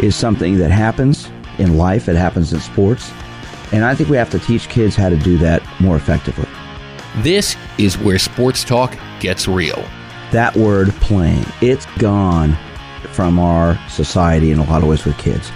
is 0.00 0.16
something 0.16 0.58
that 0.58 0.70
happens 0.70 1.30
in 1.58 1.76
life, 1.76 2.08
it 2.08 2.16
happens 2.16 2.52
in 2.52 2.60
sports. 2.60 3.12
And 3.72 3.84
I 3.84 3.94
think 3.94 4.08
we 4.08 4.16
have 4.16 4.30
to 4.30 4.38
teach 4.38 4.68
kids 4.68 4.96
how 4.96 5.08
to 5.08 5.16
do 5.16 5.38
that 5.38 5.62
more 5.80 5.96
effectively. 5.96 6.48
This 7.18 7.56
is 7.78 7.98
where 7.98 8.18
sports 8.18 8.64
talk 8.64 8.96
gets 9.20 9.48
real. 9.48 9.84
That 10.30 10.56
word 10.56 10.90
playing, 10.94 11.44
it's 11.60 11.86
gone 11.98 12.56
from 13.12 13.38
our 13.38 13.78
society 13.88 14.50
in 14.50 14.58
a 14.58 14.64
lot 14.64 14.82
of 14.82 14.88
ways 14.88 15.04
with 15.04 15.18
kids. 15.18 15.50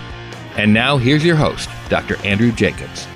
And 0.57 0.73
now 0.73 0.97
here's 0.97 1.25
your 1.25 1.37
host, 1.37 1.69
Dr. 1.89 2.17
Andrew 2.25 2.53
Jacobs. 2.53 3.07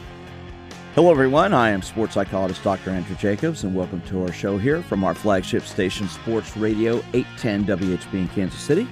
Hello, 0.94 1.10
everyone. 1.10 1.54
I 1.54 1.70
am 1.70 1.82
sports 1.82 2.14
psychologist 2.14 2.62
Dr. 2.62 2.90
Andrew 2.90 3.16
Jacobs, 3.16 3.64
and 3.64 3.74
welcome 3.74 4.00
to 4.02 4.22
our 4.22 4.32
show 4.32 4.58
here 4.58 4.82
from 4.82 5.04
our 5.04 5.14
flagship 5.14 5.62
station, 5.62 6.08
Sports 6.08 6.56
Radio 6.56 6.96
810 7.14 7.64
WHB 7.64 8.14
in 8.14 8.28
Kansas 8.28 8.60
City. 8.60 8.88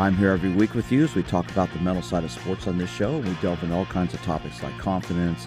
I'm 0.00 0.16
here 0.16 0.30
every 0.30 0.50
week 0.50 0.74
with 0.74 0.90
you 0.90 1.04
as 1.04 1.14
we 1.14 1.22
talk 1.22 1.50
about 1.50 1.70
the 1.74 1.78
mental 1.80 2.02
side 2.02 2.24
of 2.24 2.30
sports 2.30 2.66
on 2.66 2.78
this 2.78 2.88
show, 2.88 3.18
we 3.18 3.34
delve 3.42 3.62
into 3.62 3.74
all 3.74 3.84
kinds 3.84 4.14
of 4.14 4.22
topics 4.22 4.62
like 4.62 4.76
confidence 4.78 5.46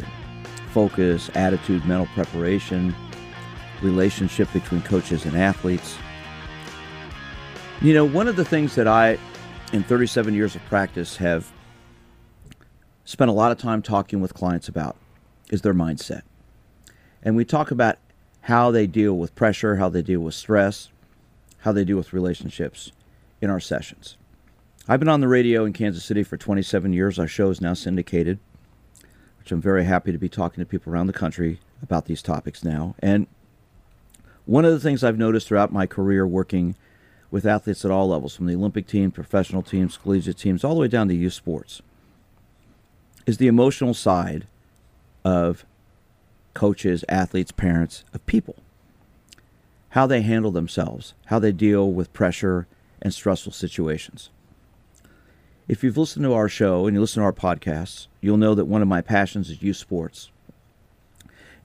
focus, 0.68 1.32
attitude, 1.34 1.84
mental 1.86 2.06
preparation, 2.14 2.96
relationship 3.82 4.54
between 4.54 4.84
coaches 4.84 5.26
and 5.26 5.36
athletes. 5.36 5.98
You 7.82 7.96
know, 7.96 8.06
one 8.06 8.28
of 8.28 8.36
the 8.36 8.46
things 8.46 8.76
that 8.76 8.88
I, 8.88 9.18
in 9.72 9.82
37 9.82 10.36
years 10.36 10.56
of 10.56 10.64
practice, 10.66 11.18
have 11.18 11.52
spent 13.06 13.30
a 13.30 13.34
lot 13.34 13.52
of 13.52 13.58
time 13.58 13.82
talking 13.82 14.22
with 14.22 14.36
clients 14.36 14.68
about 14.68 14.98
is 15.50 15.64
their 15.64 15.74
mindset. 15.74 16.22
And 17.24 17.36
we 17.36 17.44
talk 17.44 17.72
about 17.72 17.98
how 18.42 18.70
they 18.70 18.86
deal 18.86 19.18
with 19.18 19.34
pressure, 19.34 19.78
how 19.78 19.90
they 19.90 20.04
deal 20.04 20.20
with 20.20 20.36
stress, 20.36 20.90
how 21.62 21.72
they 21.72 21.84
deal 21.84 21.98
with 21.98 22.14
relationships 22.14 22.92
in 23.42 23.50
our 23.50 23.60
sessions. 23.60 24.16
I've 24.86 25.00
been 25.00 25.08
on 25.08 25.22
the 25.22 25.30
radio 25.30 25.64
in 25.64 25.72
Kansas 25.72 26.04
City 26.04 26.24
for 26.24 26.36
27 26.36 26.92
years. 26.92 27.18
Our 27.18 27.28
show 27.28 27.50
is 27.50 27.62
now 27.62 27.74
syndicated, 27.74 28.38
which 29.40 29.50
I'm 29.54 29.62
very 29.62 29.86
happy 29.86 30.12
to 30.12 30.18
be 30.18 30.28
talking 30.28 30.62
to 30.62 30.66
people 30.66 30.92
around 30.92 31.08
the 31.08 31.14
country 31.14 31.62
about 31.82 32.04
these 32.04 32.22
topics 32.22 32.66
now. 32.66 32.94
And 33.00 33.28
one 34.46 34.66
of 34.66 34.74
the 34.74 34.82
things 34.82 35.02
I've 35.02 35.18
noticed 35.18 35.48
throughout 35.48 35.72
my 35.72 35.88
career 35.88 36.28
working 36.28 36.76
with 37.32 37.46
athletes 37.46 37.86
at 37.86 37.92
all 37.92 38.10
levels, 38.10 38.36
from 38.36 38.46
the 38.46 38.56
Olympic 38.56 38.86
team, 38.86 39.10
professional 39.10 39.62
teams, 39.62 39.96
collegiate 39.96 40.38
teams, 40.38 40.66
all 40.66 40.76
the 40.76 40.82
way 40.82 40.90
down 40.90 41.08
to 41.08 41.16
youth 41.16 41.32
sports, 41.32 41.82
is 43.26 43.38
the 43.38 43.48
emotional 43.48 43.94
side 43.94 44.48
of 45.24 45.64
coaches, 46.54 47.06
athletes, 47.08 47.54
parents, 47.54 48.04
of 48.14 48.26
people. 48.26 48.58
How 49.92 50.08
they 50.08 50.24
handle 50.24 50.52
themselves, 50.52 51.14
how 51.28 51.40
they 51.40 51.54
deal 51.54 51.90
with 51.90 52.12
pressure 52.12 52.68
and 53.02 53.14
stressful 53.14 53.54
situations. 53.54 54.30
If 55.68 55.82
you've 55.82 55.98
listened 55.98 56.26
to 56.26 56.34
our 56.34 56.50
show 56.50 56.88
and 56.88 56.96
you 56.96 57.00
listen 57.00 57.22
to 57.22 57.26
our 57.26 57.34
podcasts, 57.34 58.08
you'll 58.20 58.38
know 58.38 58.54
that 58.54 58.66
one 58.66 58.82
of 58.82 58.88
my 58.88 59.02
passions 59.02 59.50
is 59.50 59.62
youth 59.62 59.78
sports. 59.78 60.30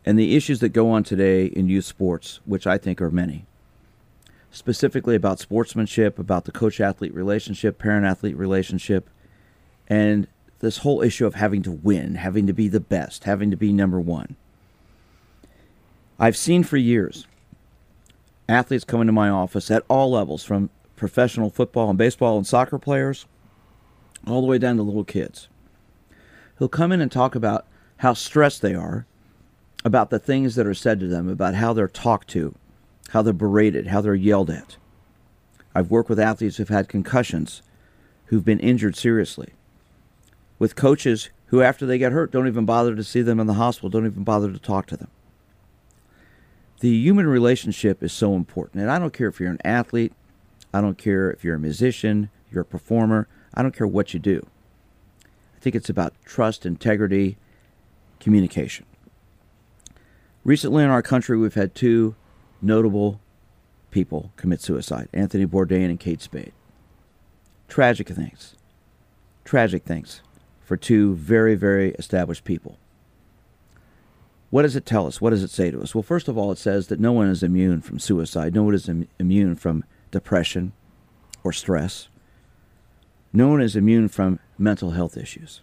And 0.06 0.16
the 0.16 0.36
issues 0.36 0.60
that 0.60 0.68
go 0.68 0.90
on 0.90 1.02
today 1.02 1.46
in 1.46 1.68
youth 1.68 1.84
sports, 1.84 2.38
which 2.44 2.66
I 2.66 2.78
think 2.78 3.02
are 3.02 3.10
many, 3.10 3.44
specifically 4.52 5.16
about 5.16 5.40
sportsmanship, 5.40 6.18
about 6.18 6.44
the 6.44 6.52
coach 6.52 6.80
athlete 6.80 7.12
relationship, 7.12 7.78
parent 7.78 8.06
athlete 8.06 8.36
relationship, 8.36 9.10
and 9.88 10.28
this 10.60 10.78
whole 10.78 11.02
issue 11.02 11.26
of 11.26 11.34
having 11.34 11.62
to 11.62 11.72
win, 11.72 12.14
having 12.14 12.46
to 12.46 12.52
be 12.52 12.68
the 12.68 12.80
best, 12.80 13.24
having 13.24 13.50
to 13.50 13.56
be 13.56 13.72
number 13.72 14.00
one. 14.00 14.36
I've 16.20 16.36
seen 16.36 16.62
for 16.62 16.76
years 16.76 17.26
athletes 18.48 18.84
come 18.84 19.00
into 19.00 19.12
my 19.12 19.28
office 19.28 19.70
at 19.70 19.84
all 19.88 20.12
levels, 20.12 20.44
from 20.44 20.70
professional 20.96 21.50
football 21.50 21.90
and 21.90 21.98
baseball 21.98 22.36
and 22.36 22.46
soccer 22.46 22.78
players 22.78 23.26
all 24.28 24.40
the 24.40 24.46
way 24.46 24.58
down 24.58 24.76
to 24.76 24.82
little 24.82 25.04
kids. 25.04 25.48
He'll 26.58 26.68
come 26.68 26.92
in 26.92 27.00
and 27.00 27.10
talk 27.10 27.34
about 27.34 27.66
how 27.98 28.14
stressed 28.14 28.62
they 28.62 28.74
are, 28.74 29.06
about 29.84 30.10
the 30.10 30.18
things 30.18 30.54
that 30.54 30.66
are 30.66 30.74
said 30.74 31.00
to 31.00 31.06
them, 31.06 31.28
about 31.28 31.54
how 31.54 31.72
they're 31.72 31.88
talked 31.88 32.28
to, 32.30 32.54
how 33.10 33.22
they're 33.22 33.32
berated, 33.32 33.88
how 33.88 34.00
they're 34.00 34.14
yelled 34.14 34.50
at. 34.50 34.76
I've 35.74 35.90
worked 35.90 36.08
with 36.08 36.18
athletes 36.18 36.56
who've 36.56 36.68
had 36.68 36.88
concussions, 36.88 37.62
who've 38.26 38.44
been 38.44 38.60
injured 38.60 38.96
seriously, 38.96 39.52
with 40.58 40.76
coaches 40.76 41.30
who, 41.46 41.62
after 41.62 41.86
they 41.86 41.98
get 41.98 42.12
hurt, 42.12 42.30
don't 42.30 42.48
even 42.48 42.66
bother 42.66 42.94
to 42.94 43.04
see 43.04 43.22
them 43.22 43.40
in 43.40 43.46
the 43.46 43.54
hospital, 43.54 43.88
don't 43.88 44.06
even 44.06 44.24
bother 44.24 44.52
to 44.52 44.58
talk 44.58 44.86
to 44.86 44.96
them. 44.96 45.08
The 46.80 46.94
human 46.94 47.26
relationship 47.26 48.02
is 48.02 48.12
so 48.12 48.34
important. 48.34 48.82
And 48.82 48.90
I 48.90 48.98
don't 48.98 49.12
care 49.12 49.28
if 49.28 49.40
you're 49.40 49.50
an 49.50 49.60
athlete, 49.64 50.12
I 50.72 50.80
don't 50.80 50.98
care 50.98 51.30
if 51.30 51.42
you're 51.42 51.56
a 51.56 51.60
musician, 51.60 52.30
you're 52.50 52.62
a 52.62 52.66
performer, 52.66 53.28
I 53.54 53.62
don't 53.62 53.76
care 53.76 53.86
what 53.86 54.14
you 54.14 54.20
do. 54.20 54.46
I 55.24 55.60
think 55.60 55.74
it's 55.74 55.90
about 55.90 56.14
trust, 56.24 56.64
integrity, 56.64 57.36
communication. 58.20 58.86
Recently 60.44 60.84
in 60.84 60.90
our 60.90 61.02
country, 61.02 61.36
we've 61.36 61.54
had 61.54 61.74
two 61.74 62.14
notable 62.62 63.20
people 63.90 64.32
commit 64.36 64.60
suicide 64.60 65.08
Anthony 65.12 65.46
Bourdain 65.46 65.86
and 65.86 66.00
Kate 66.00 66.22
Spade. 66.22 66.52
Tragic 67.68 68.08
things. 68.08 68.54
Tragic 69.44 69.84
things 69.84 70.22
for 70.60 70.76
two 70.76 71.14
very, 71.14 71.54
very 71.54 71.90
established 71.92 72.44
people. 72.44 72.78
What 74.50 74.62
does 74.62 74.76
it 74.76 74.86
tell 74.86 75.06
us? 75.06 75.20
What 75.20 75.30
does 75.30 75.42
it 75.42 75.50
say 75.50 75.70
to 75.70 75.80
us? 75.80 75.94
Well, 75.94 76.02
first 76.02 76.28
of 76.28 76.38
all, 76.38 76.52
it 76.52 76.58
says 76.58 76.86
that 76.86 77.00
no 77.00 77.12
one 77.12 77.28
is 77.28 77.42
immune 77.42 77.82
from 77.82 77.98
suicide. 77.98 78.54
No 78.54 78.62
one 78.62 78.74
is 78.74 78.88
Im- 78.88 79.08
immune 79.18 79.56
from 79.56 79.84
depression 80.10 80.72
or 81.44 81.52
stress. 81.52 82.08
No 83.32 83.48
one 83.48 83.60
is 83.60 83.76
immune 83.76 84.08
from 84.08 84.38
mental 84.56 84.92
health 84.92 85.16
issues. 85.16 85.60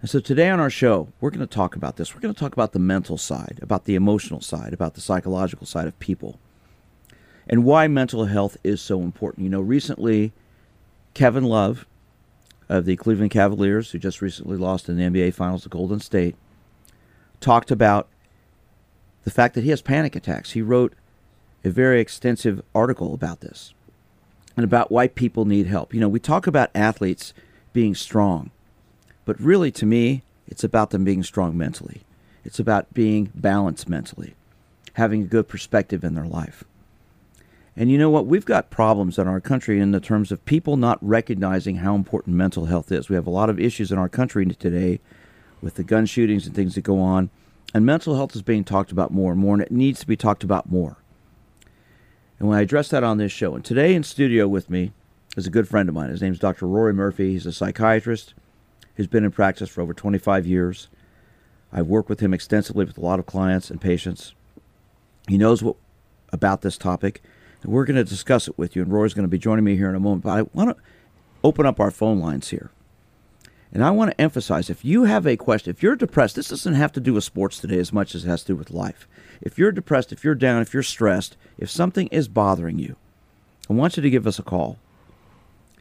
And 0.00 0.10
so 0.10 0.20
today 0.20 0.48
on 0.50 0.60
our 0.60 0.70
show, 0.70 1.08
we're 1.20 1.30
going 1.30 1.46
to 1.46 1.46
talk 1.46 1.74
about 1.74 1.96
this. 1.96 2.14
We're 2.14 2.20
going 2.20 2.34
to 2.34 2.38
talk 2.38 2.52
about 2.52 2.72
the 2.72 2.78
mental 2.78 3.18
side, 3.18 3.58
about 3.62 3.84
the 3.84 3.94
emotional 3.94 4.40
side, 4.40 4.72
about 4.72 4.94
the 4.94 5.00
psychological 5.00 5.66
side 5.66 5.86
of 5.86 5.98
people, 5.98 6.38
and 7.48 7.64
why 7.64 7.88
mental 7.88 8.26
health 8.26 8.56
is 8.62 8.80
so 8.80 9.00
important. 9.00 9.44
You 9.44 9.50
know, 9.50 9.60
recently, 9.60 10.32
Kevin 11.14 11.44
Love 11.44 11.86
of 12.68 12.84
the 12.84 12.96
Cleveland 12.96 13.30
Cavaliers, 13.30 13.90
who 13.90 13.98
just 13.98 14.20
recently 14.20 14.56
lost 14.56 14.88
in 14.88 14.96
the 14.96 15.04
NBA 15.04 15.34
Finals 15.34 15.62
to 15.62 15.68
Golden 15.68 16.00
State, 16.00 16.36
talked 17.40 17.70
about 17.70 18.08
the 19.24 19.30
fact 19.30 19.54
that 19.54 19.64
he 19.64 19.70
has 19.70 19.82
panic 19.82 20.14
attacks. 20.14 20.52
He 20.52 20.62
wrote 20.62 20.94
a 21.64 21.70
very 21.70 22.00
extensive 22.00 22.62
article 22.74 23.14
about 23.14 23.40
this 23.40 23.74
and 24.56 24.64
about 24.64 24.90
why 24.90 25.08
people 25.08 25.44
need 25.44 25.66
help. 25.66 25.92
You 25.92 26.00
know, 26.00 26.08
we 26.08 26.20
talk 26.20 26.46
about 26.46 26.70
athletes 26.74 27.34
being 27.72 27.94
strong, 27.94 28.50
but 29.24 29.38
really 29.40 29.70
to 29.72 29.86
me, 29.86 30.22
it's 30.48 30.64
about 30.64 30.90
them 30.90 31.04
being 31.04 31.22
strong 31.22 31.56
mentally. 31.56 32.02
It's 32.44 32.60
about 32.60 32.94
being 32.94 33.30
balanced 33.34 33.88
mentally, 33.88 34.34
having 34.94 35.22
a 35.22 35.26
good 35.26 35.48
perspective 35.48 36.04
in 36.04 36.14
their 36.14 36.26
life. 36.26 36.64
And 37.76 37.90
you 37.90 37.98
know 37.98 38.08
what? 38.08 38.26
We've 38.26 38.44
got 38.44 38.70
problems 38.70 39.18
in 39.18 39.28
our 39.28 39.40
country 39.40 39.80
in 39.80 39.90
the 39.90 40.00
terms 40.00 40.32
of 40.32 40.44
people 40.46 40.78
not 40.78 40.98
recognizing 41.02 41.76
how 41.76 41.94
important 41.94 42.36
mental 42.36 42.66
health 42.66 42.90
is. 42.90 43.10
We 43.10 43.16
have 43.16 43.26
a 43.26 43.30
lot 43.30 43.50
of 43.50 43.60
issues 43.60 43.92
in 43.92 43.98
our 43.98 44.08
country 44.08 44.46
today 44.46 45.00
with 45.60 45.74
the 45.74 45.84
gun 45.84 46.06
shootings 46.06 46.46
and 46.46 46.54
things 46.54 46.76
that 46.76 46.82
go 46.82 47.00
on. 47.00 47.28
And 47.74 47.84
mental 47.84 48.14
health 48.14 48.34
is 48.34 48.42
being 48.42 48.64
talked 48.64 48.92
about 48.92 49.10
more 49.12 49.32
and 49.32 49.40
more, 49.40 49.54
and 49.54 49.62
it 49.62 49.70
needs 49.70 50.00
to 50.00 50.06
be 50.06 50.16
talked 50.16 50.44
about 50.44 50.70
more. 50.70 50.96
And 52.38 52.48
when 52.48 52.58
I 52.58 52.62
address 52.62 52.88
that 52.88 53.04
on 53.04 53.18
this 53.18 53.32
show, 53.32 53.54
and 53.54 53.64
today 53.64 53.94
in 53.94 54.02
studio 54.02 54.46
with 54.46 54.68
me 54.68 54.92
is 55.36 55.46
a 55.46 55.50
good 55.50 55.68
friend 55.68 55.88
of 55.88 55.94
mine. 55.94 56.10
His 56.10 56.22
name 56.22 56.32
is 56.32 56.38
Dr. 56.38 56.66
Rory 56.66 56.92
Murphy. 56.92 57.32
He's 57.32 57.46
a 57.46 57.52
psychiatrist 57.52 58.34
who's 58.96 59.06
been 59.06 59.24
in 59.24 59.30
practice 59.30 59.68
for 59.68 59.80
over 59.80 59.94
25 59.94 60.46
years. 60.46 60.88
I've 61.72 61.86
worked 61.86 62.08
with 62.08 62.20
him 62.20 62.34
extensively 62.34 62.84
with 62.84 62.98
a 62.98 63.02
lot 63.02 63.18
of 63.18 63.26
clients 63.26 63.70
and 63.70 63.80
patients. 63.80 64.34
He 65.28 65.38
knows 65.38 65.62
what 65.62 65.76
about 66.32 66.62
this 66.62 66.78
topic, 66.78 67.22
and 67.62 67.72
we're 67.72 67.84
going 67.84 67.96
to 67.96 68.04
discuss 68.04 68.48
it 68.48 68.58
with 68.58 68.76
you. 68.76 68.82
And 68.82 68.92
Rory's 68.92 69.14
going 69.14 69.24
to 69.24 69.28
be 69.28 69.38
joining 69.38 69.64
me 69.64 69.76
here 69.76 69.88
in 69.88 69.94
a 69.94 70.00
moment. 70.00 70.24
But 70.24 70.30
I 70.30 70.42
want 70.54 70.76
to 70.76 70.82
open 71.42 71.66
up 71.66 71.80
our 71.80 71.90
phone 71.90 72.20
lines 72.20 72.48
here. 72.50 72.70
And 73.72 73.84
I 73.84 73.90
want 73.90 74.10
to 74.10 74.20
emphasize 74.20 74.70
if 74.70 74.84
you 74.84 75.04
have 75.04 75.26
a 75.26 75.36
question, 75.36 75.70
if 75.70 75.82
you're 75.82 75.96
depressed, 75.96 76.36
this 76.36 76.48
doesn't 76.48 76.74
have 76.74 76.92
to 76.92 77.00
do 77.00 77.14
with 77.14 77.24
sports 77.24 77.58
today 77.58 77.78
as 77.78 77.92
much 77.92 78.14
as 78.14 78.24
it 78.24 78.28
has 78.28 78.42
to 78.42 78.52
do 78.52 78.56
with 78.56 78.70
life. 78.70 79.08
If 79.42 79.58
you're 79.58 79.72
depressed, 79.72 80.12
if 80.12 80.24
you're 80.24 80.34
down, 80.34 80.62
if 80.62 80.72
you're 80.72 80.82
stressed, 80.82 81.36
if 81.58 81.70
something 81.70 82.06
is 82.08 82.28
bothering 82.28 82.78
you, 82.78 82.96
I 83.68 83.72
want 83.72 83.96
you 83.96 84.02
to 84.02 84.10
give 84.10 84.26
us 84.26 84.38
a 84.38 84.44
call. 84.44 84.78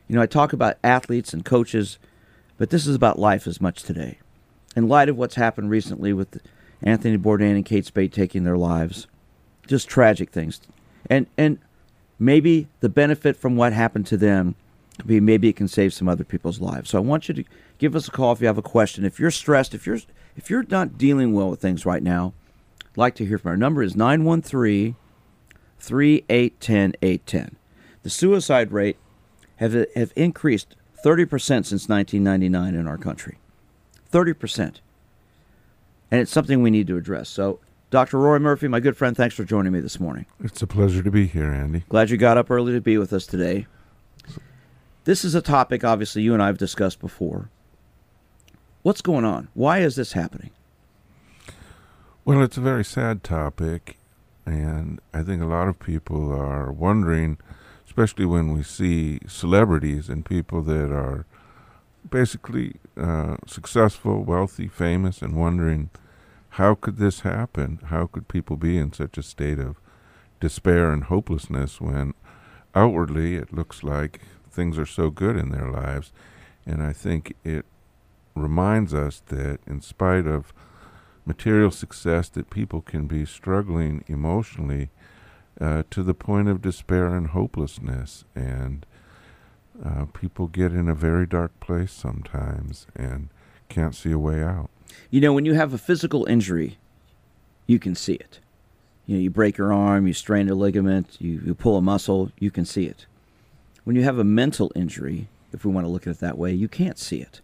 You 0.08 0.16
know, 0.16 0.22
I 0.22 0.26
talk 0.26 0.54
about 0.54 0.78
athletes 0.84 1.34
and 1.34 1.46
coaches, 1.46 1.98
but 2.58 2.70
this 2.70 2.86
is 2.86 2.96
about 2.96 3.20
life 3.20 3.48
as 3.48 3.62
much 3.62 3.84
today. 3.84 4.20
In 4.76 4.88
light 4.88 5.10
of 5.10 5.18
what's 5.18 5.36
happened 5.36 5.70
recently 5.70 6.12
with 6.12 6.42
Anthony 6.82 7.18
Bourdain 7.18 7.56
and 7.56 7.66
Kate 7.66 7.86
Spade 7.86 8.12
taking 8.14 8.44
their 8.44 8.58
lives, 8.58 9.08
just 9.68 9.88
tragic 9.88 10.32
things. 10.32 10.60
And 11.10 11.28
and 11.38 11.60
maybe 12.20 12.68
the 12.82 12.90
benefit 12.90 13.36
from 13.36 13.56
what 13.56 13.74
happened 13.74 14.08
to 14.08 14.18
them 14.18 14.56
could 14.98 15.08
be 15.08 15.20
maybe 15.20 15.50
it 15.50 15.56
can 15.56 15.68
save 15.68 15.94
some 15.94 16.08
other 16.08 16.24
people's 16.24 16.60
lives. 16.60 16.90
So 16.90 16.98
I 16.98 17.02
want 17.02 17.28
you 17.28 17.36
to 17.36 17.44
give 17.77 17.95
us 17.95 18.07
a 18.07 18.12
call 18.12 18.31
if 18.31 18.42
you 18.42 18.48
have 18.48 18.57
a 18.57 18.63
question. 18.63 19.06
If 19.06 19.19
you're 19.19 19.31
stressed, 19.31 19.74
if 19.74 19.86
you're 19.86 20.00
if 20.36 20.50
you're 20.50 20.66
not 20.69 20.98
dealing 20.98 21.33
well 21.33 21.50
with 21.50 21.62
things 21.62 21.86
right 21.86 22.04
now, 22.04 22.33
I'd 22.81 22.98
like 22.98 23.16
to 23.16 23.25
hear 23.25 23.38
from 23.38 23.51
our 23.51 23.57
number 23.57 23.81
is 23.81 23.95
913 23.95 24.95
3810 25.80 26.94
810. 27.01 27.57
The 28.04 28.10
suicide 28.10 28.72
rate 28.72 28.98
have 29.57 29.74
have 29.95 30.13
increased 30.16 30.75
30% 31.04 31.30
since 31.66 31.88
1999 31.88 32.74
in 32.74 32.88
our 32.88 32.98
country. 32.98 33.38
30%. 34.12 34.80
And 36.10 36.22
it's 36.22 36.31
something 36.31 36.62
we 36.62 36.72
need 36.72 36.88
to 36.88 36.98
address. 36.98 37.30
So 37.30 37.60
Dr. 37.92 38.18
Rory 38.18 38.39
Murphy, 38.39 38.68
my 38.68 38.80
good 38.80 38.98
friend, 38.98 39.16
thanks 39.16 39.36
for 39.36 39.44
joining 39.44 39.72
me 39.72 39.80
this 39.80 40.00
morning. 40.00 40.25
It's 40.44 40.62
a 40.62 40.68
pleasure 40.68 41.04
to 41.04 41.12
be 41.12 41.27
here, 41.27 41.51
Andy. 41.51 41.83
Glad 41.89 42.10
you 42.10 42.18
got 42.18 42.38
up 42.38 42.50
early 42.50 42.74
to 42.74 42.81
be 42.81 42.98
with 42.98 43.13
us 43.13 43.27
today. 43.27 43.68
This 45.04 45.24
is 45.24 45.36
a 45.36 45.42
topic, 45.42 45.83
obviously, 45.83 46.24
you 46.24 46.33
and 46.33 46.42
I 46.42 46.48
have 46.48 46.57
discussed 46.57 47.00
before. 47.00 47.50
What's 48.86 49.02
going 49.02 49.26
on? 49.26 49.48
Why 49.56 49.80
is 49.80 49.96
this 49.96 50.14
happening? 50.14 50.52
Well, 52.24 52.44
it's 52.44 52.56
a 52.56 52.62
very 52.62 52.86
sad 52.86 53.24
topic, 53.24 53.98
and 54.46 55.02
I 55.12 55.24
think 55.24 55.42
a 55.42 55.48
lot 55.48 55.68
of 55.68 55.80
people 55.80 56.32
are 56.32 56.72
wondering, 56.72 57.40
especially 57.88 58.28
when 58.28 58.54
we 58.54 58.62
see 58.62 59.22
celebrities 59.28 60.08
and 60.08 60.24
people 60.24 60.62
that 60.62 60.92
are 60.92 61.26
basically 62.12 62.76
uh, 62.96 63.38
successful, 63.48 64.24
wealthy, 64.24 64.68
famous, 64.68 65.24
and 65.24 65.36
wondering 65.36 65.90
how 66.50 66.76
could 66.76 66.98
this 66.98 67.22
happen? 67.22 67.80
How 67.86 68.06
could 68.06 68.28
people 68.28 68.56
be 68.56 68.78
in 68.78 68.94
such 68.94 69.18
a 69.18 69.24
state 69.24 69.58
of 69.58 69.78
despair 70.40 70.94
and 70.94 71.06
hopelessness 71.06 71.82
when 71.82 72.14
outwardly 72.76 73.34
it 73.34 73.52
looks 73.52 73.82
like 73.82 74.22
things 74.52 74.78
are 74.78 74.86
so 74.86 75.10
good 75.10 75.38
in 75.38 75.50
their 75.50 75.72
lives? 75.72 76.12
And 76.68 76.84
I 76.84 76.94
think 76.94 77.34
it 77.44 77.66
reminds 78.36 78.94
us 78.94 79.22
that 79.28 79.60
in 79.66 79.82
spite 79.82 80.28
of 80.28 80.54
material 81.26 81.72
success 81.72 82.30
that 82.30 82.50
people 82.50 82.82
can 82.82 83.08
be 83.08 83.26
struggling 83.26 84.04
emotionally 84.08 84.90
uh, 85.60 85.84
to 85.90 86.04
the 86.04 86.14
point 86.14 86.48
of 86.48 86.62
despair 86.62 87.08
and 87.08 87.28
hopelessness 87.28 88.26
and 88.36 88.86
uh, 89.84 90.06
people 90.14 90.48
get 90.48 90.72
in 90.72 90.88
a 90.88 90.96
very 90.96 91.26
dark 91.26 91.58
place 91.60 91.92
sometimes 91.92 92.86
and 92.96 93.30
can't 93.70 93.96
see 93.96 94.12
a 94.12 94.20
way 94.20 94.44
out 94.44 94.70
you 95.10 95.22
know, 95.22 95.34
when 95.34 95.46
you 95.46 95.54
have 95.54 95.74
a 95.74 95.78
physical 95.78 96.26
injury, 96.26 96.78
you 97.68 97.80
can 97.80 97.96
see 97.96 98.14
it. 98.14 98.40
You 99.06 99.16
know, 99.16 99.22
you 99.22 99.30
break 99.30 99.58
your 99.58 99.72
arm, 99.72 100.08
you 100.08 100.14
strain 100.14 100.50
a 100.50 100.56
ligament, 100.56 101.18
you, 101.20 101.42
you 101.46 101.54
pull 101.54 101.78
a 101.78 101.82
muscle, 101.82 102.32
you 102.40 102.52
can 102.52 102.66
see 102.66 102.86
it. 102.86 103.06
When 103.84 103.96
you 103.96 104.04
have 104.04 104.18
a 104.18 104.24
mental 104.24 104.72
injury, 104.76 105.28
if 105.54 105.64
we 105.64 105.72
want 105.72 105.86
to 105.86 105.90
look 105.90 106.08
at 106.08 106.12
it 106.12 106.20
that 106.20 106.38
way, 106.38 106.54
you 106.54 106.68
can't 106.68 106.98
see 106.98 107.22
it. 107.22 107.40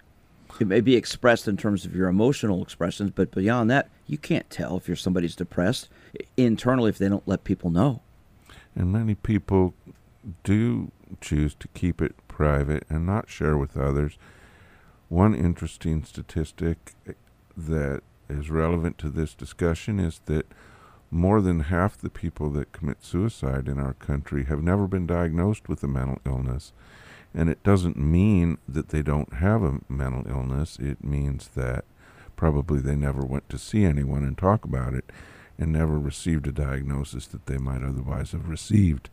It 0.59 0.68
may 0.68 0.81
be 0.81 0.95
expressed 0.95 1.48
in 1.48 1.57
terms 1.57 1.86
of 1.86 1.95
your 1.95 2.07
emotional 2.07 2.62
expressions, 2.62 3.12
but 3.12 3.31
beyond 3.31 3.69
that, 3.71 3.89
you 4.07 4.18
can't 4.18 4.50
tell 4.50 4.77
if 4.77 4.88
you're 4.88 4.95
somebody's 4.95 5.36
depressed 5.36 5.89
internally 6.38 6.89
if 6.89 6.98
they 6.98 7.09
don't 7.09 7.27
let 7.27 7.44
people 7.44 7.69
know. 7.69 8.01
And 8.75 8.92
many 8.92 9.15
people 9.15 9.74
do 10.44 10.92
choose 11.19 11.56
to 11.56 11.68
keep 11.69 12.01
it 12.01 12.15
private 12.27 12.83
and 12.89 13.06
not 13.06 13.30
share 13.30 13.57
with 13.57 13.75
others. 13.75 14.18
One 15.09 15.36
interesting 15.36 16.03
statistic 16.03 16.94
eh, 17.07 17.13
that 17.57 18.01
is 18.30 18.50
relevant 18.50 18.98
to 19.00 19.09
this 19.09 19.33
discussion 19.33 20.00
is 20.00 20.21
that 20.25 20.45
more 21.09 21.42
than 21.42 21.62
half 21.62 21.98
the 21.98 22.09
people 22.09 22.50
that 22.51 22.71
commit 22.71 23.03
suicide 23.03 23.68
in 23.68 23.77
our 23.77 23.94
country 23.95 24.45
have 24.45 24.63
never 24.63 24.88
been 24.88 25.06
diagnosed 25.06 25.68
with 25.68 25.83
a 25.83 25.88
mental 25.88 26.19
illness. 26.25 26.71
And 27.33 27.49
it 27.49 27.63
doesn't 27.63 27.97
mean 27.97 28.57
that 28.67 28.89
they 28.89 29.01
don't 29.01 29.33
have 29.35 29.63
a 29.63 29.79
mental 29.87 30.25
illness. 30.29 30.77
It 30.79 31.03
means 31.03 31.49
that 31.49 31.85
probably 32.35 32.79
they 32.79 32.95
never 32.95 33.23
went 33.23 33.49
to 33.49 33.57
see 33.57 33.85
anyone 33.85 34.23
and 34.23 34.37
talk 34.37 34.65
about 34.65 34.93
it 34.93 35.11
and 35.57 35.71
never 35.71 35.97
received 35.97 36.47
a 36.47 36.51
diagnosis 36.51 37.27
that 37.27 37.45
they 37.45 37.57
might 37.57 37.83
otherwise 37.83 38.31
have 38.31 38.49
received. 38.49 39.09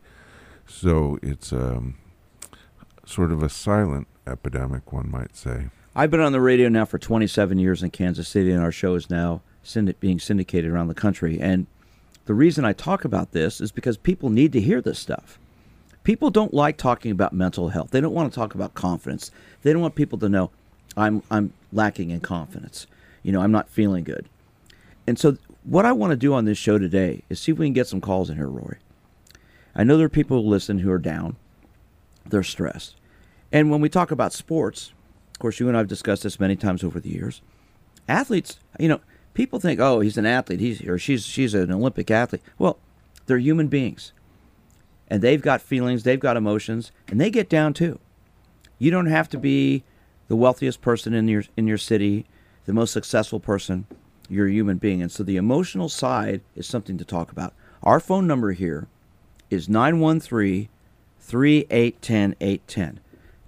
So 0.65 1.19
it's 1.21 1.53
um, 1.53 1.97
sort 3.05 3.31
of 3.31 3.41
a 3.41 3.49
silent 3.49 4.07
epidemic, 4.27 4.91
one 4.91 5.09
might 5.09 5.35
say. 5.35 5.69
I've 5.95 6.11
been 6.11 6.19
on 6.19 6.31
the 6.31 6.41
radio 6.41 6.69
now 6.69 6.85
for 6.85 6.97
27 6.97 7.57
years 7.57 7.83
in 7.83 7.89
Kansas 7.91 8.27
City, 8.27 8.51
and 8.51 8.61
our 8.61 8.71
show 8.71 8.95
is 8.95 9.09
now 9.09 9.41
being 9.99 10.19
syndicated 10.19 10.71
around 10.71 10.87
the 10.87 10.93
country. 10.93 11.39
And 11.39 11.67
the 12.25 12.33
reason 12.33 12.65
I 12.65 12.73
talk 12.73 13.05
about 13.05 13.31
this 13.31 13.59
is 13.59 13.71
because 13.71 13.97
people 13.97 14.29
need 14.29 14.53
to 14.53 14.61
hear 14.61 14.81
this 14.81 14.99
stuff. 14.99 15.39
People 16.09 16.31
don't 16.31 16.55
like 16.55 16.75
talking 16.75 17.11
about 17.11 17.33
mental 17.33 17.69
health. 17.69 17.91
They 17.91 18.01
don't 18.01 18.15
want 18.15 18.33
to 18.33 18.35
talk 18.35 18.55
about 18.55 18.73
confidence. 18.73 19.29
They 19.61 19.71
don't 19.71 19.81
want 19.83 19.93
people 19.93 20.17
to 20.17 20.27
know 20.27 20.49
I'm 20.97 21.21
I'm 21.29 21.53
lacking 21.71 22.09
in 22.09 22.19
confidence. 22.19 22.87
You 23.21 23.31
know, 23.31 23.41
I'm 23.41 23.51
not 23.51 23.69
feeling 23.69 24.03
good. 24.05 24.27
And 25.05 25.19
so 25.19 25.37
what 25.63 25.85
I 25.85 25.91
want 25.91 26.09
to 26.09 26.17
do 26.17 26.33
on 26.33 26.45
this 26.45 26.57
show 26.57 26.79
today 26.79 27.21
is 27.29 27.39
see 27.39 27.51
if 27.51 27.59
we 27.59 27.67
can 27.67 27.73
get 27.73 27.85
some 27.85 28.01
calls 28.01 28.31
in 28.31 28.37
here, 28.37 28.47
Rory. 28.47 28.79
I 29.75 29.83
know 29.83 29.97
there 29.97 30.07
are 30.07 30.09
people 30.09 30.41
who 30.41 30.49
listen 30.49 30.79
who 30.79 30.89
are 30.89 30.97
down. 30.97 31.35
They're 32.25 32.41
stressed. 32.41 32.95
And 33.51 33.69
when 33.69 33.79
we 33.79 33.87
talk 33.87 34.09
about 34.09 34.33
sports, 34.33 34.93
of 35.35 35.37
course, 35.37 35.59
you 35.59 35.67
and 35.67 35.77
I 35.77 35.81
have 35.81 35.87
discussed 35.87 36.23
this 36.23 36.39
many 36.39 36.55
times 36.55 36.83
over 36.83 36.99
the 36.99 37.11
years. 37.11 37.43
Athletes, 38.07 38.57
you 38.79 38.87
know, 38.87 39.01
people 39.35 39.59
think, 39.59 39.79
oh, 39.79 39.99
he's 39.99 40.17
an 40.17 40.25
athlete, 40.25 40.59
he's 40.59 40.81
or 40.87 40.97
she's 40.97 41.23
she's 41.23 41.53
an 41.53 41.71
Olympic 41.71 42.09
athlete. 42.09 42.41
Well, 42.57 42.79
they're 43.27 43.37
human 43.37 43.67
beings, 43.67 44.11
and 45.09 45.21
they've 45.21 45.41
got 45.41 45.61
feelings, 45.61 46.03
they've 46.03 46.19
got 46.19 46.37
emotions, 46.37 46.91
and 47.07 47.19
they 47.19 47.29
get 47.29 47.49
down 47.49 47.73
too. 47.73 47.99
You 48.77 48.91
don't 48.91 49.07
have 49.07 49.29
to 49.29 49.37
be 49.37 49.83
the 50.27 50.35
wealthiest 50.35 50.81
person 50.81 51.13
in 51.13 51.27
your 51.27 51.43
in 51.57 51.67
your 51.67 51.77
city, 51.77 52.25
the 52.65 52.73
most 52.73 52.91
successful 52.91 53.39
person. 53.39 53.87
You're 54.29 54.47
a 54.47 54.51
human 54.51 54.77
being, 54.77 55.01
and 55.01 55.11
so 55.11 55.23
the 55.23 55.37
emotional 55.37 55.89
side 55.89 56.41
is 56.55 56.67
something 56.67 56.97
to 56.97 57.05
talk 57.05 57.31
about. 57.31 57.53
Our 57.81 57.99
phone 57.99 58.27
number 58.27 58.51
here 58.51 58.87
is 59.49 59.67
913 59.67 60.69
3810 61.19 62.35
810. 62.39 62.99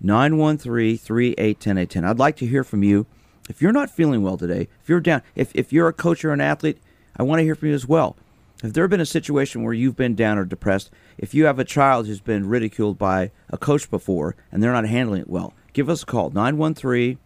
913 0.02 0.98
3810 0.98 1.78
810. 1.78 2.06
I'd 2.06 2.20
like 2.20 2.36
to 2.38 2.48
hear 2.48 2.64
from 2.64 2.84
you. 2.84 3.06
If 3.50 3.62
you're 3.62 3.72
not 3.72 3.90
feeling 3.90 4.24
well 4.24 4.38
today, 4.38 4.68
if 4.82 4.90
you're 4.90 5.00
down, 5.00 5.22
if, 5.36 5.52
if 5.54 5.72
you're 5.74 5.88
a 5.88 5.94
coach 5.94 6.24
or 6.24 6.32
an 6.32 6.42
athlete, 6.42 6.80
I 7.16 7.24
want 7.24 7.40
to 7.40 7.44
hear 7.44 7.56
from 7.56 7.70
you 7.70 7.76
as 7.76 7.88
well. 7.88 8.16
If 8.64 8.74
there 8.74 8.84
have 8.84 8.92
been 8.92 9.02
a 9.02 9.06
situation 9.06 9.64
where 9.64 9.74
you've 9.74 9.96
been 9.96 10.14
down 10.14 10.38
or 10.38 10.46
depressed, 10.46 10.92
if 11.18 11.34
you 11.34 11.46
have 11.46 11.58
a 11.58 11.66
child 11.66 12.06
who's 12.06 12.22
been 12.22 12.48
ridiculed 12.48 13.00
by 13.00 13.32
a 13.50 13.58
coach 13.58 13.90
before 13.90 14.36
and 14.52 14.62
they're 14.62 14.72
not 14.72 14.86
handling 14.86 15.22
it 15.22 15.30
well, 15.30 15.54
give 15.74 15.90
us 15.90 16.04
a 16.04 16.06
call 16.06 16.30
913 16.30 17.18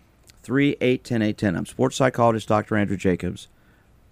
3810 0.41 1.55
I'm 1.55 1.65
sports 1.65 1.97
psychologist 1.97 2.47
Dr. 2.47 2.77
Andrew 2.77 2.95
Jacobs. 2.95 3.49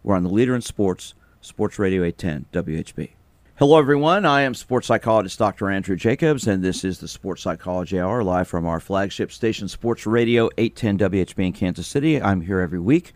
We're 0.03 0.15
on 0.15 0.23
the 0.23 0.29
leader 0.29 0.53
in 0.53 0.61
sports, 0.61 1.13
Sports 1.39 1.79
Radio 1.79 2.03
810, 2.03 2.63
WHB. 2.63 3.11
Hello, 3.55 3.77
everyone. 3.77 4.25
I 4.25 4.41
am 4.41 4.55
sports 4.55 4.87
psychologist 4.87 5.39
Dr. 5.39 5.69
Andrew 5.69 5.95
Jacobs, 5.95 6.47
and 6.47 6.63
this 6.63 6.83
is 6.83 6.99
the 6.99 7.07
Sports 7.07 7.43
Psychology 7.43 7.99
Hour 7.99 8.23
live 8.23 8.47
from 8.47 8.65
our 8.65 8.79
flagship 8.79 9.31
station, 9.31 9.67
Sports 9.67 10.05
Radio 10.05 10.49
810 10.57 11.09
WHB 11.09 11.45
in 11.45 11.53
Kansas 11.53 11.87
City. 11.87 12.21
I'm 12.21 12.41
here 12.41 12.59
every 12.59 12.79
week, 12.79 13.13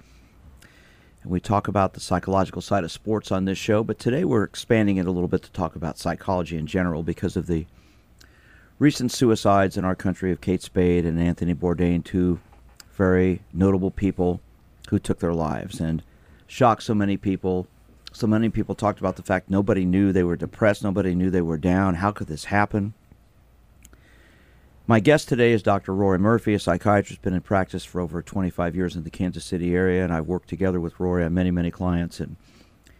and 1.27 1.33
we 1.33 1.41
talk 1.41 1.67
about 1.67 1.93
the 1.93 1.99
psychological 1.99 2.61
side 2.61 2.85
of 2.85 2.91
sports 2.91 3.33
on 3.33 3.43
this 3.43 3.57
show. 3.57 3.83
But 3.83 3.99
today 3.99 4.23
we're 4.23 4.45
expanding 4.45 4.95
it 4.95 5.07
a 5.07 5.11
little 5.11 5.27
bit 5.27 5.43
to 5.43 5.51
talk 5.51 5.75
about 5.75 5.97
psychology 5.97 6.55
in 6.55 6.67
general 6.67 7.03
because 7.03 7.35
of 7.35 7.47
the 7.47 7.65
recent 8.79 9.11
suicides 9.11 9.75
in 9.75 9.83
our 9.83 9.93
country 9.93 10.31
of 10.31 10.39
Kate 10.39 10.61
Spade 10.61 11.05
and 11.05 11.19
Anthony 11.19 11.53
Bourdain, 11.53 12.01
two 12.01 12.39
very 12.93 13.41
notable 13.51 13.91
people 13.91 14.39
who 14.89 14.99
took 14.99 15.19
their 15.19 15.33
lives 15.33 15.81
and 15.81 16.01
shocked 16.47 16.83
so 16.83 16.95
many 16.95 17.17
people 17.17 17.67
so 18.13 18.25
many 18.25 18.47
people 18.47 18.73
talked 18.73 18.99
about 18.99 19.17
the 19.17 19.21
fact 19.21 19.49
nobody 19.49 19.83
knew 19.83 20.13
they 20.13 20.23
were 20.23 20.37
depressed, 20.37 20.81
nobody 20.81 21.13
knew 21.13 21.29
they 21.29 21.41
were 21.41 21.57
down. 21.57 21.95
How 21.95 22.11
could 22.11 22.27
this 22.27 22.45
happen? 22.45 22.93
My 24.89 25.01
guest 25.01 25.27
today 25.27 25.51
is 25.51 25.61
Dr. 25.61 25.93
Rory 25.93 26.17
Murphy, 26.17 26.53
a 26.53 26.59
psychiatrist, 26.59 27.21
been 27.21 27.33
in 27.33 27.41
practice 27.41 27.83
for 27.83 27.99
over 27.99 28.21
25 28.21 28.73
years 28.73 28.95
in 28.95 29.03
the 29.03 29.09
Kansas 29.09 29.43
City 29.43 29.75
area, 29.75 30.01
and 30.01 30.13
I've 30.13 30.27
worked 30.27 30.47
together 30.47 30.79
with 30.79 30.97
Rory 30.97 31.25
on 31.25 31.33
many, 31.33 31.51
many 31.51 31.69
clients, 31.71 32.21
and 32.21 32.37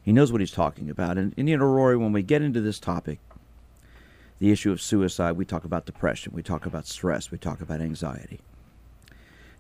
he 0.04 0.12
knows 0.12 0.30
what 0.30 0.42
he's 0.42 0.52
talking 0.52 0.90
about. 0.90 1.18
And, 1.18 1.34
and 1.38 1.48
you 1.48 1.56
know, 1.56 1.64
Rory, 1.64 1.96
when 1.96 2.12
we 2.12 2.24
get 2.24 2.42
into 2.42 2.60
this 2.60 2.78
topic, 2.78 3.20
the 4.40 4.52
issue 4.52 4.70
of 4.70 4.82
suicide, 4.82 5.38
we 5.38 5.46
talk 5.46 5.64
about 5.64 5.86
depression, 5.86 6.34
we 6.36 6.44
talk 6.44 6.66
about 6.66 6.88
stress, 6.88 7.32
we 7.32 7.38
talk 7.38 7.62
about 7.62 7.80
anxiety. 7.80 8.42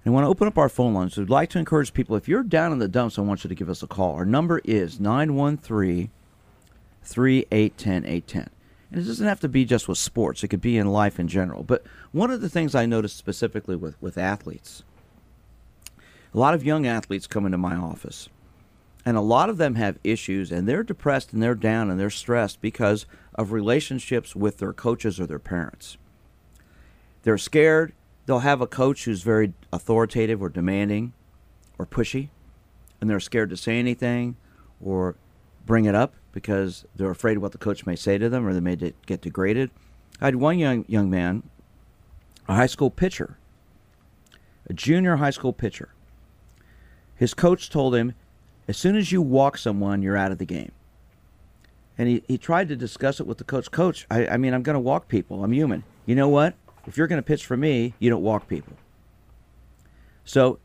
And 0.03 0.13
when 0.13 0.25
I 0.25 0.27
want 0.27 0.38
to 0.38 0.38
open 0.38 0.48
up 0.50 0.57
our 0.57 0.67
phone 0.67 0.93
lines. 0.93 1.15
We'd 1.15 1.29
like 1.29 1.50
to 1.51 1.60
encourage 1.60 1.93
people, 1.93 2.17
if 2.17 2.27
you're 2.27 2.43
down 2.43 2.74
in 2.74 2.79
the 2.79 2.89
dumps, 2.89 3.17
I 3.17 3.22
want 3.22 3.46
you 3.46 3.48
to 3.48 3.55
give 3.55 3.69
us 3.69 3.84
a 3.84 3.88
call. 3.88 4.15
Our 4.15 4.25
number 4.25 4.60
is 4.65 5.00
913 5.00 6.10
3810 7.03 8.03
810. 8.05 8.50
And 8.91 9.01
it 9.01 9.06
doesn't 9.06 9.27
have 9.27 9.41
to 9.41 9.50
be 9.50 9.65
just 9.65 9.88
with 9.88 9.98
sports, 9.98 10.44
it 10.44 10.48
could 10.48 10.62
be 10.62 10.77
in 10.77 10.88
life 10.88 11.20
in 11.20 11.27
general. 11.27 11.63
But 11.63 11.86
one 12.12 12.32
of 12.32 12.41
the 12.41 12.50
things 12.50 12.74
I 12.74 12.86
noticed 12.86 13.17
specifically 13.17 13.75
with, 13.75 14.01
with 14.01 14.17
athletes, 14.17 14.84
a 16.34 16.38
lot 16.38 16.53
of 16.53 16.63
young 16.63 16.86
athletes 16.86 17.27
come 17.27 17.46
into 17.46 17.58
my 17.58 17.75
office, 17.75 18.29
and 19.06 19.17
a 19.17 19.22
lot 19.22 19.50
of 19.50 19.58
them 19.58 19.75
have 19.75 20.00
issues, 20.03 20.51
and 20.51 20.67
they're 20.67 20.84
depressed 20.84 21.34
and 21.34 21.41
they're 21.41 21.56
down 21.56 21.89
and 21.89 22.00
they're 22.00 22.10
stressed 22.10 22.62
because 22.62 23.06
of 23.36 23.51
relationships 23.51 24.36
with 24.36 24.58
their 24.58 24.74
coaches 24.74 25.20
or 25.20 25.25
their 25.25 25.39
parents. 25.39 25.98
They're 27.24 27.38
scared. 27.38 27.94
They'll 28.25 28.39
have 28.39 28.62
a 28.62 28.67
coach 28.67 29.06
who's 29.06 29.22
very 29.22 29.53
authoritative 29.72 30.41
or 30.41 30.50
demanding 30.50 31.13
or 31.77 31.86
pushy, 31.86 32.29
and 33.00 33.10
they're 33.10 33.20
scared 33.20 33.50
to 33.50 33.58
say 33.58 33.79
anything 33.79 34.36
or 34.82 35.15
bring 35.67 35.86
it 35.86 35.93
up 35.93 36.15
because 36.31 36.86
they're 36.95 37.12
afraid 37.12 37.38
of 37.38 37.43
what 37.43 37.51
the 37.51 37.59
coach 37.59 37.86
may 37.86 37.95
say 37.95 38.17
to 38.17 38.29
them 38.29 38.47
or 38.47 38.53
they 38.53 38.59
may 38.59 38.75
get 39.05 39.21
degraded. 39.21 39.69
I 40.19 40.25
had 40.25 40.38
one 40.38 40.57
young 40.57 40.86
young 40.88 41.12
man, 41.12 41.43
a 42.47 42.55
high 42.55 42.65
school 42.65 42.89
pitcher, 42.89 43.38
a 44.67 44.74
junior 44.74 45.17
high 45.17 45.29
school 45.29 45.53
pitcher. 45.53 45.89
His 47.15 47.36
coach 47.36 47.69
told 47.69 47.95
him, 47.95 48.13
as 48.67 48.77
soon 48.77 48.95
as 48.95 49.12
you 49.12 49.21
walk 49.21 49.57
someone, 49.57 50.01
you're 50.01 50.17
out 50.17 50.31
of 50.31 50.39
the 50.39 50.45
game. 50.45 50.71
And 51.97 52.07
he, 52.07 52.24
he 52.27 52.38
tried 52.38 52.67
to 52.69 52.75
discuss 52.75 53.19
it 53.19 53.25
with 53.25 53.39
the 53.39 53.43
coach. 53.43 53.71
Coach, 53.71 54.05
I, 54.12 54.27
I 54.27 54.38
mean, 54.38 54.53
I'm 54.53 54.62
going 54.62 54.75
to 54.75 54.79
walk 54.79 55.07
people. 55.07 55.43
I'm 55.43 55.51
human. 55.51 55.83
You 56.05 56.15
know 56.15 56.29
what? 56.29 56.53
If 56.86 56.95
you're 56.95 57.07
going 57.07 57.17
to 57.17 57.25
pitch 57.25 57.45
for 57.45 57.57
me, 57.57 57.93
you 58.00 58.09
don't 58.09 58.21
walk 58.21 58.47
people. 58.47 58.74
So 60.24 60.59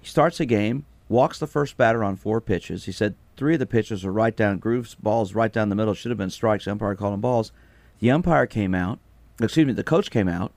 he 0.00 0.06
starts 0.06 0.38
a 0.38 0.46
game, 0.46 0.84
walks 1.08 1.38
the 1.38 1.46
first 1.46 1.76
batter 1.76 2.04
on 2.04 2.16
four 2.16 2.40
pitches. 2.40 2.84
He 2.84 2.92
said 2.92 3.14
three 3.42 3.54
of 3.54 3.58
the 3.58 3.66
pitches 3.66 4.04
are 4.04 4.12
right 4.12 4.36
down, 4.36 4.56
grooves 4.58 4.94
balls 4.94 5.34
right 5.34 5.52
down 5.52 5.68
the 5.68 5.74
middle. 5.74 5.94
Should 5.94 6.12
have 6.12 6.18
been 6.18 6.30
strikes. 6.30 6.64
The 6.64 6.70
umpire 6.70 6.94
called 6.94 7.12
them 7.12 7.20
balls. 7.20 7.50
The 7.98 8.08
umpire 8.08 8.46
came 8.46 8.72
out. 8.72 9.00
Excuse 9.40 9.66
me, 9.66 9.72
the 9.72 9.82
coach 9.82 10.12
came 10.12 10.28
out. 10.28 10.52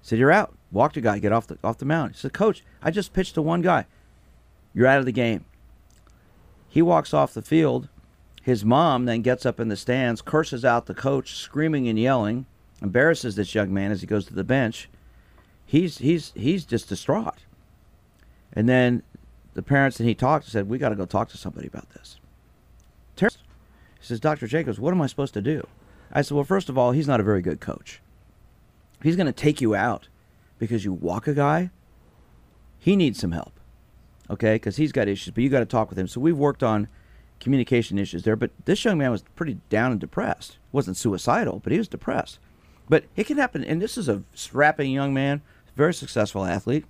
Said, 0.00 0.20
"You're 0.20 0.30
out." 0.30 0.54
Walked 0.70 0.96
a 0.96 1.00
guy, 1.00 1.18
get 1.18 1.32
off 1.32 1.48
the 1.48 1.58
off 1.64 1.78
the 1.78 1.84
mound. 1.84 2.12
He 2.12 2.18
said, 2.18 2.32
"Coach, 2.32 2.62
I 2.80 2.92
just 2.92 3.12
pitched 3.12 3.34
to 3.34 3.42
one 3.42 3.62
guy. 3.62 3.86
You're 4.72 4.86
out 4.86 5.00
of 5.00 5.06
the 5.06 5.12
game." 5.12 5.44
He 6.68 6.82
walks 6.82 7.12
off 7.12 7.34
the 7.34 7.42
field. 7.42 7.88
His 8.42 8.64
mom 8.64 9.06
then 9.06 9.22
gets 9.22 9.44
up 9.44 9.58
in 9.58 9.66
the 9.66 9.76
stands, 9.76 10.22
curses 10.22 10.64
out 10.64 10.86
the 10.86 10.94
coach, 10.94 11.34
screaming 11.34 11.88
and 11.88 11.98
yelling, 11.98 12.46
embarrasses 12.80 13.34
this 13.34 13.56
young 13.56 13.74
man 13.74 13.90
as 13.90 14.02
he 14.02 14.06
goes 14.06 14.26
to 14.26 14.34
the 14.34 14.44
bench. 14.44 14.88
He's 15.66 15.98
he's 15.98 16.30
he's 16.36 16.64
just 16.64 16.88
distraught. 16.88 17.42
And 18.52 18.68
then 18.68 19.02
the 19.58 19.62
parents 19.62 19.98
and 19.98 20.08
he 20.08 20.14
talked 20.14 20.44
and 20.44 20.52
said, 20.52 20.68
"We 20.68 20.78
got 20.78 20.90
to 20.90 20.94
go 20.94 21.04
talk 21.04 21.28
to 21.30 21.36
somebody 21.36 21.66
about 21.66 21.90
this." 21.90 22.20
He 24.00 24.06
says, 24.06 24.20
"Dr. 24.20 24.46
Jacobs, 24.46 24.78
what 24.78 24.94
am 24.94 25.02
I 25.02 25.08
supposed 25.08 25.34
to 25.34 25.42
do?" 25.42 25.66
I 26.12 26.22
said, 26.22 26.36
"Well, 26.36 26.44
first 26.44 26.68
of 26.68 26.78
all, 26.78 26.92
he's 26.92 27.08
not 27.08 27.18
a 27.18 27.24
very 27.24 27.42
good 27.42 27.58
coach. 27.58 28.00
he's 29.02 29.16
going 29.16 29.26
to 29.26 29.32
take 29.32 29.60
you 29.60 29.74
out 29.74 30.06
because 30.60 30.84
you 30.84 30.92
walk 30.92 31.26
a 31.26 31.34
guy. 31.34 31.70
He 32.78 32.94
needs 32.94 33.18
some 33.18 33.32
help, 33.32 33.58
okay? 34.30 34.54
Because 34.54 34.76
he's 34.76 34.92
got 34.92 35.08
issues, 35.08 35.34
but 35.34 35.42
you 35.42 35.50
got 35.50 35.58
to 35.58 35.66
talk 35.66 35.88
with 35.90 35.98
him. 35.98 36.06
So 36.06 36.20
we've 36.20 36.38
worked 36.38 36.62
on 36.62 36.86
communication 37.40 37.98
issues 37.98 38.22
there. 38.22 38.36
But 38.36 38.52
this 38.64 38.84
young 38.84 38.96
man 38.96 39.10
was 39.10 39.22
pretty 39.34 39.58
down 39.70 39.90
and 39.90 40.00
depressed. 40.00 40.58
wasn't 40.70 40.96
suicidal, 40.96 41.60
but 41.64 41.72
he 41.72 41.78
was 41.78 41.88
depressed. 41.88 42.38
But 42.88 43.04
it 43.16 43.26
can 43.26 43.38
happen. 43.38 43.64
And 43.64 43.82
this 43.82 43.98
is 43.98 44.08
a 44.08 44.22
strapping 44.34 44.92
young 44.92 45.12
man, 45.12 45.42
very 45.74 45.94
successful 45.94 46.44
athlete. 46.44 46.84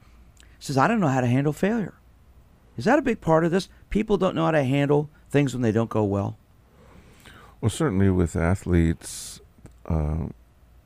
Says, 0.58 0.76
I 0.76 0.88
don't 0.88 1.00
know 1.00 1.08
how 1.08 1.20
to 1.20 1.26
handle 1.26 1.52
failure. 1.52 1.97
Is 2.78 2.84
that 2.84 2.98
a 2.98 3.02
big 3.02 3.20
part 3.20 3.44
of 3.44 3.50
this? 3.50 3.68
People 3.90 4.16
don't 4.16 4.36
know 4.36 4.44
how 4.44 4.52
to 4.52 4.62
handle 4.62 5.10
things 5.28 5.52
when 5.52 5.62
they 5.62 5.72
don't 5.72 5.90
go 5.90 6.04
well. 6.04 6.38
Well, 7.60 7.70
certainly 7.70 8.08
with 8.08 8.36
athletes, 8.36 9.40
uh, 9.86 10.28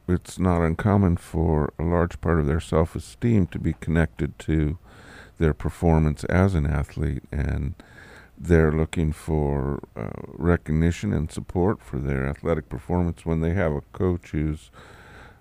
it's 0.09 0.39
not 0.39 0.63
uncommon 0.63 1.19
for 1.19 1.75
a 1.79 1.83
large 1.85 2.19
part 2.23 2.41
of 2.41 2.47
their 2.47 2.61
self 2.61 2.97
esteem 2.97 3.47
to 3.49 3.59
be 3.59 3.75
connected 3.75 4.39
to 4.41 4.79
their 5.39 5.53
performance 5.53 6.25
as 6.25 6.55
an 6.55 6.67
athlete. 6.67 7.25
And 7.31 7.75
they're 8.39 8.73
looking 8.73 9.13
for 9.13 9.81
uh, 9.95 10.09
recognition 10.27 11.13
and 11.13 11.31
support 11.31 11.83
for 11.83 11.99
their 11.99 12.27
athletic 12.27 12.71
performance 12.71 13.27
when 13.27 13.43
they 13.43 13.53
have 13.53 13.73
a 13.73 13.83
coach 13.93 14.31
who's 14.31 14.71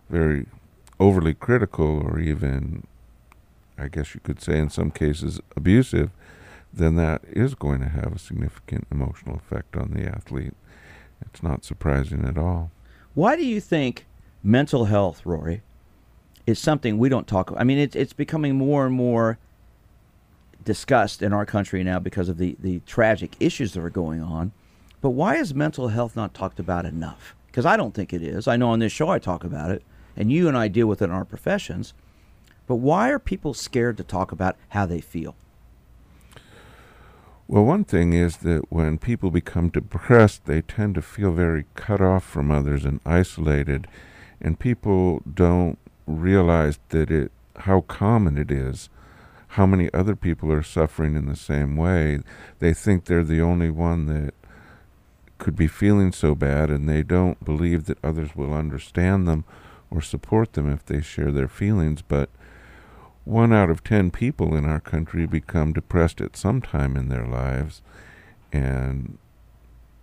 very 0.09 0.47
overly 0.99 1.33
critical 1.33 2.05
or 2.05 2.19
even, 2.19 2.85
I 3.77 3.87
guess 3.87 4.13
you 4.13 4.19
could 4.21 4.41
say, 4.41 4.59
in 4.59 4.69
some 4.69 4.91
cases, 4.91 5.39
abusive, 5.55 6.11
then 6.73 6.95
that 6.95 7.21
is 7.27 7.55
going 7.55 7.81
to 7.81 7.89
have 7.89 8.13
a 8.13 8.19
significant 8.19 8.87
emotional 8.91 9.35
effect 9.35 9.75
on 9.75 9.91
the 9.91 10.07
athlete. 10.07 10.53
It's 11.21 11.43
not 11.43 11.65
surprising 11.65 12.25
at 12.25 12.37
all. 12.37 12.71
Why 13.13 13.35
do 13.35 13.45
you 13.45 13.59
think 13.59 14.05
mental 14.43 14.85
health, 14.85 15.25
Rory, 15.25 15.61
is 16.47 16.59
something 16.59 16.97
we 16.97 17.09
don't 17.09 17.27
talk 17.27 17.49
about? 17.49 17.61
I 17.61 17.63
mean, 17.63 17.77
it's, 17.77 17.95
it's 17.95 18.13
becoming 18.13 18.55
more 18.55 18.85
and 18.85 18.95
more 18.95 19.37
discussed 20.63 21.21
in 21.21 21.33
our 21.33 21.45
country 21.45 21.83
now 21.83 21.99
because 21.99 22.29
of 22.29 22.37
the, 22.37 22.55
the 22.59 22.79
tragic 22.85 23.35
issues 23.39 23.73
that 23.73 23.81
are 23.81 23.89
going 23.89 24.21
on. 24.21 24.51
But 25.01 25.11
why 25.11 25.35
is 25.35 25.53
mental 25.53 25.89
health 25.89 26.15
not 26.15 26.33
talked 26.33 26.59
about 26.59 26.85
enough? 26.85 27.35
Because 27.47 27.65
I 27.65 27.75
don't 27.75 27.93
think 27.93 28.13
it 28.13 28.21
is. 28.21 28.47
I 28.47 28.55
know 28.55 28.69
on 28.69 28.79
this 28.79 28.91
show 28.91 29.09
I 29.09 29.19
talk 29.19 29.43
about 29.43 29.71
it, 29.71 29.83
and 30.15 30.31
you 30.31 30.47
and 30.47 30.57
I 30.57 30.67
deal 30.67 30.87
with 30.87 31.01
it 31.01 31.05
in 31.05 31.11
our 31.11 31.25
professions. 31.25 31.93
But 32.67 32.75
why 32.75 33.09
are 33.09 33.19
people 33.19 33.53
scared 33.53 33.97
to 33.97 34.03
talk 34.03 34.31
about 34.31 34.55
how 34.69 34.85
they 34.85 35.01
feel? 35.01 35.35
Well, 37.51 37.65
one 37.65 37.83
thing 37.83 38.13
is 38.13 38.37
that 38.37 38.71
when 38.71 38.97
people 38.97 39.29
become 39.29 39.67
depressed, 39.67 40.45
they 40.45 40.61
tend 40.61 40.95
to 40.95 41.01
feel 41.01 41.33
very 41.33 41.65
cut 41.75 41.99
off 41.99 42.23
from 42.23 42.49
others 42.49 42.85
and 42.85 43.01
isolated, 43.05 43.87
and 44.39 44.57
people 44.57 45.21
don't 45.21 45.77
realize 46.07 46.79
that 46.89 47.11
it 47.11 47.29
how 47.57 47.81
common 47.81 48.37
it 48.37 48.51
is 48.51 48.87
how 49.49 49.65
many 49.65 49.93
other 49.93 50.15
people 50.15 50.49
are 50.49 50.63
suffering 50.63 51.17
in 51.17 51.25
the 51.25 51.35
same 51.35 51.75
way. 51.75 52.19
They 52.59 52.73
think 52.73 53.03
they're 53.03 53.21
the 53.21 53.41
only 53.41 53.69
one 53.69 54.05
that 54.05 54.33
could 55.37 55.57
be 55.57 55.67
feeling 55.67 56.13
so 56.13 56.33
bad, 56.33 56.69
and 56.69 56.87
they 56.87 57.03
don't 57.03 57.43
believe 57.43 57.83
that 57.87 58.01
others 58.01 58.33
will 58.33 58.53
understand 58.53 59.27
them 59.27 59.43
or 59.89 59.99
support 59.99 60.53
them 60.53 60.71
if 60.71 60.85
they 60.85 61.01
share 61.01 61.33
their 61.33 61.49
feelings. 61.49 62.01
But 62.01 62.29
one 63.25 63.53
out 63.53 63.69
of 63.69 63.83
ten 63.83 64.11
people 64.11 64.55
in 64.55 64.65
our 64.65 64.79
country 64.79 65.25
become 65.25 65.73
depressed 65.73 66.21
at 66.21 66.35
some 66.35 66.61
time 66.61 66.95
in 66.95 67.09
their 67.09 67.25
lives, 67.25 67.81
and 68.51 69.17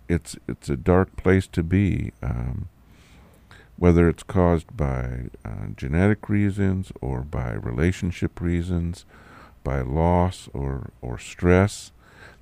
it's 0.07 0.35
it's 0.47 0.69
a 0.69 0.77
dark 0.77 1.15
place 1.15 1.47
to 1.47 1.63
be. 1.63 2.11
Um, 2.23 2.69
whether 3.79 4.09
it's 4.09 4.23
caused 4.23 4.75
by 4.75 5.29
uh, 5.45 5.67
genetic 5.77 6.27
reasons 6.27 6.91
or 6.99 7.21
by 7.21 7.53
relationship 7.53 8.41
reasons 8.41 9.05
by 9.63 9.79
loss 9.79 10.49
or, 10.53 10.89
or 11.01 11.17
stress. 11.17 11.91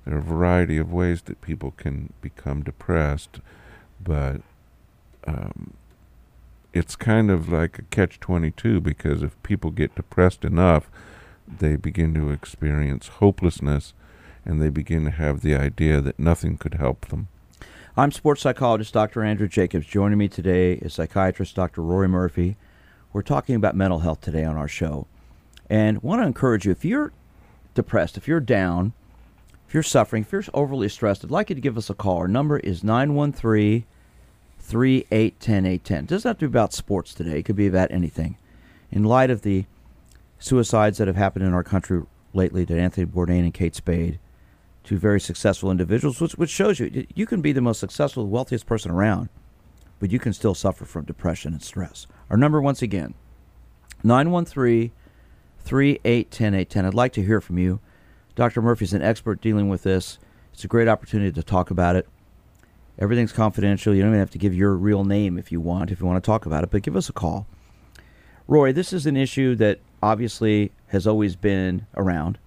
There 0.04 0.16
are 0.16 0.18
a 0.18 0.22
variety 0.22 0.78
of 0.78 0.92
ways 0.92 1.22
that 1.22 1.40
people 1.40 1.72
can 1.76 2.12
become 2.20 2.64
depressed, 2.64 3.40
but 4.02 4.40
um, 5.26 5.74
it's 6.78 6.96
kind 6.96 7.30
of 7.30 7.48
like 7.48 7.78
a 7.78 7.82
catch 7.82 8.20
22 8.20 8.80
because 8.80 9.22
if 9.22 9.40
people 9.42 9.70
get 9.70 9.96
depressed 9.96 10.44
enough, 10.44 10.88
they 11.46 11.76
begin 11.76 12.14
to 12.14 12.30
experience 12.30 13.08
hopelessness 13.08 13.92
and 14.44 14.62
they 14.62 14.70
begin 14.70 15.04
to 15.04 15.10
have 15.10 15.40
the 15.40 15.54
idea 15.54 16.00
that 16.00 16.18
nothing 16.18 16.56
could 16.56 16.74
help 16.74 17.08
them. 17.08 17.28
I'm 17.96 18.12
sports 18.12 18.42
psychologist 18.42 18.94
Dr. 18.94 19.24
Andrew 19.24 19.48
Jacobs. 19.48 19.86
Joining 19.86 20.18
me 20.18 20.28
today 20.28 20.74
is 20.74 20.94
psychiatrist 20.94 21.56
Dr. 21.56 21.82
Rory 21.82 22.08
Murphy. 22.08 22.56
We're 23.12 23.22
talking 23.22 23.56
about 23.56 23.74
mental 23.74 23.98
health 23.98 24.20
today 24.20 24.44
on 24.44 24.56
our 24.56 24.68
show. 24.68 25.08
And 25.68 26.00
want 26.02 26.22
to 26.22 26.26
encourage 26.26 26.64
you 26.64 26.70
if 26.70 26.84
you're 26.84 27.12
depressed, 27.74 28.16
if 28.16 28.28
you're 28.28 28.40
down, 28.40 28.92
if 29.66 29.74
you're 29.74 29.82
suffering, 29.82 30.22
if 30.22 30.32
you're 30.32 30.44
overly 30.54 30.88
stressed, 30.88 31.24
I'd 31.24 31.30
like 31.30 31.50
you 31.50 31.56
to 31.56 31.60
give 31.60 31.76
us 31.76 31.90
a 31.90 31.94
call. 31.94 32.18
Our 32.18 32.28
number 32.28 32.58
is 32.58 32.84
913 32.84 33.84
3810 34.68 35.64
810. 35.64 36.04
It 36.04 36.06
doesn't 36.08 36.28
have 36.28 36.38
to 36.38 36.46
be 36.46 36.52
about 36.52 36.74
sports 36.74 37.14
today, 37.14 37.38
it 37.38 37.44
could 37.44 37.56
be 37.56 37.66
about 37.66 37.90
anything. 37.90 38.36
In 38.90 39.02
light 39.02 39.30
of 39.30 39.40
the 39.40 39.64
suicides 40.38 40.98
that 40.98 41.08
have 41.08 41.16
happened 41.16 41.46
in 41.46 41.54
our 41.54 41.64
country 41.64 42.02
lately 42.34 42.66
to 42.66 42.78
Anthony 42.78 43.06
Bourdain 43.06 43.40
and 43.40 43.54
Kate 43.54 43.74
Spade, 43.74 44.18
two 44.84 44.98
very 44.98 45.20
successful 45.20 45.70
individuals, 45.70 46.20
which, 46.20 46.32
which 46.32 46.50
shows 46.50 46.78
you 46.78 47.06
you 47.14 47.24
can 47.24 47.40
be 47.40 47.52
the 47.52 47.62
most 47.62 47.80
successful, 47.80 48.26
wealthiest 48.26 48.66
person 48.66 48.90
around, 48.90 49.30
but 50.00 50.12
you 50.12 50.18
can 50.18 50.34
still 50.34 50.54
suffer 50.54 50.84
from 50.84 51.06
depression 51.06 51.54
and 51.54 51.62
stress. 51.62 52.06
Our 52.28 52.36
number, 52.36 52.60
once 52.60 52.82
again, 52.82 53.14
913 54.04 54.92
3810 55.60 56.54
810. 56.54 56.84
I'd 56.84 56.94
like 56.94 57.14
to 57.14 57.24
hear 57.24 57.40
from 57.40 57.56
you. 57.56 57.80
Dr. 58.34 58.60
Murphy's 58.60 58.92
an 58.92 59.00
expert 59.02 59.40
dealing 59.40 59.70
with 59.70 59.82
this. 59.82 60.18
It's 60.52 60.64
a 60.64 60.68
great 60.68 60.88
opportunity 60.88 61.32
to 61.32 61.42
talk 61.42 61.70
about 61.70 61.96
it. 61.96 62.06
Everything's 62.98 63.32
confidential. 63.32 63.94
You 63.94 64.02
don't 64.02 64.10
even 64.10 64.20
have 64.20 64.30
to 64.30 64.38
give 64.38 64.54
your 64.54 64.74
real 64.74 65.04
name 65.04 65.38
if 65.38 65.52
you 65.52 65.60
want, 65.60 65.90
if 65.90 66.00
you 66.00 66.06
want 66.06 66.22
to 66.22 66.26
talk 66.26 66.46
about 66.46 66.64
it, 66.64 66.70
but 66.70 66.82
give 66.82 66.96
us 66.96 67.08
a 67.08 67.12
call. 67.12 67.46
Rory, 68.48 68.72
this 68.72 68.92
is 68.92 69.06
an 69.06 69.16
issue 69.16 69.54
that 69.56 69.78
obviously 70.02 70.72
has 70.88 71.06
always 71.06 71.36
been 71.36 71.86
around. 71.96 72.38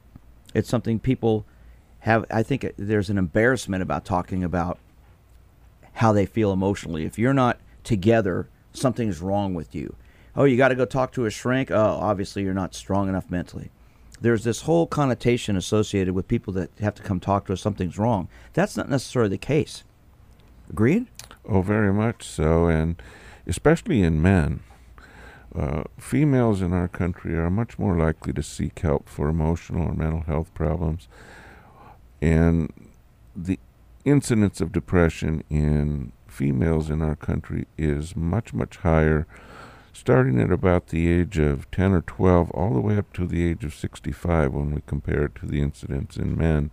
It's 0.53 0.67
something 0.67 0.99
people 0.99 1.45
have, 1.99 2.25
I 2.31 2.43
think 2.43 2.65
there's 2.77 3.09
an 3.09 3.17
embarrassment 3.17 3.81
about 3.81 4.03
talking 4.03 4.43
about 4.43 4.79
how 5.93 6.11
they 6.11 6.25
feel 6.25 6.51
emotionally. 6.51 7.05
If 7.05 7.19
you're 7.19 7.33
not 7.33 7.59
together, 7.83 8.49
something's 8.73 9.21
wrong 9.21 9.53
with 9.53 9.75
you. 9.75 9.95
Oh, 10.35 10.45
you 10.45 10.57
got 10.57 10.69
to 10.69 10.75
go 10.75 10.85
talk 10.85 11.11
to 11.13 11.25
a 11.25 11.29
shrink? 11.29 11.71
Oh, 11.71 11.99
obviously 12.01 12.43
you're 12.43 12.53
not 12.53 12.73
strong 12.73 13.07
enough 13.07 13.29
mentally. 13.29 13.69
There's 14.19 14.43
this 14.43 14.61
whole 14.61 14.87
connotation 14.87 15.55
associated 15.55 16.13
with 16.13 16.27
people 16.27 16.53
that 16.53 16.71
have 16.79 16.95
to 16.95 17.03
come 17.03 17.19
talk 17.19 17.45
to 17.45 17.53
us, 17.53 17.61
something's 17.61 17.97
wrong. 17.97 18.27
That's 18.53 18.77
not 18.77 18.89
necessarily 18.89 19.29
the 19.29 19.37
case. 19.37 19.83
Agreed? 20.71 21.07
Oh, 21.45 21.61
very 21.61 21.91
much 21.93 22.25
so. 22.25 22.67
And 22.67 23.01
especially 23.45 24.01
in 24.01 24.21
men. 24.21 24.61
Uh, 25.53 25.83
females 25.99 26.61
in 26.61 26.71
our 26.71 26.87
country 26.87 27.35
are 27.35 27.49
much 27.49 27.77
more 27.77 27.97
likely 27.97 28.31
to 28.31 28.41
seek 28.41 28.79
help 28.79 29.09
for 29.09 29.27
emotional 29.27 29.89
or 29.89 29.93
mental 29.93 30.21
health 30.21 30.53
problems. 30.53 31.09
And 32.21 32.71
the 33.35 33.59
incidence 34.05 34.61
of 34.61 34.71
depression 34.71 35.43
in 35.49 36.13
females 36.25 36.89
in 36.89 37.01
our 37.01 37.17
country 37.17 37.67
is 37.77 38.15
much, 38.15 38.53
much 38.53 38.77
higher, 38.77 39.27
starting 39.91 40.39
at 40.39 40.53
about 40.53 40.87
the 40.87 41.11
age 41.11 41.37
of 41.37 41.69
10 41.71 41.91
or 41.91 42.01
12, 42.01 42.49
all 42.51 42.73
the 42.73 42.79
way 42.79 42.97
up 42.97 43.11
to 43.11 43.27
the 43.27 43.45
age 43.45 43.65
of 43.65 43.75
65 43.75 44.53
when 44.53 44.73
we 44.73 44.81
compare 44.87 45.25
it 45.25 45.35
to 45.35 45.45
the 45.45 45.61
incidence 45.61 46.15
in 46.15 46.37
men. 46.37 46.71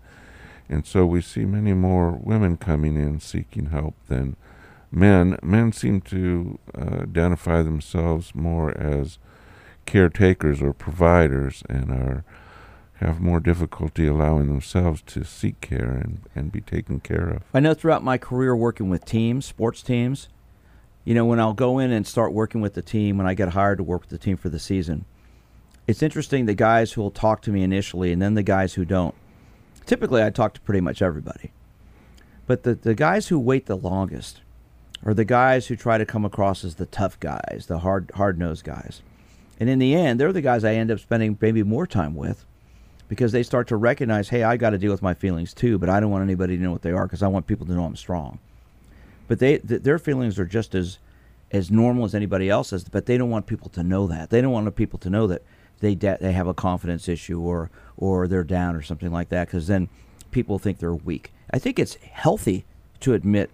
And 0.68 0.86
so 0.86 1.06
we 1.06 1.22
see 1.22 1.44
many 1.44 1.72
more 1.72 2.12
women 2.12 2.56
coming 2.56 2.96
in 2.96 3.20
seeking 3.20 3.66
help 3.66 3.94
than 4.08 4.36
men. 4.90 5.38
Men 5.42 5.72
seem 5.72 6.00
to 6.02 6.58
uh, 6.76 7.02
identify 7.02 7.62
themselves 7.62 8.34
more 8.34 8.76
as 8.76 9.18
caretakers 9.86 10.60
or 10.60 10.72
providers 10.72 11.62
and 11.68 11.90
are 11.90 12.24
have 12.96 13.20
more 13.20 13.38
difficulty 13.38 14.08
allowing 14.08 14.48
themselves 14.48 15.02
to 15.06 15.22
seek 15.22 15.60
care 15.60 15.92
and, 15.92 16.20
and 16.34 16.50
be 16.50 16.60
taken 16.60 16.98
care 16.98 17.28
of. 17.28 17.42
I 17.54 17.60
know 17.60 17.72
throughout 17.72 18.02
my 18.02 18.18
career 18.18 18.56
working 18.56 18.90
with 18.90 19.04
teams, 19.04 19.46
sports 19.46 19.82
teams, 19.82 20.28
you 21.04 21.14
know, 21.14 21.24
when 21.24 21.38
I'll 21.38 21.54
go 21.54 21.78
in 21.78 21.92
and 21.92 22.04
start 22.04 22.32
working 22.32 22.60
with 22.60 22.74
the 22.74 22.82
team, 22.82 23.16
when 23.16 23.26
I 23.26 23.34
get 23.34 23.50
hired 23.50 23.78
to 23.78 23.84
work 23.84 24.02
with 24.02 24.10
the 24.10 24.18
team 24.18 24.36
for 24.36 24.48
the 24.48 24.58
season, 24.58 25.04
it's 25.86 26.02
interesting 26.02 26.46
the 26.46 26.54
guys 26.54 26.92
who 26.92 27.00
will 27.00 27.12
talk 27.12 27.40
to 27.42 27.52
me 27.52 27.62
initially 27.62 28.12
and 28.12 28.20
then 28.20 28.34
the 28.34 28.42
guys 28.42 28.74
who 28.74 28.84
don't. 28.84 29.14
Typically, 29.88 30.22
I 30.22 30.28
talk 30.28 30.52
to 30.52 30.60
pretty 30.60 30.82
much 30.82 31.00
everybody. 31.00 31.50
But 32.46 32.62
the, 32.62 32.74
the 32.74 32.94
guys 32.94 33.28
who 33.28 33.38
wait 33.38 33.64
the 33.64 33.74
longest 33.74 34.42
are 35.02 35.14
the 35.14 35.24
guys 35.24 35.68
who 35.68 35.76
try 35.76 35.96
to 35.96 36.04
come 36.04 36.26
across 36.26 36.62
as 36.62 36.74
the 36.74 36.84
tough 36.84 37.18
guys, 37.20 37.64
the 37.68 37.78
hard 37.78 38.10
hard 38.14 38.38
nosed 38.38 38.64
guys. 38.64 39.00
And 39.58 39.70
in 39.70 39.78
the 39.78 39.94
end, 39.94 40.20
they're 40.20 40.30
the 40.30 40.42
guys 40.42 40.62
I 40.62 40.74
end 40.74 40.90
up 40.90 41.00
spending 41.00 41.38
maybe 41.40 41.62
more 41.62 41.86
time 41.86 42.14
with 42.14 42.44
because 43.08 43.32
they 43.32 43.42
start 43.42 43.66
to 43.68 43.76
recognize, 43.76 44.28
hey, 44.28 44.42
I 44.42 44.58
got 44.58 44.70
to 44.70 44.78
deal 44.78 44.92
with 44.92 45.00
my 45.00 45.14
feelings 45.14 45.54
too, 45.54 45.78
but 45.78 45.88
I 45.88 46.00
don't 46.00 46.10
want 46.10 46.22
anybody 46.22 46.58
to 46.58 46.62
know 46.62 46.72
what 46.72 46.82
they 46.82 46.92
are 46.92 47.06
because 47.06 47.22
I 47.22 47.28
want 47.28 47.46
people 47.46 47.64
to 47.64 47.72
know 47.72 47.84
I'm 47.84 47.96
strong. 47.96 48.40
But 49.26 49.38
they 49.38 49.56
th- 49.56 49.84
their 49.84 49.98
feelings 49.98 50.38
are 50.38 50.44
just 50.44 50.74
as 50.74 50.98
as 51.50 51.70
normal 51.70 52.04
as 52.04 52.14
anybody 52.14 52.50
else's, 52.50 52.84
but 52.84 53.06
they 53.06 53.16
don't 53.16 53.30
want 53.30 53.46
people 53.46 53.70
to 53.70 53.82
know 53.82 54.06
that. 54.06 54.28
They 54.28 54.42
don't 54.42 54.52
want 54.52 54.76
people 54.76 54.98
to 54.98 55.08
know 55.08 55.26
that 55.28 55.40
they 55.80 55.94
de- 55.94 56.18
they 56.20 56.32
have 56.32 56.46
a 56.46 56.52
confidence 56.52 57.08
issue 57.08 57.40
or 57.40 57.70
or 57.98 58.26
they're 58.26 58.44
down 58.44 58.74
or 58.74 58.82
something 58.82 59.12
like 59.12 59.28
that 59.28 59.48
because 59.48 59.66
then 59.66 59.88
people 60.30 60.58
think 60.58 60.78
they're 60.78 60.94
weak. 60.94 61.32
I 61.50 61.58
think 61.58 61.78
it's 61.78 61.96
healthy 61.96 62.64
to 63.00 63.12
admit 63.12 63.50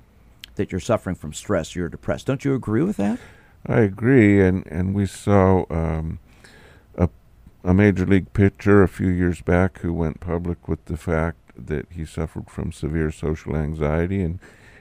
that 0.56 0.70
you're 0.70 0.80
suffering 0.80 1.16
from 1.16 1.32
stress, 1.32 1.74
you're 1.74 1.88
depressed. 1.88 2.26
Don't 2.26 2.44
you 2.44 2.54
agree 2.54 2.82
with 2.82 2.96
that? 2.98 3.18
I 3.66 3.80
agree, 3.80 4.46
and 4.46 4.66
and 4.66 4.94
we 4.94 5.06
saw 5.06 5.64
um, 5.70 6.18
a 6.96 7.08
a 7.64 7.72
major 7.72 8.04
league 8.04 8.32
pitcher 8.34 8.82
a 8.82 8.88
few 8.88 9.08
years 9.08 9.40
back 9.40 9.78
who 9.78 9.92
went 9.92 10.20
public 10.20 10.68
with 10.68 10.84
the 10.84 10.98
fact 10.98 11.38
that 11.56 11.86
he 11.90 12.04
suffered 12.04 12.50
from 12.50 12.72
severe 12.72 13.10
social 13.10 13.56
anxiety, 13.56 14.22
and 14.22 14.38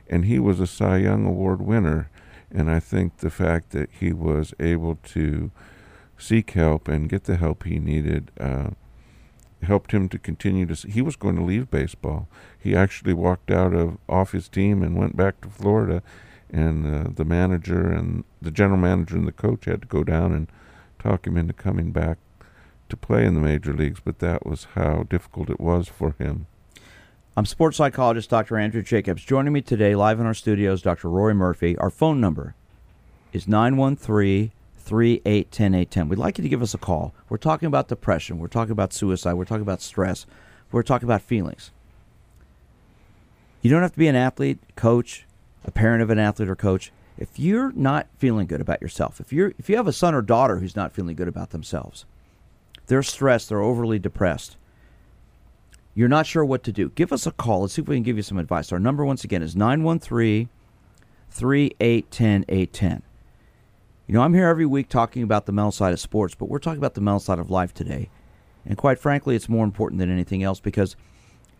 and 0.10 0.25
he 0.25 0.38
was 0.38 0.60
a 0.60 0.67
Cy 0.67 0.98
Young 0.98 1.25
Award 1.25 1.62
winner, 1.62 2.10
and 2.52 2.69
I 2.69 2.80
think 2.80 3.17
the 3.17 3.30
fact 3.30 3.71
that 3.71 3.89
he 3.99 4.12
was 4.12 4.54
able 4.60 4.97
to 5.06 5.52
seek 6.17 6.52
help 6.52 6.88
and 6.88 7.10
get 7.10 7.23
the 7.23 7.38
help 7.38 7.63
he 7.63 7.80
needed. 7.80 8.32
Uh, 8.39 8.71
helped 9.63 9.91
him 9.91 10.10
to 10.10 10.19
continue 10.19 10.65
to. 10.65 10.88
He 10.88 11.02
was 11.02 11.15
going 11.15 11.36
to 11.36 11.43
leave 11.43 11.71
baseball. 11.71 12.28
He 12.58 12.76
actually 12.76 13.13
walked 13.13 13.52
out 13.52 13.73
of 13.73 13.97
off 14.08 14.32
his 14.32 14.47
team 14.47 14.84
and 14.84 14.95
went 14.95 15.17
back 15.17 15.41
to 15.41 15.49
Florida, 15.49 16.02
and 16.49 16.86
uh, 16.86 17.10
the 17.13 17.26
manager 17.26 17.91
and 17.91 18.23
the 18.41 18.52
general 18.52 18.80
manager 18.80 19.15
and 19.15 19.28
the 19.28 19.32
coach 19.32 19.65
had 19.65 19.82
to 19.82 19.88
go 19.88 20.04
down 20.04 20.32
and 20.32 20.47
talk 20.99 21.28
him 21.28 21.38
into 21.38 21.54
coming 21.54 21.91
back 21.91 22.17
to 22.89 22.97
play 22.97 23.26
in 23.26 23.34
the 23.34 23.41
major 23.41 23.73
leagues. 23.73 23.99
But 24.04 24.19
that 24.19 24.45
was 24.45 24.67
how 24.76 25.04
difficult 25.04 25.49
it 25.49 25.60
was 25.60 25.88
for 25.88 26.15
him. 26.19 26.47
I'm 27.36 27.47
sports 27.47 27.78
psychologist 27.78 28.30
Dr. 28.30 28.58
Andrew 28.58 28.84
Jacobs. 28.84 29.23
Joining 29.23 29.54
me 29.54 29.62
today 29.62 29.95
live 29.95 30.19
in 30.19 30.28
our 30.28 30.36
studios, 30.36 30.84
Dr. 30.84 31.10
Rory 31.10 31.34
Murphy. 31.34 31.76
Our 31.78 31.89
phone 31.89 32.21
number 32.21 32.54
is 33.32 33.47
913 33.47 34.52
3810 34.84 36.10
We'd 36.10 36.19
like 36.19 36.38
you 36.38 36.43
to 36.43 36.50
give 36.50 36.62
us 36.62 36.74
a 36.74 36.78
call. 36.78 37.13
We're 37.30 37.38
talking 37.38 37.67
about 37.67 37.88
depression. 37.88 38.39
We're 38.39 38.48
talking 38.48 38.72
about 38.72 38.93
suicide. 38.93 39.34
We're 39.34 39.46
talking 39.46 39.62
about 39.62 39.82
stress. 39.82 40.26
We're 40.72 40.84
talking 40.84 41.08
about 41.08 41.22
feelings. 41.22 41.72
You 43.62 43.69
don't 43.69 43.82
have 43.82 43.93
to 43.93 44.00
be 44.00 44.08
an 44.08 44.15
athlete, 44.15 44.60
coach, 44.76 45.26
a 45.63 45.72
parent 45.72 46.04
of 46.04 46.10
an 46.10 46.19
athlete 46.19 46.50
or 46.50 46.56
coach. 46.56 46.91
If 47.17 47.39
you're 47.39 47.72
not 47.72 48.08
feeling 48.17 48.48
good 48.48 48.60
about 48.60 48.82
yourself, 48.82 49.22
if 49.22 49.32
you're 49.32 49.54
if 49.58 49.69
you 49.69 49.78
have 49.78 49.88
a 49.88 49.93
son 49.93 50.13
or 50.13 50.22
daughter 50.22 50.58
who's 50.58 50.76
not 50.76 50.91
feeling 50.91 51.15
good 51.15 51.28
about 51.28 51.52
themselves, 51.52 52.06
they're 52.88 53.04
stressed, 53.04 53.50
they're 53.50 53.62
overly 53.62 54.00
depressed. 54.00 54.58
You're 55.96 56.10
not 56.10 56.26
sure 56.26 56.43
what 56.43 56.63
to 56.63 56.72
do. 56.72 56.89
Give 56.89 57.13
us 57.13 57.28
a 57.28 57.32
call. 57.32 57.62
Let's 57.62 57.74
see 57.74 57.84
if 57.84 57.88
we 57.88 57.96
can 57.96 58.04
give 58.04 58.17
you 58.17 58.24
some 58.24 58.39
advice. 58.39 58.72
Our 58.72 58.80
number 58.80 59.06
once 59.06 59.24
again 59.24 59.43
is 59.43 59.56
913 59.56 60.50
3810 61.30 62.46
810. 62.50 63.04
You 64.06 64.13
know, 64.13 64.22
I'm 64.22 64.34
here 64.34 64.48
every 64.48 64.66
week 64.66 64.89
talking 64.89 65.24
about 65.24 65.46
the 65.46 65.54
mental 65.54 65.72
side 65.72 65.94
of 65.94 66.00
sports, 66.00 66.36
but 66.36 66.50
we're 66.50 66.60
talking 66.60 66.78
about 66.78 66.94
the 66.94 67.02
mental 67.02 67.22
side 67.22 67.39
of 67.39 67.50
life 67.50 67.74
today. 67.74 68.10
And 68.66 68.78
quite 68.78 69.00
frankly, 69.00 69.36
it's 69.36 69.48
more 69.48 69.63
important 69.63 70.00
than 70.00 70.12
anything 70.12 70.44
else 70.44 70.60
because 70.60 70.98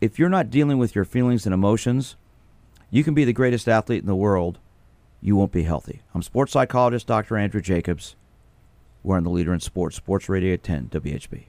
if 0.02 0.20
you're 0.20 0.28
not 0.28 0.50
dealing 0.50 0.78
with 0.78 0.94
your 0.94 1.06
feelings 1.06 1.46
and 1.46 1.54
emotions, 1.54 2.18
you 2.90 3.04
can 3.04 3.14
be 3.14 3.24
the 3.24 3.32
greatest 3.32 3.70
athlete 3.70 4.02
in 4.02 4.08
the 4.08 4.16
world. 4.16 4.60
You 5.22 5.38
won't 5.38 5.54
be 5.54 5.64
healthy. 5.64 6.02
I'm 6.14 6.22
sports 6.22 6.52
psychologist 6.52 7.08
Dr. 7.08 7.38
Andrew 7.38 7.62
Jacobs. 7.62 8.18
We're 9.04 9.18
on 9.18 9.24
the 9.24 9.30
leader 9.30 9.54
in 9.54 9.62
sports, 9.62 9.96
Sports 9.96 10.28
Radio 10.28 10.58
10 10.58 10.90
WHB. 10.90 11.46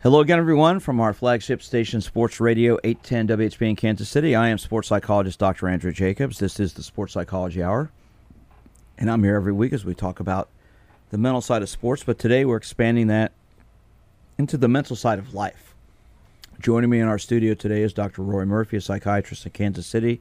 Hello 0.00 0.20
again, 0.20 0.38
everyone, 0.38 0.80
from 0.80 1.00
our 1.00 1.12
flagship 1.12 1.62
station, 1.62 2.00
Sports 2.00 2.40
Radio 2.40 2.78
810 2.82 3.38
WHB 3.38 3.70
in 3.70 3.76
Kansas 3.76 4.08
City. 4.08 4.34
I 4.34 4.48
am 4.48 4.58
sports 4.58 4.88
psychologist 4.88 5.38
Dr. 5.38 5.68
Andrew 5.68 5.92
Jacobs. 5.92 6.40
This 6.40 6.58
is 6.58 6.72
the 6.72 6.82
Sports 6.82 7.12
Psychology 7.12 7.62
Hour. 7.62 7.92
And 9.00 9.08
I'm 9.08 9.22
here 9.22 9.36
every 9.36 9.52
week 9.52 9.72
as 9.72 9.84
we 9.84 9.94
talk 9.94 10.18
about 10.18 10.48
the 11.10 11.18
mental 11.18 11.40
side 11.40 11.62
of 11.62 11.68
sports, 11.68 12.02
but 12.02 12.18
today 12.18 12.44
we're 12.44 12.56
expanding 12.56 13.06
that 13.06 13.30
into 14.36 14.56
the 14.56 14.66
mental 14.66 14.96
side 14.96 15.20
of 15.20 15.34
life. 15.34 15.76
Joining 16.60 16.90
me 16.90 16.98
in 16.98 17.06
our 17.06 17.18
studio 17.18 17.54
today 17.54 17.82
is 17.82 17.92
Dr. 17.92 18.22
Rory 18.22 18.44
Murphy, 18.44 18.76
a 18.76 18.80
psychiatrist 18.80 19.46
in 19.46 19.52
Kansas 19.52 19.86
City, 19.86 20.20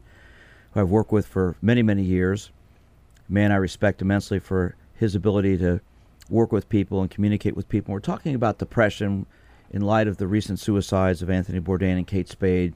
who 0.71 0.81
I've 0.81 0.91
worked 0.91 1.11
with 1.11 1.25
for 1.25 1.55
many, 1.59 1.81
many 1.81 2.03
years. 2.03 2.51
Man 3.27 3.51
I 3.51 3.55
respect 3.55 4.03
immensely 4.03 4.37
for 4.37 4.75
his 4.93 5.15
ability 5.15 5.57
to 5.57 5.81
work 6.29 6.51
with 6.51 6.69
people 6.69 7.01
and 7.01 7.09
communicate 7.09 7.55
with 7.55 7.67
people. 7.67 7.93
We're 7.93 7.99
talking 7.99 8.35
about 8.35 8.59
depression 8.59 9.25
in 9.71 9.81
light 9.81 10.07
of 10.07 10.17
the 10.17 10.27
recent 10.27 10.59
suicides 10.59 11.23
of 11.23 11.31
Anthony 11.31 11.59
Bourdain 11.59 11.97
and 11.97 12.05
Kate 12.05 12.29
Spade. 12.29 12.75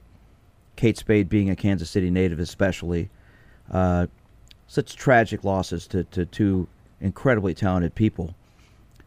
Kate 0.74 0.98
Spade 0.98 1.28
being 1.28 1.48
a 1.48 1.54
Kansas 1.54 1.90
City 1.90 2.10
native, 2.10 2.40
especially. 2.40 3.08
Uh, 3.70 4.08
such 4.72 4.96
tragic 4.96 5.44
losses 5.44 5.86
to, 5.86 6.02
to 6.04 6.24
two 6.24 6.66
incredibly 6.98 7.52
talented 7.52 7.94
people, 7.94 8.34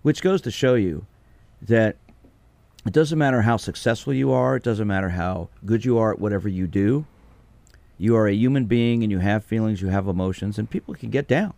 which 0.04 0.22
goes 0.22 0.40
to 0.40 0.52
show 0.52 0.76
you 0.76 1.08
that 1.60 1.96
it 2.86 2.94
doesn't 2.94 3.18
matter 3.18 3.42
how 3.42 3.58
successful 3.58 4.14
you 4.14 4.32
are, 4.32 4.58
it 4.58 4.62
doesn't 4.62 4.88
matter 4.88 5.10
how 5.10 5.50
good 5.66 5.84
you 5.84 5.98
are 5.98 6.14
at 6.14 6.20
whatever 6.20 6.48
you 6.48 6.68
do. 6.68 7.08
You 7.98 8.16
are 8.16 8.28
a 8.28 8.34
human 8.36 8.66
being 8.66 9.02
and 9.02 9.12
you 9.12 9.18
have 9.18 9.44
feelings, 9.44 9.82
you 9.82 9.88
have 9.88 10.08
emotions, 10.08 10.60
and 10.60 10.70
people 10.70 10.94
can 10.94 11.10
get 11.10 11.28
down. 11.28 11.56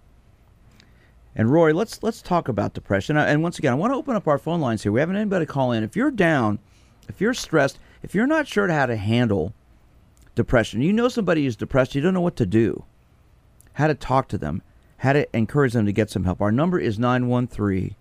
And 1.35 1.51
Rory, 1.51 1.73
let's 1.73 2.01
let's 2.01 2.21
talk 2.21 2.47
about 2.47 2.73
depression. 2.73 3.17
And 3.17 3.43
once 3.43 3.59
again, 3.59 3.73
I 3.73 3.75
want 3.75 3.91
to 3.91 3.97
open 3.97 4.15
up 4.15 4.25
our 4.25 4.37
phone 4.37 4.61
lines 4.61 4.83
here. 4.83 4.93
We 4.93 5.01
haven't 5.01 5.17
anybody 5.17 5.45
call 5.45 5.73
in. 5.73 5.83
If 5.83 5.97
you're 5.97 6.11
down, 6.11 6.59
if 7.09 7.19
you're 7.19 7.33
stressed, 7.33 7.77
if 8.03 8.15
you're 8.15 8.25
not 8.25 8.47
sure 8.47 8.69
how 8.69 8.85
to 8.85 8.95
handle 8.95 9.53
depression, 10.33 10.81
you 10.81 10.93
know 10.93 11.09
somebody 11.09 11.43
who's 11.43 11.57
depressed, 11.57 11.93
you 11.93 11.99
don't 11.99 12.13
know 12.13 12.21
what 12.21 12.37
to 12.37 12.45
do 12.45 12.85
how 13.77 13.85
to 13.85 13.93
talk 13.93 14.27
to 14.27 14.39
them, 14.39 14.63
how 14.97 15.13
to 15.13 15.37
encourage 15.37 15.73
them 15.73 15.85
to 15.85 15.91
get 15.91 16.09
some 16.09 16.23
help. 16.23 16.41
Our 16.41 16.51
number 16.51 16.79
is 16.79 16.97
913 16.97 17.95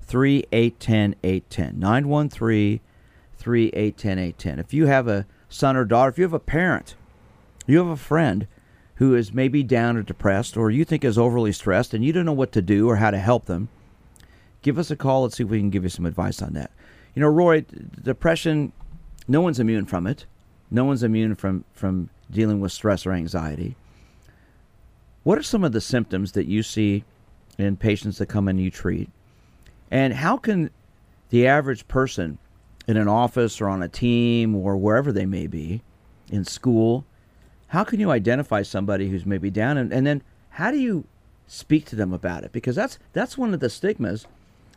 3810 0.00 1.16
810. 1.24 1.80
913 1.80 2.80
3810 3.36 4.18
810. 4.18 4.58
If 4.60 4.72
you 4.72 4.86
have 4.86 5.08
a 5.08 5.26
son 5.48 5.76
or 5.76 5.84
daughter, 5.84 6.10
if 6.10 6.18
you 6.18 6.22
have 6.22 6.32
a 6.32 6.38
parent, 6.38 6.94
you 7.66 7.78
have 7.78 7.88
a 7.88 7.96
friend 7.96 8.46
who 8.94 9.16
is 9.16 9.34
maybe 9.34 9.64
down 9.64 9.96
or 9.96 10.02
depressed, 10.04 10.56
or 10.56 10.70
you 10.70 10.84
think 10.84 11.04
is 11.04 11.18
overly 11.18 11.50
stressed 11.50 11.92
and 11.92 12.04
you 12.04 12.12
don't 12.12 12.24
know 12.24 12.32
what 12.32 12.52
to 12.52 12.62
do 12.62 12.88
or 12.88 12.96
how 12.96 13.10
to 13.10 13.18
help 13.18 13.46
them, 13.46 13.68
give 14.62 14.78
us 14.78 14.92
a 14.92 14.96
call. 14.96 15.22
Let's 15.22 15.38
see 15.38 15.42
if 15.42 15.50
we 15.50 15.58
can 15.58 15.70
give 15.70 15.82
you 15.82 15.88
some 15.88 16.06
advice 16.06 16.40
on 16.40 16.52
that. 16.52 16.70
You 17.16 17.22
know, 17.22 17.28
Rory, 17.28 17.66
depression, 18.00 18.72
no 19.26 19.40
one's 19.40 19.58
immune 19.58 19.86
from 19.86 20.06
it. 20.06 20.24
No 20.70 20.84
one's 20.84 21.02
immune 21.02 21.34
from, 21.34 21.64
from 21.72 22.10
dealing 22.30 22.60
with 22.60 22.70
stress 22.70 23.06
or 23.06 23.12
anxiety. 23.12 23.74
What 25.28 25.36
are 25.36 25.42
some 25.42 25.62
of 25.62 25.72
the 25.72 25.82
symptoms 25.82 26.32
that 26.32 26.46
you 26.46 26.62
see 26.62 27.04
in 27.58 27.76
patients 27.76 28.16
that 28.16 28.30
come 28.30 28.48
in 28.48 28.56
you 28.56 28.70
treat? 28.70 29.10
And 29.90 30.14
how 30.14 30.38
can 30.38 30.70
the 31.28 31.46
average 31.46 31.86
person 31.86 32.38
in 32.86 32.96
an 32.96 33.08
office 33.08 33.60
or 33.60 33.68
on 33.68 33.82
a 33.82 33.88
team 33.88 34.56
or 34.56 34.78
wherever 34.78 35.12
they 35.12 35.26
may 35.26 35.46
be 35.46 35.82
in 36.30 36.46
school, 36.46 37.04
how 37.66 37.84
can 37.84 38.00
you 38.00 38.10
identify 38.10 38.62
somebody 38.62 39.10
who's 39.10 39.26
maybe 39.26 39.50
down 39.50 39.76
and, 39.76 39.92
and 39.92 40.06
then 40.06 40.22
how 40.48 40.70
do 40.70 40.78
you 40.78 41.04
speak 41.46 41.84
to 41.88 41.94
them 41.94 42.14
about 42.14 42.42
it? 42.42 42.50
Because 42.50 42.74
that's 42.74 42.98
that's 43.12 43.36
one 43.36 43.52
of 43.52 43.60
the 43.60 43.68
stigmas. 43.68 44.26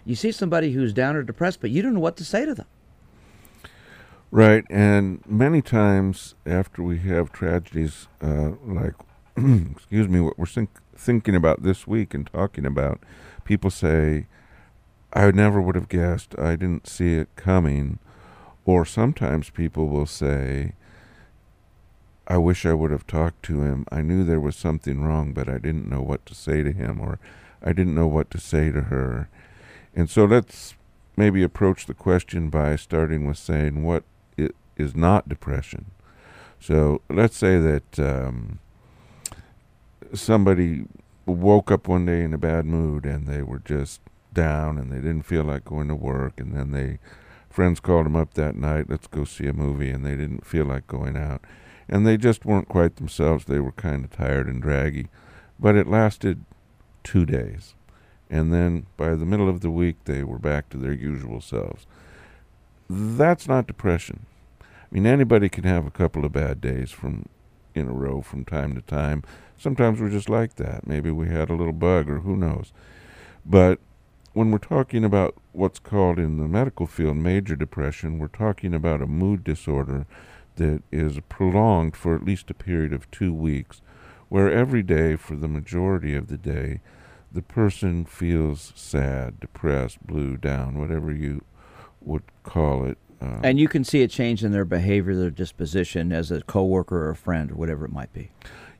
You 0.04 0.16
see 0.16 0.34
somebody 0.34 0.74
who's 0.74 0.92
down 0.92 1.16
or 1.16 1.24
depressed, 1.24 1.62
but 1.62 1.70
you 1.70 1.82
don't 1.82 1.94
know 1.94 2.02
what 2.02 2.18
to 2.18 2.26
say 2.26 2.44
to 2.44 2.54
them. 2.54 2.68
Right, 4.32 4.66
and 4.70 5.24
many 5.26 5.62
times 5.62 6.36
after 6.46 6.84
we 6.84 7.00
have 7.00 7.32
tragedies 7.32 8.10
uh, 8.22 8.52
like, 8.66 8.96
excuse 9.72 10.08
me, 10.08 10.20
what 10.20 10.38
we're 10.38 10.46
think- 10.46 10.80
thinking 10.96 11.36
about 11.36 11.64
this 11.64 11.88
week 11.88 12.14
and 12.14 12.28
talking 12.28 12.66
about, 12.66 13.00
people 13.44 13.70
say, 13.70 14.28
I 15.14 15.32
never 15.32 15.62
would 15.62 15.76
have 15.76 15.90
guessed, 15.90 16.38
I 16.40 16.56
didn't 16.56 16.88
see 16.88 17.16
it 17.16 17.30
coming. 17.36 18.00
Or 18.66 18.86
sometimes 18.86 19.50
people 19.50 19.88
will 19.88 20.06
say, 20.06 20.74
I 22.28 22.38
wish 22.38 22.66
I 22.66 22.74
would 22.74 22.92
have 22.92 23.08
talked 23.08 23.44
to 23.44 23.62
him. 23.62 23.86
I 23.92 24.02
knew 24.02 24.24
there 24.24 24.40
was 24.40 24.56
something 24.56 25.02
wrong, 25.02 25.34
but 25.34 25.50
I 25.50 25.58
didn't 25.58 25.90
know 25.90 26.02
what 26.02 26.26
to 26.28 26.36
say 26.36 26.64
to 26.64 26.72
him, 26.72 27.02
or 27.02 27.20
I 27.64 27.74
didn't 27.74 27.96
know 27.96 28.08
what 28.08 28.30
to 28.32 28.40
say 28.40 28.72
to 28.72 28.84
her. 28.84 29.30
And 29.96 30.10
so 30.10 30.26
let's 30.26 30.76
maybe 31.18 31.44
approach 31.44 31.88
the 31.88 31.94
question 31.94 32.50
by 32.50 32.76
starting 32.76 33.26
with 33.26 33.38
saying 33.38 33.84
what 33.84 34.04
is 34.78 34.96
not 34.96 35.28
depression. 35.28 35.92
So 36.60 37.02
let's 37.10 37.36
say 37.36 37.58
that 37.58 38.00
um, 38.00 38.60
somebody 40.14 40.86
woke 41.26 41.72
up 41.72 41.88
one 41.88 42.06
day 42.06 42.24
in 42.24 42.34
a 42.34 42.38
bad 42.38 42.66
mood 42.66 43.06
and 43.06 43.28
they 43.28 43.42
were 43.42 43.60
just 43.60 44.02
down 44.34 44.78
and 44.78 44.92
they 44.92 44.98
didn't 44.98 45.24
feel 45.24 45.44
like 45.44 45.66
going 45.66 45.88
to 45.88 45.96
work 45.96 46.40
and 46.40 46.56
then 46.56 46.72
they 46.72 47.00
friends 47.50 47.80
called 47.80 48.06
them 48.06 48.16
up 48.16 48.34
that 48.34 48.56
night 48.56 48.90
let's 48.90 49.08
go 49.08 49.26
see 49.26 49.46
a 49.46 49.54
movie 49.54 49.90
and 49.90 50.06
they 50.06 50.16
didn't 50.16 50.46
feel 50.46 50.66
like 50.66 50.88
going 50.88 51.18
out. 51.18 51.42
And 51.90 52.08
they 52.08 52.16
just 52.16 52.46
weren't 52.46 52.70
quite 52.70 52.96
themselves. 52.96 53.46
They 53.46 53.60
were 53.60 53.74
kind 53.74 54.06
of 54.06 54.12
tired 54.12 54.48
and 54.48 54.62
draggy. 54.62 55.10
But 55.60 55.76
it 55.76 55.88
lasted 55.88 56.46
2 57.04 57.26
days. 57.26 57.76
And 58.30 58.54
then 58.54 58.86
by 58.96 59.16
the 59.16 59.26
middle 59.26 59.50
of 59.50 59.60
the 59.60 59.70
week 59.70 59.98
they 60.06 60.24
were 60.24 60.40
back 60.40 60.70
to 60.70 60.78
their 60.78 60.94
usual 60.94 61.42
selves. 61.42 61.86
That's 62.90 63.48
not 63.48 63.68
depression. 63.68 64.26
I 64.62 64.66
mean, 64.92 65.06
anybody 65.06 65.50
can 65.50 65.66
have 65.66 65.86
a 65.86 65.92
couple 65.92 66.26
of 66.26 66.32
bad 66.32 66.62
days 66.62 66.92
from 66.92 67.28
in 67.74 67.88
a 67.88 67.94
row 67.94 68.22
from 68.22 68.46
time 68.46 68.76
to 68.76 68.82
time. 68.82 69.24
Sometimes 69.62 70.02
we're 70.02 70.10
just 70.10 70.28
like 70.28 70.56
that. 70.56 70.88
Maybe 70.88 71.12
we 71.12 71.28
had 71.28 71.52
a 71.52 71.56
little 71.56 71.72
bug, 71.72 72.10
or 72.10 72.22
who 72.22 72.36
knows. 72.36 72.74
But 73.46 73.80
when 74.34 74.50
we're 74.50 74.58
talking 74.58 75.04
about 75.04 75.36
what's 75.52 75.78
called 75.78 76.18
in 76.18 76.38
the 76.38 76.48
medical 76.48 76.88
field 76.88 77.18
major 77.18 77.56
depression, 77.56 78.18
we're 78.18 78.28
talking 78.28 78.74
about 78.74 79.04
a 79.04 79.06
mood 79.06 79.44
disorder 79.44 80.08
that 80.56 80.82
is 80.92 81.20
prolonged 81.30 81.96
for 81.96 82.16
at 82.16 82.26
least 82.26 82.50
a 82.50 82.56
period 82.56 82.92
of 82.92 83.12
two 83.12 83.36
weeks, 83.36 83.82
where 84.30 84.52
every 84.52 84.82
day, 84.82 85.16
for 85.16 85.36
the 85.36 85.48
majority 85.48 86.16
of 86.16 86.28
the 86.28 86.40
day, 86.40 86.82
the 87.32 87.44
person 87.44 88.04
feels 88.04 88.74
sad, 88.76 89.40
depressed, 89.40 90.06
blue, 90.08 90.38
down, 90.38 90.80
whatever 90.80 91.12
you 91.14 91.44
would 92.02 92.24
call 92.42 92.84
it, 92.84 92.98
uh, 93.22 93.40
and 93.44 93.60
you 93.60 93.68
can 93.68 93.84
see 93.84 94.02
a 94.02 94.08
change 94.08 94.44
in 94.44 94.52
their 94.52 94.66
behavior, 94.66 95.16
their 95.16 95.30
disposition 95.30 96.12
as 96.12 96.32
a 96.32 96.42
coworker 96.42 97.06
or 97.06 97.12
a 97.12 97.16
friend 97.16 97.52
or 97.52 97.56
whatever 97.56 97.86
it 97.86 97.92
might 97.92 98.12
be. 98.14 98.32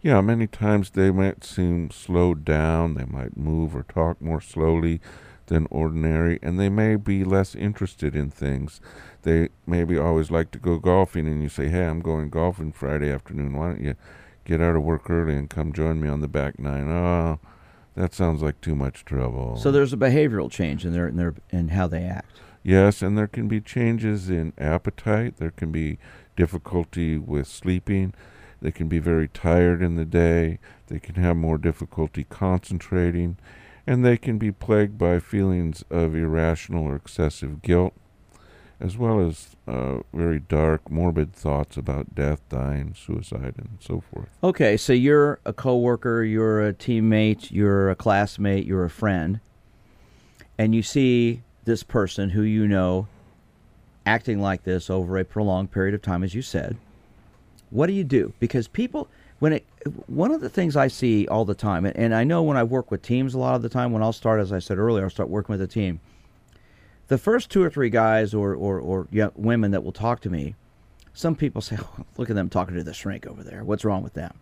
Yeah, 0.02 0.22
many 0.22 0.48
times 0.48 0.92
they 0.92 1.12
might 1.12 1.44
seem 1.44 1.92
slowed 1.92 2.44
down. 2.44 2.96
They 2.96 3.06
might 3.06 3.38
move 3.38 3.76
or 3.76 3.84
talk 3.84 4.20
more 4.20 4.42
slowly 4.42 5.00
than 5.46 5.68
ordinary, 5.70 6.40
and 6.42 6.60
they 6.60 6.70
may 6.70 6.96
be 6.96 7.24
less 7.24 7.54
interested 7.56 8.16
in 8.16 8.32
things. 8.32 8.82
They 9.24 9.50
maybe 9.68 9.98
always 9.98 10.32
like 10.32 10.50
to 10.52 10.60
go 10.60 10.80
golfing, 10.80 11.28
and 11.28 11.44
you 11.44 11.50
say, 11.50 11.68
"Hey, 11.68 11.86
I'm 11.86 12.00
going 12.00 12.30
golfing 12.30 12.72
Friday 12.72 13.12
afternoon. 13.12 13.54
Why 13.54 13.68
don't 13.68 13.82
you 13.82 13.96
get 14.46 14.62
out 14.62 14.76
of 14.76 14.84
work 14.84 15.10
early 15.10 15.36
and 15.36 15.50
come 15.50 15.74
join 15.74 16.02
me 16.02 16.08
on 16.08 16.22
the 16.22 16.28
back 16.28 16.58
nine? 16.58 16.88
Oh, 16.90 17.40
that 17.96 18.14
sounds 18.14 18.42
like 18.42 18.62
too 18.62 18.76
much 18.76 19.06
trouble. 19.06 19.58
So 19.58 19.72
there's 19.72 19.94
a 19.94 19.98
behavioral 19.98 20.50
change 20.50 20.86
in 20.86 20.94
their 20.94 21.08
in 21.08 21.18
their 21.18 21.36
in 21.52 21.70
how 21.70 21.88
they 21.88 22.04
act. 22.04 22.40
Yes, 22.64 23.02
and 23.02 23.18
there 23.18 23.28
can 23.28 23.48
be 23.48 23.60
changes 23.60 24.30
in 24.30 24.54
appetite. 24.58 25.38
There 25.38 25.52
can 25.52 25.72
be 25.72 25.98
difficulty 26.36 27.18
with 27.18 27.48
sleeping. 27.48 28.14
They 28.62 28.72
can 28.72 28.88
be 28.88 29.00
very 29.00 29.28
tired 29.28 29.82
in 29.82 29.96
the 29.96 30.06
day. 30.06 30.60
They 30.88 31.00
can 31.00 31.16
have 31.16 31.36
more 31.36 31.58
difficulty 31.58 32.26
concentrating. 32.30 33.38
And 33.88 34.06
they 34.06 34.18
can 34.18 34.38
be 34.38 34.52
plagued 34.52 34.98
by 34.98 35.20
feelings 35.20 35.84
of 35.90 36.16
irrational 36.16 36.86
or 36.86 36.96
excessive 36.96 37.64
guilt, 37.64 37.94
as 38.80 38.96
well 38.96 39.20
as 39.20 39.56
uh, 39.68 40.00
very 40.14 40.40
dark, 40.40 40.90
morbid 40.92 41.34
thoughts 41.34 41.78
about 41.78 42.14
death, 42.14 42.42
dying, 42.50 42.94
suicide, 42.96 43.56
and 43.58 43.78
so 43.80 44.02
forth. 44.02 44.30
Okay, 44.44 44.78
so 44.78 44.94
you're 44.94 45.40
a 45.46 45.54
coworker, 45.54 46.24
you're 46.24 46.66
a 46.68 46.74
teammate, 46.74 47.52
you're 47.52 47.90
a 47.90 47.96
classmate, 47.96 48.66
you're 48.66 48.86
a 48.86 48.90
friend, 48.90 49.40
and 50.60 50.76
you 50.76 50.84
see 50.84 51.42
this 51.66 51.82
person 51.82 52.30
who 52.30 52.44
you 52.44 52.68
know 52.68 53.08
acting 54.06 54.40
like 54.40 54.64
this 54.64 54.90
over 54.90 55.18
a 55.18 55.26
prolonged 55.26 55.72
period 55.72 55.96
of 55.96 56.02
time, 56.02 56.24
as 56.24 56.36
you 56.36 56.42
said, 56.42 56.78
what 57.72 57.88
do 57.88 57.94
you 57.94 58.04
do? 58.04 58.34
Because 58.40 58.68
people, 58.68 59.08
when 59.40 59.54
it, 59.54 59.66
one 60.08 60.32
of 60.32 60.42
the 60.42 60.50
things 60.50 60.76
I 60.76 60.88
see 60.88 61.28
all 61.28 61.46
the 61.46 61.56
time, 61.56 61.86
and, 61.86 62.14
I 62.14 62.24
know 62.24 62.44
when 62.44 62.58
I 62.58 62.64
work 62.64 62.92
with 62.92 63.02
teams 63.02 63.34
a 63.34 63.40
lot 63.40 63.56
of 63.56 63.62
the 63.62 63.70
time, 63.70 63.92
when 63.92 64.04
I'll 64.04 64.14
start, 64.14 64.40
as 64.40 64.54
I 64.54 64.60
said 64.60 64.78
earlier, 64.78 65.06
I'll 65.06 65.10
start 65.10 65.30
working 65.30 65.54
with 65.54 65.62
a 65.62 65.68
team. 65.68 66.00
The 67.08 67.18
first 67.18 67.50
two 67.50 67.64
or 67.64 67.70
three 67.70 67.90
guys 67.90 68.34
or, 68.34 68.54
or, 68.54 68.80
or 68.80 69.08
young 69.12 69.32
women 69.36 69.72
that 69.72 69.84
will 69.84 69.92
talk 69.92 70.22
to 70.22 70.30
me, 70.30 70.56
some 71.14 71.36
people 71.36 71.62
say, 71.62 71.78
oh, 71.82 72.06
look 72.18 72.30
at 72.30 72.36
them 72.36 72.50
talking 72.50 72.76
to 72.76 72.84
the 72.84 72.94
shrink 72.94 73.26
over 73.26 73.44
there. 73.44 73.64
What's 73.64 73.84
wrong 73.84 74.04
with 74.04 74.14
them? 74.14 74.34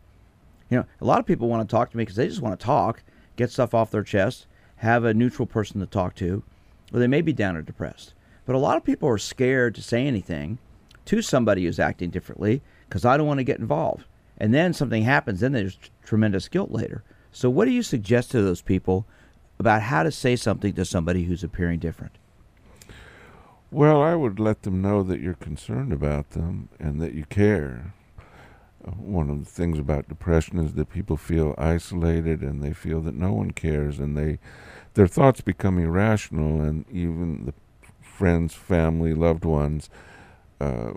You 0.70 0.78
know, 0.78 0.86
a 1.02 1.06
lot 1.06 1.20
of 1.20 1.26
people 1.26 1.48
want 1.48 1.68
to 1.68 1.72
talk 1.74 1.89
to 1.92 1.98
me 1.98 2.04
because 2.04 2.18
they 2.18 2.28
just 2.28 2.42
want 2.42 2.60
to 2.60 2.63
talk, 2.63 3.02
get 3.38 3.50
stuff 3.50 3.74
off 3.74 3.89
their 3.89 4.04
chest, 4.04 4.46
have 4.78 5.04
a 5.04 5.13
neutral 5.13 5.48
person 5.48 5.80
to 5.80 5.88
talk 5.88 6.13
to 6.15 6.44
or 6.94 7.00
they 7.00 7.08
may 7.08 7.22
be 7.22 7.34
down 7.34 7.56
or 7.56 7.62
depressed. 7.62 8.13
But 8.46 8.56
a 8.56 8.60
lot 8.60 8.78
of 8.78 8.84
people 8.84 9.10
are 9.10 9.18
scared 9.18 9.76
to 9.76 9.82
say 9.82 10.08
anything 10.08 10.58
to 11.06 11.22
somebody 11.22 11.65
who's 11.65 11.80
acting 11.80 12.10
differently 12.10 12.62
because 12.89 13.06
I 13.06 13.15
don't 13.15 13.28
want 13.28 13.38
to 13.38 13.43
get 13.43 13.60
involved. 13.60 14.06
And 14.38 14.54
then 14.54 14.73
something 14.73 15.04
happens, 15.04 15.41
then 15.41 15.52
there's 15.52 15.78
tremendous 16.04 16.47
guilt 16.47 16.71
later. 16.71 17.04
So, 17.32 17.49
what 17.49 17.65
do 17.65 17.71
you 17.71 17.84
suggest 17.84 18.32
to 18.32 18.41
those 18.41 18.62
people 18.62 19.06
about 19.60 19.84
how 19.84 20.04
to 20.04 20.12
say 20.12 20.36
something 20.36 20.73
to 20.73 20.86
somebody 20.86 21.25
who's 21.25 21.43
appearing 21.43 21.80
different? 21.80 22.13
Well, 23.71 24.02
I 24.02 24.15
would 24.15 24.39
let 24.39 24.63
them 24.63 24.82
know 24.82 25.04
that 25.04 25.21
you're 25.21 25.36
concerned 25.36 25.93
about 25.93 26.32
them 26.32 26.69
and 26.80 26.99
that 27.02 27.13
you 27.13 27.25
care. 27.25 27.93
Uh, 28.84 28.91
one 28.91 29.30
of 29.30 29.39
the 29.39 29.52
things 29.52 29.78
about 29.78 30.08
depression 30.08 30.58
is 30.58 30.73
that 30.73 30.89
people 30.89 31.17
feel 31.17 31.54
isolated 31.58 32.41
and 32.41 32.63
they 32.63 32.73
feel 32.73 33.02
that 33.02 33.13
no 33.13 33.34
one 33.34 33.52
cares 33.52 33.99
and 33.99 34.17
they 34.17 34.39
their 34.93 35.08
thoughts 35.08 35.41
become 35.41 35.78
irrational, 35.78 36.62
and 36.62 36.86
even 36.91 37.45
the 37.45 37.54
friends, 38.02 38.54
family, 38.54 39.13
loved 39.13 39.45
ones, 39.45 39.89
uh, 40.60 40.91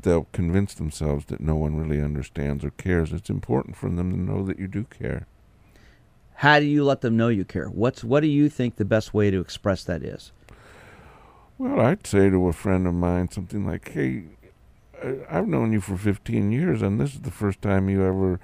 they'll 0.00 0.28
convince 0.32 0.74
themselves 0.74 1.26
that 1.26 1.40
no 1.40 1.54
one 1.54 1.76
really 1.76 2.02
understands 2.02 2.64
or 2.64 2.70
cares. 2.70 3.12
It's 3.12 3.30
important 3.30 3.76
for 3.76 3.88
them 3.88 4.10
to 4.10 4.18
know 4.18 4.44
that 4.44 4.58
you 4.58 4.66
do 4.66 4.84
care. 4.84 5.26
How 6.36 6.58
do 6.58 6.66
you 6.66 6.84
let 6.84 7.00
them 7.00 7.16
know 7.16 7.28
you 7.28 7.44
care? 7.44 7.66
What's 7.66 8.02
what 8.02 8.20
do 8.20 8.26
you 8.26 8.48
think 8.48 8.76
the 8.76 8.84
best 8.84 9.14
way 9.14 9.30
to 9.30 9.40
express 9.40 9.84
that 9.84 10.02
is? 10.02 10.32
Well, 11.56 11.80
I'd 11.80 12.06
say 12.06 12.28
to 12.30 12.48
a 12.48 12.52
friend 12.52 12.86
of 12.86 12.94
mine 12.94 13.30
something 13.30 13.64
like, 13.64 13.88
"Hey, 13.92 14.24
I've 15.30 15.46
known 15.46 15.72
you 15.72 15.80
for 15.80 15.96
15 15.96 16.50
years, 16.50 16.82
and 16.82 17.00
this 17.00 17.14
is 17.14 17.20
the 17.20 17.30
first 17.30 17.62
time 17.62 17.88
you 17.88 18.04
ever 18.04 18.40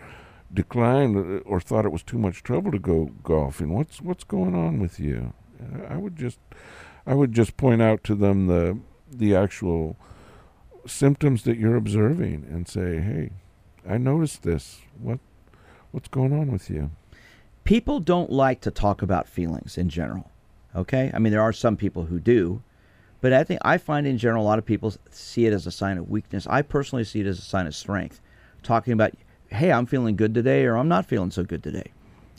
declined 0.53 1.17
uh, 1.17 1.49
or 1.49 1.61
thought 1.61 1.85
it 1.85 1.93
was 1.93 2.03
too 2.03 2.19
much 2.19 2.43
trouble 2.43 2.73
to 2.73 2.79
go 2.79 3.11
golfing. 3.23 3.73
What's 3.73 4.01
what's 4.01 4.25
going 4.25 4.55
on 4.55 4.79
with 4.81 4.99
you? 4.99 5.33
I 5.89 5.97
would 5.97 6.17
just 6.17 6.39
I 7.07 7.15
would 7.15 7.33
just 7.33 7.57
point 7.57 7.83
out 7.83 8.05
to 8.05 8.15
them 8.15 8.47
the 8.47 8.79
the 9.11 9.35
actual 9.35 9.97
symptoms 10.87 11.43
that 11.45 11.59
you're 11.59 11.77
observing 11.77 12.47
and 12.51 12.67
say, 12.69 13.01
"Hey, 13.01 13.31
I 13.89 13.99
noticed 13.99 14.43
this. 14.43 14.81
What 15.01 15.21
what's 15.91 16.09
going 16.09 16.33
on 16.33 16.51
with 16.51 16.71
you?" 16.71 16.91
People 17.65 18.01
don't 18.01 18.31
like 18.31 18.61
to 18.63 18.71
talk 18.71 19.03
about 19.03 19.29
feelings 19.29 19.77
in 19.79 19.89
general. 19.89 20.31
Okay? 20.75 21.11
I 21.13 21.19
mean, 21.19 21.33
there 21.33 21.43
are 21.43 21.53
some 21.53 21.77
people 21.77 22.07
who 22.07 22.19
do, 22.19 22.63
but 23.21 23.33
I 23.33 23.45
think 23.45 23.61
I 23.65 23.77
find 23.79 24.07
in 24.07 24.19
general 24.19 24.45
a 24.45 24.47
lot 24.47 24.59
of 24.59 24.65
people 24.65 24.95
see 25.11 25.47
it 25.47 25.53
as 25.53 25.67
a 25.67 25.71
sign 25.71 25.99
of 25.99 26.09
weakness. 26.09 26.47
I 26.47 26.63
personally 26.63 27.05
see 27.05 27.21
it 27.21 27.27
as 27.27 27.39
a 27.39 27.43
sign 27.43 27.67
of 27.67 27.75
strength. 27.75 28.21
Talking 28.63 28.93
about 28.93 29.15
hey, 29.53 29.73
I'm 29.73 29.87
feeling 29.87 30.17
good 30.17 30.33
today 30.33 30.65
or 30.65 30.77
I'm 30.77 30.89
not 30.89 31.07
feeling 31.07 31.31
so 31.31 31.43
good 31.43 31.63
today. 31.63 31.93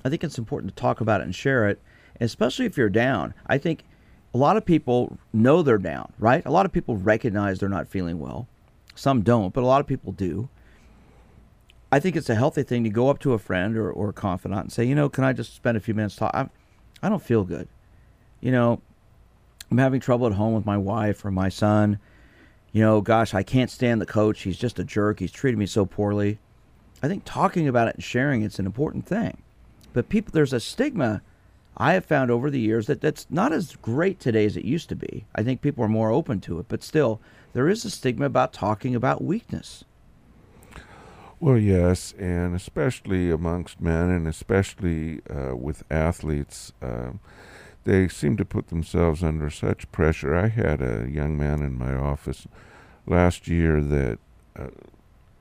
I 0.04 0.10
think 0.10 0.23
it's 0.23 0.38
important 0.38 0.75
to 0.75 0.82
talk 0.82 1.01
about 1.01 1.21
it 1.21 1.25
and 1.25 1.36
share 1.36 1.67
it, 1.67 1.82
especially 2.19 2.65
if 2.65 2.77
you're 2.77 2.89
down. 2.89 3.34
I 3.47 3.58
think 3.58 3.84
a 4.34 4.38
lot 4.38 4.58
of 4.58 4.65
people 4.65 5.17
know 5.34 5.62
they're 5.62 5.78
down, 5.78 6.13
right? 6.17 6.46
A 6.46 6.52
lot 6.52 6.65
of 6.65 6.72
people 6.72 6.98
recognize 6.98 7.60
they're 7.60 7.70
not 7.70 7.88
feeling 7.88 8.20
well. 8.20 8.48
Some 8.96 9.22
don't, 9.22 9.54
but 9.54 9.63
a 9.63 9.67
lot 9.67 9.82
of 9.82 9.88
people 9.88 10.12
do. 10.12 10.50
I 11.91 12.00
think 12.00 12.15
it's 12.15 12.30
a 12.30 12.36
healthy 12.36 12.63
thing 12.63 12.84
to 12.86 12.89
go 12.89 13.10
up 13.10 13.20
to 13.20 13.34
a 13.34 13.39
friend 13.39 13.78
or, 13.78 13.91
or 13.91 14.10
a 14.10 14.13
confidant 14.13 14.62
and 14.62 14.72
say, 14.72 14.86
you 14.86 14.96
know, 14.96 15.10
can 15.10 15.26
I 15.26 15.34
just 15.34 15.54
spend 15.54 15.76
a 15.76 15.82
few 15.82 15.94
minutes 15.94 16.15
talk? 16.15 16.32
I'm, 16.34 16.50
I 17.04 17.10
don't 17.10 17.22
feel 17.22 17.44
good. 17.44 17.67
You 18.39 18.52
know, 18.52 18.82
I'm 19.70 19.78
having 19.78 20.00
trouble 20.00 20.28
at 20.28 20.34
home 20.34 20.54
with 20.54 20.65
my 20.65 20.78
wife 20.78 21.26
or 21.26 21.32
my 21.32 21.50
son. 21.50 22.00
You 22.72 22.82
know, 22.82 23.02
gosh, 23.02 23.34
I 23.34 23.44
can't 23.44 23.70
stand 23.70 24.00
the 24.00 24.06
coach. 24.06 24.44
He's 24.44 24.58
just 24.58 24.80
a 24.80 24.86
jerk. 24.86 25.20
He's 25.20 25.32
treated 25.32 25.58
me 25.58 25.65
so 25.65 25.86
poorly. 25.86 26.39
I 27.04 27.10
think 27.10 27.24
talking 27.26 27.67
about 27.67 27.89
it 27.89 27.96
and 27.96 28.04
sharing 28.04 28.44
it's 28.44 28.60
an 28.60 28.65
important 28.65 29.06
thing. 29.06 29.41
But 29.91 30.08
people, 30.08 30.32
there's 30.32 30.54
a 30.54 30.60
stigma 30.60 31.22
I 31.82 31.94
have 31.94 32.06
found 32.06 32.30
over 32.30 32.52
the 32.52 32.60
years 32.60 32.86
that 32.86 33.02
that's 33.02 33.26
not 33.32 33.52
as 33.52 33.76
great 33.76 34.20
today 34.20 34.46
as 34.46 34.56
it 34.56 34.63
used 34.63 34.88
to 34.89 34.96
be. 34.96 35.26
I 35.34 35.41
think 35.41 35.62
people 35.62 35.84
are 35.84 35.88
more 35.88 36.12
open 36.12 36.39
to 36.41 36.60
it, 36.60 36.67
but 36.70 36.84
still, 36.84 37.20
there 37.54 37.67
is 37.67 37.84
a 37.84 37.89
stigma 37.89 38.28
about 38.28 38.54
talking 38.54 38.94
about 38.94 39.24
weakness. 39.24 39.84
Well, 41.39 41.58
yes, 41.58 42.13
and 42.20 42.56
especially 42.56 43.32
amongst 43.32 43.82
men, 43.82 44.12
and 44.12 44.28
especially 44.28 45.22
uh, 45.28 45.56
with 45.56 45.84
athletes, 45.89 46.72
uh, 46.84 47.13
they 47.84 48.08
seem 48.08 48.38
to 48.38 48.46
put 48.46 48.67
themselves 48.67 49.24
under 49.24 49.50
such 49.50 49.91
pressure. 49.91 50.36
I 50.36 50.50
had 50.50 50.84
a 50.84 51.10
young 51.10 51.36
man 51.36 51.63
in 51.63 51.80
my 51.80 51.96
office 51.96 52.48
last 53.08 53.48
year 53.48 53.82
that, 53.82 54.20
uh, 54.56 54.67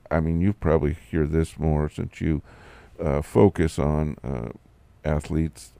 I 0.09 0.19
mean, 0.19 0.41
you 0.41 0.53
probably 0.53 0.93
hear 1.11 1.27
this 1.27 1.59
more 1.59 1.87
since 1.87 2.19
you 2.19 2.41
uh, 2.99 3.21
focus 3.21 3.77
on 3.77 4.17
uh, 4.23 4.49
athletes 5.05 5.73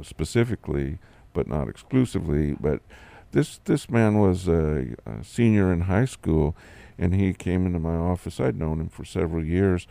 specifically, 0.00 0.98
but 1.32 1.46
not 1.46 1.68
exclusively. 1.68 2.56
But 2.58 2.80
this 3.32 3.60
this 3.64 3.90
man 3.90 4.18
was 4.18 4.48
a, 4.48 4.94
a 5.04 5.24
senior 5.24 5.72
in 5.72 5.82
high 5.82 6.04
school 6.04 6.54
and 6.98 7.14
he 7.14 7.32
came 7.32 7.66
into 7.66 7.78
my 7.78 7.96
office. 7.96 8.38
I'd 8.38 8.56
known 8.56 8.80
him 8.80 8.88
for 8.88 9.04
several 9.04 9.44
years, 9.44 9.86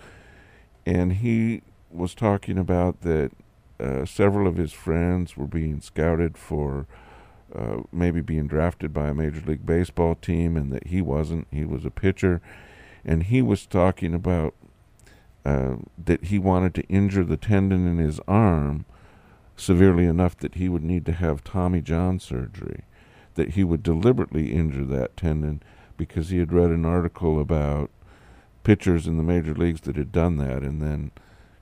and 0.85 1.13
he 1.13 1.61
was 1.91 2.15
talking 2.15 2.57
about 2.57 3.01
that 3.01 3.31
uh, 3.79 4.05
several 4.05 4.47
of 4.47 4.57
his 4.57 4.71
friends 4.71 5.35
were 5.35 5.47
being 5.47 5.81
scouted 5.81 6.37
for 6.37 6.85
uh, 7.53 7.81
maybe 7.91 8.21
being 8.21 8.47
drafted 8.47 8.93
by 8.93 9.09
a 9.09 9.13
major 9.13 9.41
league 9.41 9.65
baseball 9.65 10.15
team, 10.15 10.55
and 10.55 10.71
that 10.71 10.87
he 10.87 11.01
wasn't. 11.01 11.47
He 11.51 11.65
was 11.65 11.83
a 11.83 11.91
pitcher, 11.91 12.41
and 13.03 13.23
he 13.23 13.41
was 13.41 13.65
talking 13.65 14.13
about 14.13 14.53
uh, 15.43 15.75
that 16.05 16.25
he 16.25 16.39
wanted 16.39 16.73
to 16.75 16.83
injure 16.83 17.23
the 17.23 17.37
tendon 17.37 17.87
in 17.87 17.97
his 17.97 18.19
arm 18.27 18.85
severely 19.55 20.05
enough 20.05 20.37
that 20.37 20.55
he 20.55 20.69
would 20.69 20.83
need 20.83 21.05
to 21.05 21.13
have 21.13 21.43
Tommy 21.43 21.81
John 21.81 22.19
surgery, 22.19 22.83
that 23.35 23.51
he 23.51 23.63
would 23.63 23.83
deliberately 23.83 24.51
injure 24.51 24.85
that 24.85 25.17
tendon 25.17 25.61
because 25.97 26.29
he 26.29 26.39
had 26.39 26.51
read 26.51 26.71
an 26.71 26.85
article 26.85 27.39
about 27.39 27.89
pitchers 28.63 29.07
in 29.07 29.17
the 29.17 29.23
major 29.23 29.53
leagues 29.53 29.81
that 29.81 29.95
had 29.95 30.11
done 30.11 30.37
that 30.37 30.63
and 30.63 30.81
then 30.81 31.11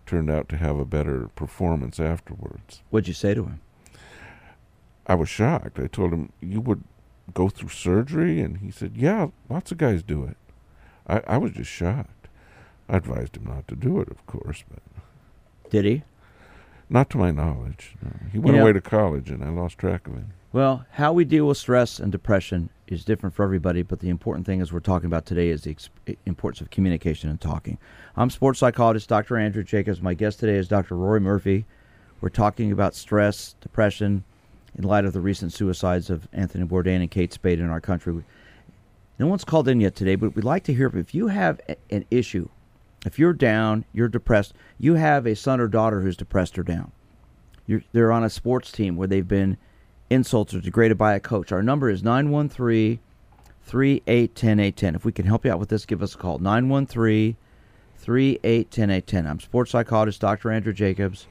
turned 0.06 0.30
out 0.30 0.50
to 0.50 0.58
have 0.58 0.78
a 0.80 0.86
better 0.86 1.30
performance 1.36 2.00
afterwards. 2.00 2.82
What'd 2.90 3.08
you 3.08 3.14
say 3.14 3.34
to 3.34 3.44
him? 3.44 3.62
I 5.06 5.16
was 5.16 5.30
shocked. 5.30 5.80
I 5.80 5.88
told 5.88 6.14
him, 6.14 6.32
You 6.42 6.62
would 6.62 6.84
go 7.34 7.50
through 7.50 7.70
surgery? 7.70 8.42
And 8.42 8.58
he 8.58 8.72
said, 8.72 8.96
Yeah, 8.96 9.28
lots 9.50 9.72
of 9.72 9.78
guys 9.78 10.04
do 10.04 10.24
it. 10.24 10.38
I, 11.08 11.22
I 11.28 11.38
was 11.38 11.52
just 11.52 11.70
shocked. 11.70 12.28
I 12.88 12.98
advised 12.98 13.38
him 13.38 13.46
not 13.46 13.68
to 13.68 13.76
do 13.76 14.00
it, 14.00 14.10
of 14.10 14.26
course, 14.26 14.64
but. 14.70 14.82
Did 15.70 15.86
he? 15.86 16.04
Not 16.90 17.10
to 17.12 17.18
my 17.18 17.32
knowledge. 17.32 17.96
No. 18.02 18.12
He 18.32 18.40
went 18.40 18.56
you 18.56 18.60
know, 18.60 18.64
away 18.64 18.74
to 18.74 18.82
college 18.82 19.30
and 19.30 19.44
I 19.44 19.50
lost 19.50 19.78
track 19.78 20.08
of 20.08 20.14
him. 20.14 20.34
Well, 20.52 20.86
how 20.92 21.14
we 21.14 21.26
deal 21.26 21.46
with 21.46 21.58
stress 21.58 22.00
and 22.00 22.12
depression 22.12 22.70
is 22.88 23.06
different 23.06 23.36
for 23.36 23.44
everybody, 23.44 23.84
but 23.84 24.00
the 24.00 24.10
important 24.10 24.48
thing 24.48 24.62
as 24.62 24.74
we're 24.74 24.80
talking 24.80 25.06
about 25.06 25.28
today 25.28 25.50
is 25.50 25.62
the 25.62 25.72
ex- 25.72 25.90
importance 26.26 26.60
of 26.60 26.72
communication 26.72 27.30
and 27.30 27.40
talking. 27.40 27.78
I'm 28.18 28.32
sports 28.32 28.58
psychologist 28.58 29.08
Dr. 29.08 29.38
Andrew 29.38 29.64
Jacobs. 29.64 30.02
My 30.02 30.16
guest 30.16 30.40
today 30.40 30.56
is 30.56 30.68
Dr. 30.68 30.96
Rory 30.96 31.20
Murphy. 31.20 31.66
We're 32.20 32.30
talking 32.30 32.72
about 32.72 32.96
stress, 32.96 33.56
depression, 33.62 34.24
in 34.76 34.84
light 34.84 35.06
of 35.06 35.14
the 35.14 35.22
recent 35.22 35.54
suicides 35.54 36.10
of 36.10 36.28
Anthony 36.34 36.66
Bourdain 36.66 37.02
and 37.02 37.12
Kate 37.12 37.32
Spade 37.32 37.60
in 37.60 37.70
our 37.70 37.82
country. 37.82 38.24
No 39.20 39.28
one's 39.28 39.44
called 39.44 39.68
in 39.68 39.80
yet 39.80 39.96
today, 39.96 40.16
but 40.16 40.36
we'd 40.36 40.46
like 40.46 40.64
to 40.64 40.74
hear 40.74 40.88
if 40.96 41.14
you 41.14 41.28
have 41.28 41.62
an 41.92 42.06
issue, 42.10 42.50
if 43.06 43.18
you're 43.18 43.34
down, 43.34 43.86
you're 43.94 44.08
depressed, 44.08 44.54
you 44.78 44.96
have 44.96 45.26
a 45.26 45.36
son 45.36 45.60
or 45.60 45.68
daughter 45.68 46.02
who's 46.02 46.18
depressed 46.18 46.58
or 46.60 46.64
down. 46.64 46.92
You're, 47.66 47.84
they're 47.92 48.12
on 48.12 48.24
a 48.24 48.30
sports 48.30 48.72
team 48.72 48.96
where 48.96 49.08
they've 49.08 49.28
been– 49.28 49.58
insulted 50.10 50.58
or 50.58 50.62
degraded 50.62 50.98
by 50.98 51.14
a 51.14 51.20
coach. 51.20 51.52
Our 51.52 51.64
number 51.64 51.90
is 51.90 52.04
913 52.04 53.00
3810 53.64 54.60
810. 54.60 54.96
If 54.96 55.06
we 55.06 55.12
can 55.12 55.26
help 55.26 55.46
you 55.46 55.52
out 55.52 55.60
with 55.60 55.70
this, 55.70 55.86
give 55.86 56.02
us 56.02 56.16
a 56.16 56.18
call. 56.18 56.40
913 56.40 57.36
3810 57.98 58.90
810. 58.90 59.28
I'm 59.28 59.40
sports 59.40 59.72
psychologist 59.72 60.22
Dr. 60.22 60.52
Andrew 60.52 60.74
Jacobs. 60.74 61.28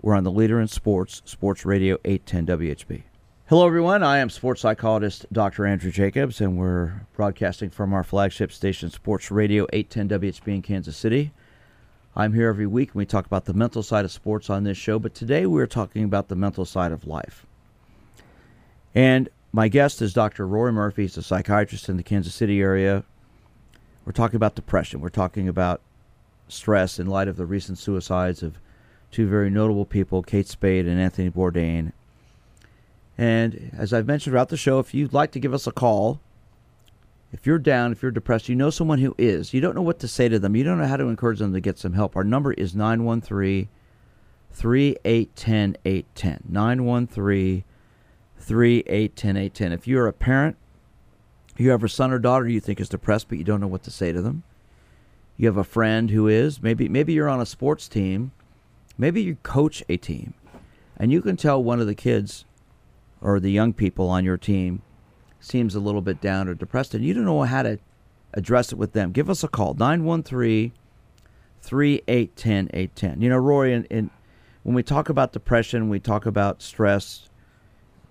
We're 0.00 0.14
on 0.14 0.24
the 0.24 0.30
leader 0.30 0.60
in 0.60 0.68
sports, 0.68 1.22
Sports 1.24 1.64
Radio 1.64 1.98
810 2.04 2.58
WHB. 2.58 3.02
Hello, 3.48 3.64
everyone. 3.64 4.02
I 4.02 4.18
am 4.18 4.28
sports 4.28 4.62
psychologist 4.62 5.24
Dr. 5.32 5.66
Andrew 5.66 5.92
Jacobs, 5.92 6.40
and 6.40 6.58
we're 6.58 7.06
broadcasting 7.14 7.70
from 7.70 7.92
our 7.92 8.02
flagship 8.02 8.50
station, 8.50 8.90
Sports 8.90 9.30
Radio 9.30 9.68
810 9.72 10.18
WHB 10.18 10.48
in 10.56 10.62
Kansas 10.62 10.96
City. 10.96 11.32
I'm 12.16 12.32
here 12.32 12.48
every 12.48 12.66
week, 12.66 12.88
and 12.88 12.96
we 12.96 13.06
talk 13.06 13.24
about 13.24 13.44
the 13.44 13.54
mental 13.54 13.84
side 13.84 14.04
of 14.04 14.10
sports 14.10 14.50
on 14.50 14.64
this 14.64 14.76
show, 14.76 14.98
but 14.98 15.14
today 15.14 15.46
we're 15.46 15.68
talking 15.68 16.02
about 16.02 16.26
the 16.26 16.34
mental 16.34 16.64
side 16.64 16.90
of 16.90 17.06
life. 17.06 17.46
And 18.96 19.28
my 19.52 19.68
guest 19.68 20.02
is 20.02 20.12
Dr. 20.12 20.44
Rory 20.44 20.72
Murphy. 20.72 21.02
He's 21.02 21.16
a 21.16 21.22
psychiatrist 21.22 21.88
in 21.88 21.98
the 21.98 22.02
Kansas 22.02 22.34
City 22.34 22.60
area. 22.60 23.04
We're 24.04 24.10
talking 24.10 24.34
about 24.34 24.56
depression. 24.56 25.00
We're 25.00 25.08
talking 25.10 25.46
about 25.48 25.82
stress 26.48 26.98
in 26.98 27.06
light 27.06 27.28
of 27.28 27.36
the 27.36 27.46
recent 27.46 27.78
suicides 27.78 28.42
of 28.42 28.58
two 29.12 29.28
very 29.28 29.50
notable 29.50 29.86
people, 29.86 30.24
Kate 30.24 30.48
Spade 30.48 30.88
and 30.88 31.00
Anthony 31.00 31.30
Bourdain. 31.30 31.92
And 33.18 33.70
as 33.76 33.92
I've 33.92 34.06
mentioned 34.06 34.32
throughout 34.32 34.50
the 34.50 34.56
show, 34.56 34.78
if 34.78 34.92
you'd 34.92 35.12
like 35.12 35.32
to 35.32 35.40
give 35.40 35.54
us 35.54 35.66
a 35.66 35.72
call, 35.72 36.20
if 37.32 37.46
you're 37.46 37.58
down, 37.58 37.92
if 37.92 38.02
you're 38.02 38.10
depressed, 38.10 38.48
you 38.48 38.54
know 38.54 38.70
someone 38.70 38.98
who 38.98 39.14
is, 39.18 39.54
you 39.54 39.60
don't 39.60 39.74
know 39.74 39.82
what 39.82 39.98
to 40.00 40.08
say 40.08 40.28
to 40.28 40.38
them, 40.38 40.54
you 40.54 40.64
don't 40.64 40.78
know 40.78 40.86
how 40.86 40.96
to 40.96 41.08
encourage 41.08 41.38
them 41.38 41.52
to 41.52 41.60
get 41.60 41.78
some 41.78 41.94
help. 41.94 42.16
Our 42.16 42.24
number 42.24 42.52
is 42.52 42.74
913 42.74 43.68
3810 44.52 45.76
810. 45.84 46.42
913 46.48 47.64
Three 48.38 48.84
eight 48.86 49.16
ten 49.16 49.36
eight 49.36 49.54
ten. 49.54 49.72
If 49.72 49.88
you're 49.88 50.06
a 50.06 50.12
parent, 50.12 50.56
you 51.56 51.70
have 51.70 51.82
a 51.82 51.88
son 51.88 52.12
or 52.12 52.18
daughter 52.18 52.46
you 52.46 52.60
think 52.60 52.80
is 52.80 52.88
depressed, 52.88 53.28
but 53.28 53.38
you 53.38 53.44
don't 53.44 53.60
know 53.60 53.66
what 53.66 53.82
to 53.84 53.90
say 53.90 54.12
to 54.12 54.22
them. 54.22 54.44
You 55.36 55.48
have 55.48 55.56
a 55.56 55.64
friend 55.64 56.10
who 56.10 56.28
is 56.28 56.62
maybe 56.62 56.88
maybe 56.88 57.12
you're 57.12 57.28
on 57.28 57.40
a 57.40 57.46
sports 57.46 57.88
team, 57.88 58.32
maybe 58.96 59.22
you 59.22 59.36
coach 59.42 59.82
a 59.88 59.96
team, 59.96 60.34
and 60.96 61.10
you 61.10 61.22
can 61.22 61.36
tell 61.36 61.62
one 61.62 61.80
of 61.80 61.86
the 61.86 61.94
kids 61.94 62.44
or 63.26 63.40
the 63.40 63.50
young 63.50 63.72
people 63.72 64.08
on 64.08 64.24
your 64.24 64.36
team 64.36 64.80
seems 65.40 65.74
a 65.74 65.80
little 65.80 66.00
bit 66.00 66.20
down 66.20 66.46
or 66.46 66.54
depressed, 66.54 66.94
and 66.94 67.04
you 67.04 67.12
don't 67.12 67.24
know 67.24 67.42
how 67.42 67.60
to 67.60 67.76
address 68.34 68.70
it 68.70 68.76
with 68.78 68.92
them. 68.92 69.10
Give 69.10 69.28
us 69.28 69.42
a 69.42 69.48
call 69.48 69.74
913 69.74 70.72
3810 71.60 72.70
810. 72.72 73.20
You 73.20 73.28
know, 73.28 73.36
Rory, 73.38 73.72
in, 73.72 73.84
in, 73.86 74.10
when 74.62 74.76
we 74.76 74.84
talk 74.84 75.08
about 75.08 75.32
depression, 75.32 75.88
we 75.88 75.98
talk 75.98 76.24
about 76.24 76.62
stress, 76.62 77.28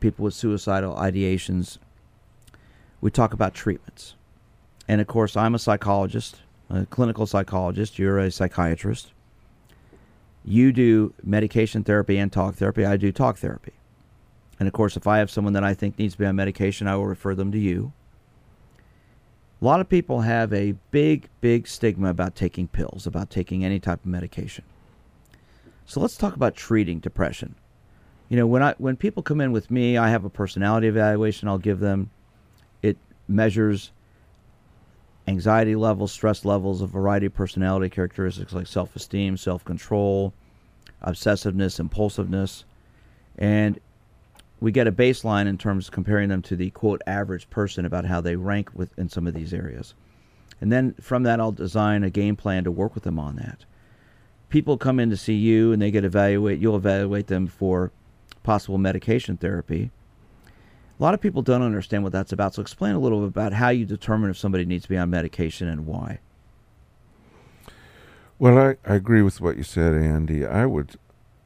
people 0.01 0.25
with 0.25 0.33
suicidal 0.33 0.93
ideations, 0.95 1.77
we 2.99 3.09
talk 3.09 3.31
about 3.31 3.53
treatments. 3.53 4.15
And 4.85 4.99
of 4.99 5.07
course, 5.07 5.37
I'm 5.37 5.55
a 5.55 5.59
psychologist, 5.59 6.41
a 6.69 6.85
clinical 6.87 7.25
psychologist. 7.25 7.97
You're 7.97 8.19
a 8.19 8.29
psychiatrist. 8.29 9.13
You 10.43 10.73
do 10.73 11.13
medication 11.23 11.85
therapy 11.85 12.17
and 12.17 12.33
talk 12.33 12.55
therapy. 12.55 12.83
I 12.85 12.97
do 12.97 13.13
talk 13.13 13.37
therapy. 13.37 13.71
And 14.59 14.67
of 14.67 14.73
course, 14.73 14.95
if 14.95 15.07
I 15.07 15.17
have 15.17 15.29
someone 15.29 15.53
that 15.53 15.63
I 15.63 15.73
think 15.73 15.99
needs 15.99 16.13
to 16.13 16.19
be 16.19 16.25
on 16.25 16.35
medication, 16.35 16.87
I 16.87 16.95
will 16.95 17.07
refer 17.07 17.35
them 17.35 17.51
to 17.51 17.59
you. 17.59 17.91
A 19.61 19.65
lot 19.65 19.79
of 19.79 19.89
people 19.89 20.21
have 20.21 20.53
a 20.53 20.75
big, 20.91 21.29
big 21.41 21.67
stigma 21.67 22.09
about 22.09 22.35
taking 22.35 22.67
pills, 22.67 23.07
about 23.07 23.29
taking 23.29 23.65
any 23.65 23.79
type 23.79 23.99
of 23.99 24.05
medication. 24.05 24.63
So 25.85 25.99
let's 25.99 26.17
talk 26.17 26.35
about 26.35 26.55
treating 26.55 26.99
depression 26.99 27.55
you 28.29 28.37
know 28.37 28.47
when 28.47 28.63
i 28.63 28.73
when 28.77 28.95
people 28.95 29.21
come 29.23 29.41
in 29.41 29.51
with 29.51 29.69
me 29.69 29.97
i 29.97 30.09
have 30.09 30.25
a 30.25 30.29
personality 30.29 30.87
evaluation 30.87 31.47
i'll 31.47 31.57
give 31.57 31.79
them 31.79 32.09
it 32.81 32.97
measures 33.27 33.91
anxiety 35.27 35.75
levels 35.75 36.11
stress 36.11 36.45
levels 36.45 36.81
a 36.81 36.87
variety 36.87 37.27
of 37.27 37.33
personality 37.33 37.89
characteristics 37.89 38.53
like 38.53 38.67
self-esteem 38.67 39.37
self-control 39.37 40.33
obsessiveness 41.03 41.79
impulsiveness 41.79 42.65
and 43.37 43.79
we 44.59 44.71
get 44.71 44.87
a 44.87 44.91
baseline 44.91 45.47
in 45.47 45.57
terms 45.57 45.87
of 45.87 45.93
comparing 45.93 46.29
them 46.29 46.41
to 46.41 46.55
the 46.55 46.69
quote 46.71 47.01
average 47.05 47.49
person 47.49 47.85
about 47.85 48.05
how 48.05 48.21
they 48.21 48.35
rank 48.35 48.69
within 48.73 49.09
some 49.09 49.27
of 49.27 49.33
these 49.33 49.53
areas 49.53 49.93
and 50.61 50.71
then 50.71 50.93
from 51.01 51.23
that 51.23 51.39
i'll 51.39 51.51
design 51.51 52.03
a 52.03 52.09
game 52.09 52.35
plan 52.35 52.63
to 52.63 52.71
work 52.71 52.95
with 52.95 53.03
them 53.03 53.19
on 53.19 53.35
that 53.35 53.65
people 54.49 54.77
come 54.77 54.99
in 54.99 55.09
to 55.09 55.17
see 55.17 55.35
you 55.35 55.71
and 55.71 55.81
they 55.81 55.91
get 55.91 56.05
evaluate 56.05 56.59
you'll 56.59 56.75
evaluate 56.75 57.27
them 57.27 57.47
for 57.47 57.91
possible 58.45 58.77
medication 58.77 59.35
therapy. 59.35 59.91
A 60.97 61.03
lot 61.03 61.13
of 61.13 61.19
people 61.19 61.41
don't 61.41 61.63
understand 61.63 62.03
what 62.03 62.13
that's 62.13 62.31
about. 62.31 62.53
So 62.53 62.61
explain 62.61 62.95
a 62.95 62.99
little 62.99 63.25
about 63.25 63.51
how 63.51 63.69
you 63.69 63.85
determine 63.85 64.29
if 64.29 64.37
somebody 64.37 64.63
needs 64.63 64.83
to 64.83 64.89
be 64.89 64.97
on 64.97 65.09
medication 65.09 65.67
and 65.67 65.85
why. 65.85 66.19
Well, 68.39 68.57
I, 68.57 68.77
I 68.89 68.95
agree 68.95 69.21
with 69.21 69.41
what 69.41 69.57
you 69.57 69.63
said, 69.63 69.93
Andy. 69.93 70.45
I 70.45 70.65
would 70.65 70.95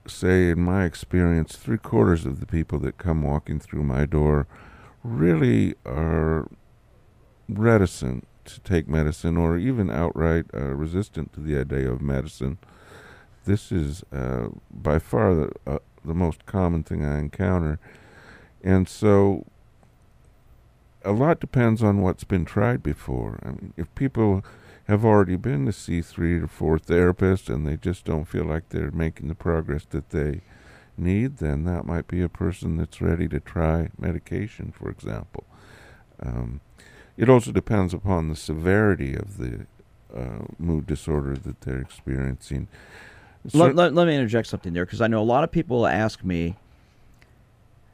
say, 0.09 0.49
in 0.49 0.61
my 0.61 0.85
experience, 0.85 1.55
three 1.55 1.77
quarters 1.77 2.25
of 2.25 2.39
the 2.39 2.45
people 2.45 2.79
that 2.79 2.97
come 2.97 3.23
walking 3.23 3.59
through 3.59 3.83
my 3.83 4.05
door 4.05 4.47
really 5.03 5.75
are 5.85 6.47
reticent 7.47 8.27
to 8.45 8.59
take 8.61 8.87
medicine 8.87 9.37
or 9.37 9.57
even 9.57 9.89
outright 9.89 10.45
uh, 10.53 10.73
resistant 10.73 11.33
to 11.33 11.39
the 11.39 11.57
idea 11.57 11.91
of 11.91 12.01
medicine. 12.01 12.57
This 13.45 13.71
is 13.71 14.03
uh, 14.11 14.49
by 14.71 14.99
far 14.99 15.35
the, 15.35 15.51
uh, 15.65 15.79
the 16.03 16.13
most 16.13 16.45
common 16.45 16.83
thing 16.83 17.05
I 17.05 17.19
encounter. 17.19 17.79
And 18.63 18.87
so 18.89 19.45
a 21.05 21.11
lot 21.11 21.39
depends 21.39 21.81
on 21.81 22.01
what's 22.01 22.23
been 22.23 22.45
tried 22.45 22.83
before. 22.83 23.39
I 23.43 23.49
mean, 23.49 23.73
if 23.77 23.93
people 23.95 24.43
have 24.89 25.05
already 25.05 25.35
been 25.35 25.67
to 25.67 25.71
see 25.71 26.01
three 26.01 26.39
or 26.39 26.47
four 26.47 26.79
therapists 26.79 27.47
and 27.47 27.65
they 27.65 27.77
just 27.77 28.05
don't 28.05 28.25
feel 28.25 28.43
like 28.43 28.69
they're 28.69 28.89
making 28.89 29.27
the 29.27 29.35
progress 29.35 29.85
that 29.91 30.09
they 30.09 30.41
need, 30.97 31.37
then 31.37 31.63
that 31.65 31.85
might 31.85 32.07
be 32.07 32.23
a 32.23 32.27
person 32.27 32.75
that's 32.75 32.99
ready 32.99 33.27
to 33.27 33.39
try 33.39 33.89
medication, 33.99 34.73
for 34.75 34.89
example. 34.89 35.43
Um, 36.19 36.61
it 37.17 37.29
also 37.29 37.51
depends 37.51 37.93
upon 37.93 38.29
the 38.29 38.35
severity 38.35 39.13
of 39.13 39.37
the 39.37 39.67
uh, 40.13 40.45
mood 40.57 40.87
disorder 40.87 41.35
that 41.37 41.61
they're 41.61 41.79
experiencing. 41.79 42.67
Let, 43.53 43.75
let, 43.75 43.93
let 43.93 44.07
me 44.07 44.15
interject 44.15 44.47
something 44.47 44.73
there 44.73 44.85
because 44.85 45.01
I 45.01 45.07
know 45.07 45.21
a 45.21 45.23
lot 45.23 45.43
of 45.43 45.51
people 45.51 45.85
ask 45.85 46.23
me, 46.23 46.55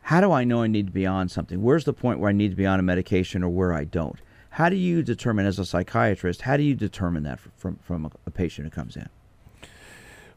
how 0.04 0.22
do 0.22 0.32
I 0.32 0.46
know 0.46 0.62
I 0.62 0.68
need 0.68 0.86
to 0.88 0.94
be 0.94 1.06
on 1.06 1.28
something? 1.28 1.62
Where's 1.62 1.84
the 1.84 1.94
point 1.94 2.20
where 2.20 2.30
I 2.30 2.34
need 2.34 2.52
to 2.52 2.56
be 2.56 2.66
on 2.66 2.80
a 2.80 2.84
medication 2.84 3.44
or 3.44 3.50
where 3.50 3.74
I 3.74 3.84
don't? 3.84 4.20
How 4.56 4.70
do 4.70 4.78
you 4.78 5.04
determine, 5.04 5.46
as 5.46 5.60
a 5.60 5.66
psychiatrist, 5.66 6.44
how 6.44 6.56
do 6.56 6.64
you 6.64 6.76
determine 6.76 7.24
that 7.24 7.42
from, 7.58 7.76
from 7.84 8.06
a, 8.06 8.12
a 8.26 8.32
patient 8.32 8.66
who 8.66 8.72
comes 8.72 8.96
in? 8.96 9.10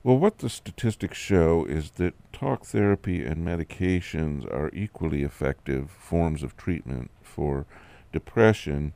Well, 0.02 0.18
what 0.18 0.38
the 0.38 0.50
statistics 0.50 1.16
show 1.16 1.64
is 1.66 1.92
that 1.92 2.14
talk 2.33 2.64
therapy 2.64 3.24
and 3.24 3.46
medications 3.46 4.44
are 4.52 4.72
equally 4.74 5.22
effective 5.22 5.92
forms 5.92 6.42
of 6.42 6.57
treatment 6.57 7.12
for 7.22 7.64
depression. 8.12 8.92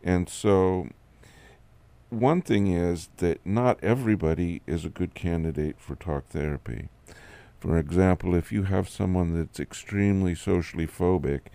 And 0.00 0.28
so, 0.28 0.90
one 2.10 2.40
thing 2.40 2.68
is 2.68 3.08
that 3.16 3.44
not 3.44 3.82
everybody 3.82 4.62
is 4.68 4.84
a 4.84 4.90
good 4.90 5.14
candidate 5.14 5.80
for 5.80 5.96
talk 5.96 6.28
therapy. 6.28 6.88
For 7.58 7.78
example, 7.78 8.36
if 8.36 8.52
you 8.52 8.62
have 8.62 8.88
someone 8.88 9.36
that's 9.36 9.58
extremely 9.58 10.36
socially 10.36 10.86
phobic, 10.86 11.48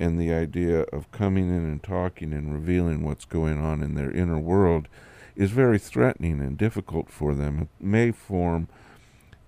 and 0.00 0.18
the 0.18 0.32
idea 0.32 0.80
of 0.92 1.10
coming 1.12 1.48
in 1.48 1.64
and 1.64 1.82
talking 1.82 2.32
and 2.32 2.52
revealing 2.52 3.04
what's 3.04 3.24
going 3.24 3.60
on 3.60 3.82
in 3.82 3.94
their 3.94 4.10
inner 4.10 4.38
world 4.38 4.88
is 5.36 5.50
very 5.50 5.78
threatening 5.78 6.40
and 6.40 6.58
difficult 6.58 7.08
for 7.08 7.34
them. 7.34 7.60
It 7.60 7.68
may 7.84 8.10
form 8.10 8.68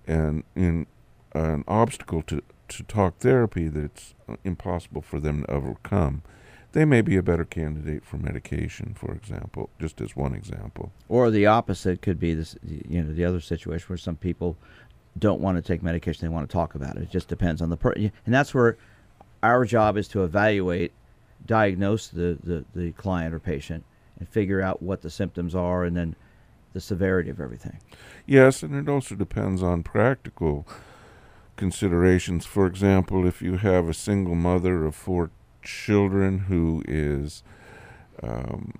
an 0.07 0.43
in 0.55 0.87
an 1.33 1.63
obstacle 1.67 2.21
to, 2.23 2.41
to 2.69 2.83
talk 2.83 3.17
therapy 3.17 3.67
that 3.67 3.83
it's 3.83 4.13
uh, 4.29 4.35
impossible 4.43 5.01
for 5.01 5.19
them 5.19 5.41
to 5.41 5.51
overcome 5.51 6.21
they 6.73 6.85
may 6.85 7.01
be 7.01 7.15
a 7.15 7.23
better 7.23 7.45
candidate 7.45 8.03
for 8.03 8.17
medication, 8.17 8.95
for 8.95 9.13
example, 9.13 9.69
just 9.79 10.01
as 10.01 10.15
one 10.15 10.33
example. 10.33 10.91
Or 11.07 11.29
the 11.29 11.45
opposite 11.45 12.01
could 12.01 12.19
be 12.19 12.33
this, 12.33 12.55
you 12.63 13.01
know, 13.01 13.13
the 13.13 13.23
other 13.23 13.39
situation 13.39 13.85
where 13.87 13.97
some 13.97 14.15
people 14.15 14.57
don't 15.17 15.39
want 15.39 15.57
to 15.57 15.61
take 15.61 15.83
medication; 15.83 16.27
they 16.27 16.33
want 16.33 16.49
to 16.49 16.53
talk 16.53 16.73
about 16.75 16.97
it. 16.97 17.03
It 17.03 17.11
just 17.11 17.27
depends 17.27 17.61
on 17.61 17.69
the 17.69 17.77
person, 17.77 18.11
and 18.25 18.33
that's 18.33 18.53
where 18.53 18.77
our 19.43 19.65
job 19.65 19.97
is 19.97 20.07
to 20.07 20.23
evaluate, 20.23 20.93
diagnose 21.45 22.07
the, 22.07 22.37
the, 22.43 22.65
the 22.73 22.91
client 22.93 23.35
or 23.35 23.39
patient, 23.39 23.83
and 24.17 24.27
figure 24.27 24.61
out 24.61 24.81
what 24.81 25.01
the 25.01 25.09
symptoms 25.09 25.53
are, 25.53 25.83
and 25.83 25.95
then 25.95 26.15
the 26.71 26.81
severity 26.81 27.29
of 27.29 27.39
everything. 27.39 27.77
Yes, 28.25 28.63
and 28.63 28.73
it 28.73 28.89
also 28.89 29.15
depends 29.15 29.61
on 29.61 29.83
practical 29.83 30.65
considerations. 31.57 32.45
For 32.45 32.65
example, 32.65 33.27
if 33.27 33.41
you 33.41 33.57
have 33.57 33.87
a 33.87 33.93
single 33.93 34.35
mother 34.35 34.85
of 34.85 34.95
four 34.95 35.29
children 35.61 36.39
who 36.39 36.81
is 36.87 37.43
um, 38.21 38.73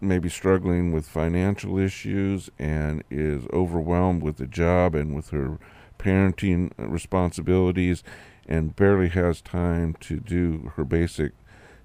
maybe 0.00 0.28
struggling 0.28 0.92
with 0.92 1.08
financial 1.08 1.78
issues 1.78 2.50
and 2.58 3.02
is 3.10 3.46
overwhelmed 3.52 4.22
with 4.22 4.36
the 4.36 4.46
job 4.46 4.94
and 4.94 5.14
with 5.14 5.30
her 5.30 5.58
parenting 5.98 6.70
responsibilities 6.76 8.04
and 8.48 8.74
barely 8.74 9.08
has 9.08 9.40
time 9.40 9.94
to 10.00 10.18
do 10.18 10.72
her 10.76 10.84
basic 10.84 11.32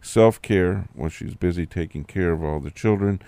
self 0.01 0.41
care 0.41 0.87
while 0.93 1.09
she's 1.09 1.35
busy 1.35 1.65
taking 1.65 2.05
care 2.05 2.31
of 2.31 2.43
all 2.43 2.59
the 2.59 2.71
children 2.71 3.21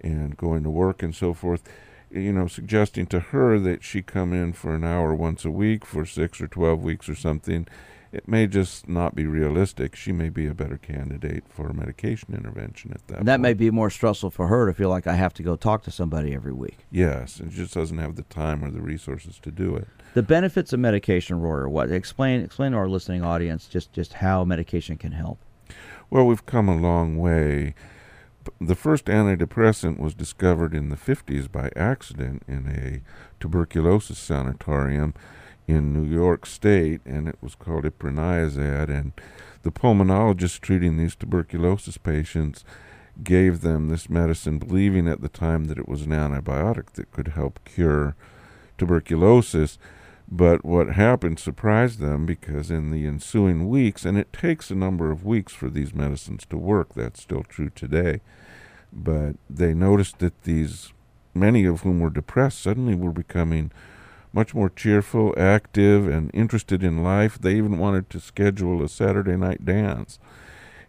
and 0.00 0.36
going 0.36 0.62
to 0.62 0.70
work 0.70 1.02
and 1.02 1.14
so 1.14 1.34
forth. 1.34 1.62
You 2.10 2.32
know, 2.32 2.46
suggesting 2.46 3.06
to 3.06 3.20
her 3.20 3.58
that 3.58 3.84
she 3.84 4.00
come 4.00 4.32
in 4.32 4.54
for 4.54 4.74
an 4.74 4.84
hour 4.84 5.14
once 5.14 5.44
a 5.44 5.50
week 5.50 5.84
for 5.84 6.06
six 6.06 6.40
or 6.40 6.48
12 6.48 6.82
weeks 6.82 7.08
or 7.08 7.14
something 7.14 7.66
it 8.12 8.26
may 8.26 8.46
just 8.46 8.88
not 8.88 9.14
be 9.14 9.26
realistic. 9.26 9.94
She 9.94 10.12
may 10.12 10.28
be 10.28 10.46
a 10.46 10.54
better 10.54 10.78
candidate 10.78 11.44
for 11.48 11.72
medication 11.72 12.34
intervention 12.34 12.92
at 12.92 13.06
that. 13.08 13.18
And 13.18 13.28
that 13.28 13.34
point. 13.34 13.42
may 13.42 13.54
be 13.54 13.70
more 13.70 13.90
stressful 13.90 14.30
for 14.30 14.46
her 14.46 14.66
to 14.66 14.72
feel 14.72 14.88
like 14.88 15.06
I 15.06 15.14
have 15.14 15.34
to 15.34 15.42
go 15.42 15.56
talk 15.56 15.82
to 15.84 15.90
somebody 15.90 16.34
every 16.34 16.52
week. 16.52 16.86
Yes, 16.90 17.38
and 17.38 17.52
she 17.52 17.58
just 17.58 17.74
doesn't 17.74 17.98
have 17.98 18.16
the 18.16 18.22
time 18.22 18.64
or 18.64 18.70
the 18.70 18.80
resources 18.80 19.38
to 19.40 19.50
do 19.50 19.76
it. 19.76 19.88
The 20.18 20.22
benefits 20.24 20.72
of 20.72 20.80
medication, 20.80 21.38
Rory, 21.38 21.62
are 21.62 21.68
what? 21.68 21.92
Explain 21.92 22.40
explain 22.40 22.72
to 22.72 22.78
our 22.78 22.88
listening 22.88 23.22
audience 23.22 23.68
just 23.68 23.92
just 23.92 24.14
how 24.14 24.42
medication 24.42 24.96
can 24.96 25.12
help. 25.12 25.38
Well, 26.10 26.26
we've 26.26 26.44
come 26.44 26.68
a 26.68 26.76
long 26.76 27.18
way. 27.18 27.76
The 28.60 28.74
first 28.74 29.04
antidepressant 29.04 30.00
was 30.00 30.16
discovered 30.16 30.74
in 30.74 30.88
the 30.88 30.96
50s 30.96 31.52
by 31.52 31.70
accident 31.76 32.42
in 32.48 32.66
a 32.66 33.00
tuberculosis 33.38 34.18
sanatorium 34.18 35.14
in 35.68 35.92
New 35.92 36.02
York 36.02 36.46
State, 36.46 37.00
and 37.06 37.28
it 37.28 37.38
was 37.40 37.54
called 37.54 37.84
iproniazid. 37.84 38.88
And 38.88 39.12
the 39.62 39.70
pulmonologist 39.70 40.58
treating 40.62 40.96
these 40.96 41.14
tuberculosis 41.14 41.96
patients 41.96 42.64
gave 43.22 43.60
them 43.60 43.88
this 43.88 44.10
medicine, 44.10 44.58
believing 44.58 45.06
at 45.06 45.20
the 45.20 45.28
time 45.28 45.66
that 45.66 45.78
it 45.78 45.86
was 45.86 46.02
an 46.02 46.10
antibiotic 46.10 46.94
that 46.94 47.12
could 47.12 47.28
help 47.28 47.60
cure 47.64 48.16
tuberculosis. 48.78 49.78
But 50.30 50.64
what 50.64 50.90
happened 50.90 51.38
surprised 51.38 52.00
them 52.00 52.26
because 52.26 52.70
in 52.70 52.90
the 52.90 53.06
ensuing 53.06 53.68
weeks, 53.68 54.04
and 54.04 54.18
it 54.18 54.32
takes 54.32 54.70
a 54.70 54.74
number 54.74 55.10
of 55.10 55.24
weeks 55.24 55.54
for 55.54 55.70
these 55.70 55.94
medicines 55.94 56.44
to 56.50 56.58
work, 56.58 56.94
that's 56.94 57.22
still 57.22 57.44
true 57.44 57.70
today, 57.70 58.20
but 58.92 59.36
they 59.48 59.72
noticed 59.72 60.18
that 60.18 60.42
these, 60.42 60.92
many 61.32 61.64
of 61.64 61.80
whom 61.80 62.00
were 62.00 62.10
depressed, 62.10 62.60
suddenly 62.60 62.94
were 62.94 63.12
becoming 63.12 63.72
much 64.32 64.54
more 64.54 64.68
cheerful, 64.68 65.34
active, 65.38 66.06
and 66.06 66.30
interested 66.34 66.82
in 66.82 67.02
life. 67.02 67.38
They 67.38 67.56
even 67.56 67.78
wanted 67.78 68.10
to 68.10 68.20
schedule 68.20 68.84
a 68.84 68.88
Saturday 68.88 69.36
night 69.36 69.64
dance. 69.64 70.18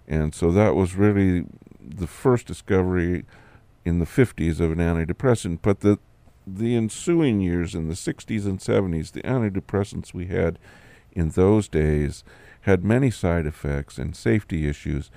And 0.07 0.35
so 0.35 0.51
that 0.51 0.75
was 0.75 0.95
really 0.95 1.45
the 1.81 2.07
first 2.07 2.45
discovery 2.45 3.25
in 3.85 3.99
the 3.99 4.05
50s 4.05 4.59
of 4.59 4.71
an 4.71 4.79
antidepressant. 4.79 5.59
But 5.61 5.79
the, 5.79 5.97
the 6.57 6.75
ensuing 6.75 7.41
years, 7.41 7.75
in 7.75 7.87
the 7.87 7.93
60s 7.93 8.45
and 8.45 8.59
70s, 8.59 9.11
the 9.11 9.21
antidepressants 9.23 10.13
we 10.13 10.27
had 10.27 10.59
in 11.11 11.29
those 11.29 11.67
days 11.67 12.23
had 12.61 12.83
many 12.83 13.09
side 13.11 13.45
effects 13.45 13.97
and 13.97 14.15
safety 14.15 14.67
issues. 14.67 15.09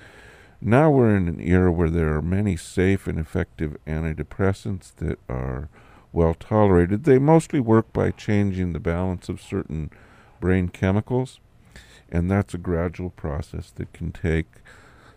Now 0.61 0.89
we're 0.89 1.15
in 1.15 1.27
an 1.27 1.41
era 1.41 1.71
where 1.71 1.89
there 1.89 2.15
are 2.15 2.21
many 2.21 2.55
safe 2.55 3.05
and 3.07 3.19
effective 3.19 3.75
antidepressants 3.85 4.95
that 4.95 5.19
are 5.27 5.69
well 6.11 6.33
tolerated. 6.33 7.03
They 7.03 7.19
mostly 7.19 7.59
work 7.59 7.91
by 7.91 8.11
changing 8.11 8.71
the 8.71 8.79
balance 8.79 9.27
of 9.27 9.41
certain 9.41 9.89
brain 10.39 10.69
chemicals, 10.69 11.39
and 12.09 12.29
that's 12.31 12.53
a 12.53 12.59
gradual 12.59 13.09
process 13.09 13.71
that 13.71 13.91
can 13.93 14.11
take 14.11 14.47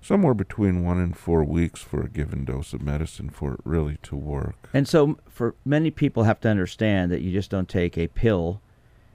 somewhere 0.07 0.35
between 0.35 0.85
one 0.85 1.01
and 1.01 1.17
four 1.17 1.43
weeks 1.43 1.81
for 1.81 2.01
a 2.01 2.09
given 2.09 2.45
dose 2.45 2.73
of 2.73 2.81
medicine 2.81 3.29
for 3.29 3.55
it 3.55 3.61
really 3.65 3.99
to 4.05 4.15
work. 4.15 4.55
And 4.73 4.87
so, 4.87 5.19
for 5.29 5.57
many 5.65 5.91
people, 5.91 6.23
have 6.23 6.41
to 6.41 6.49
understand 6.49 7.11
that 7.11 7.23
you 7.23 7.33
just 7.33 7.51
don't 7.51 7.69
take 7.69 7.99
a 7.99 8.07
pill, 8.07 8.61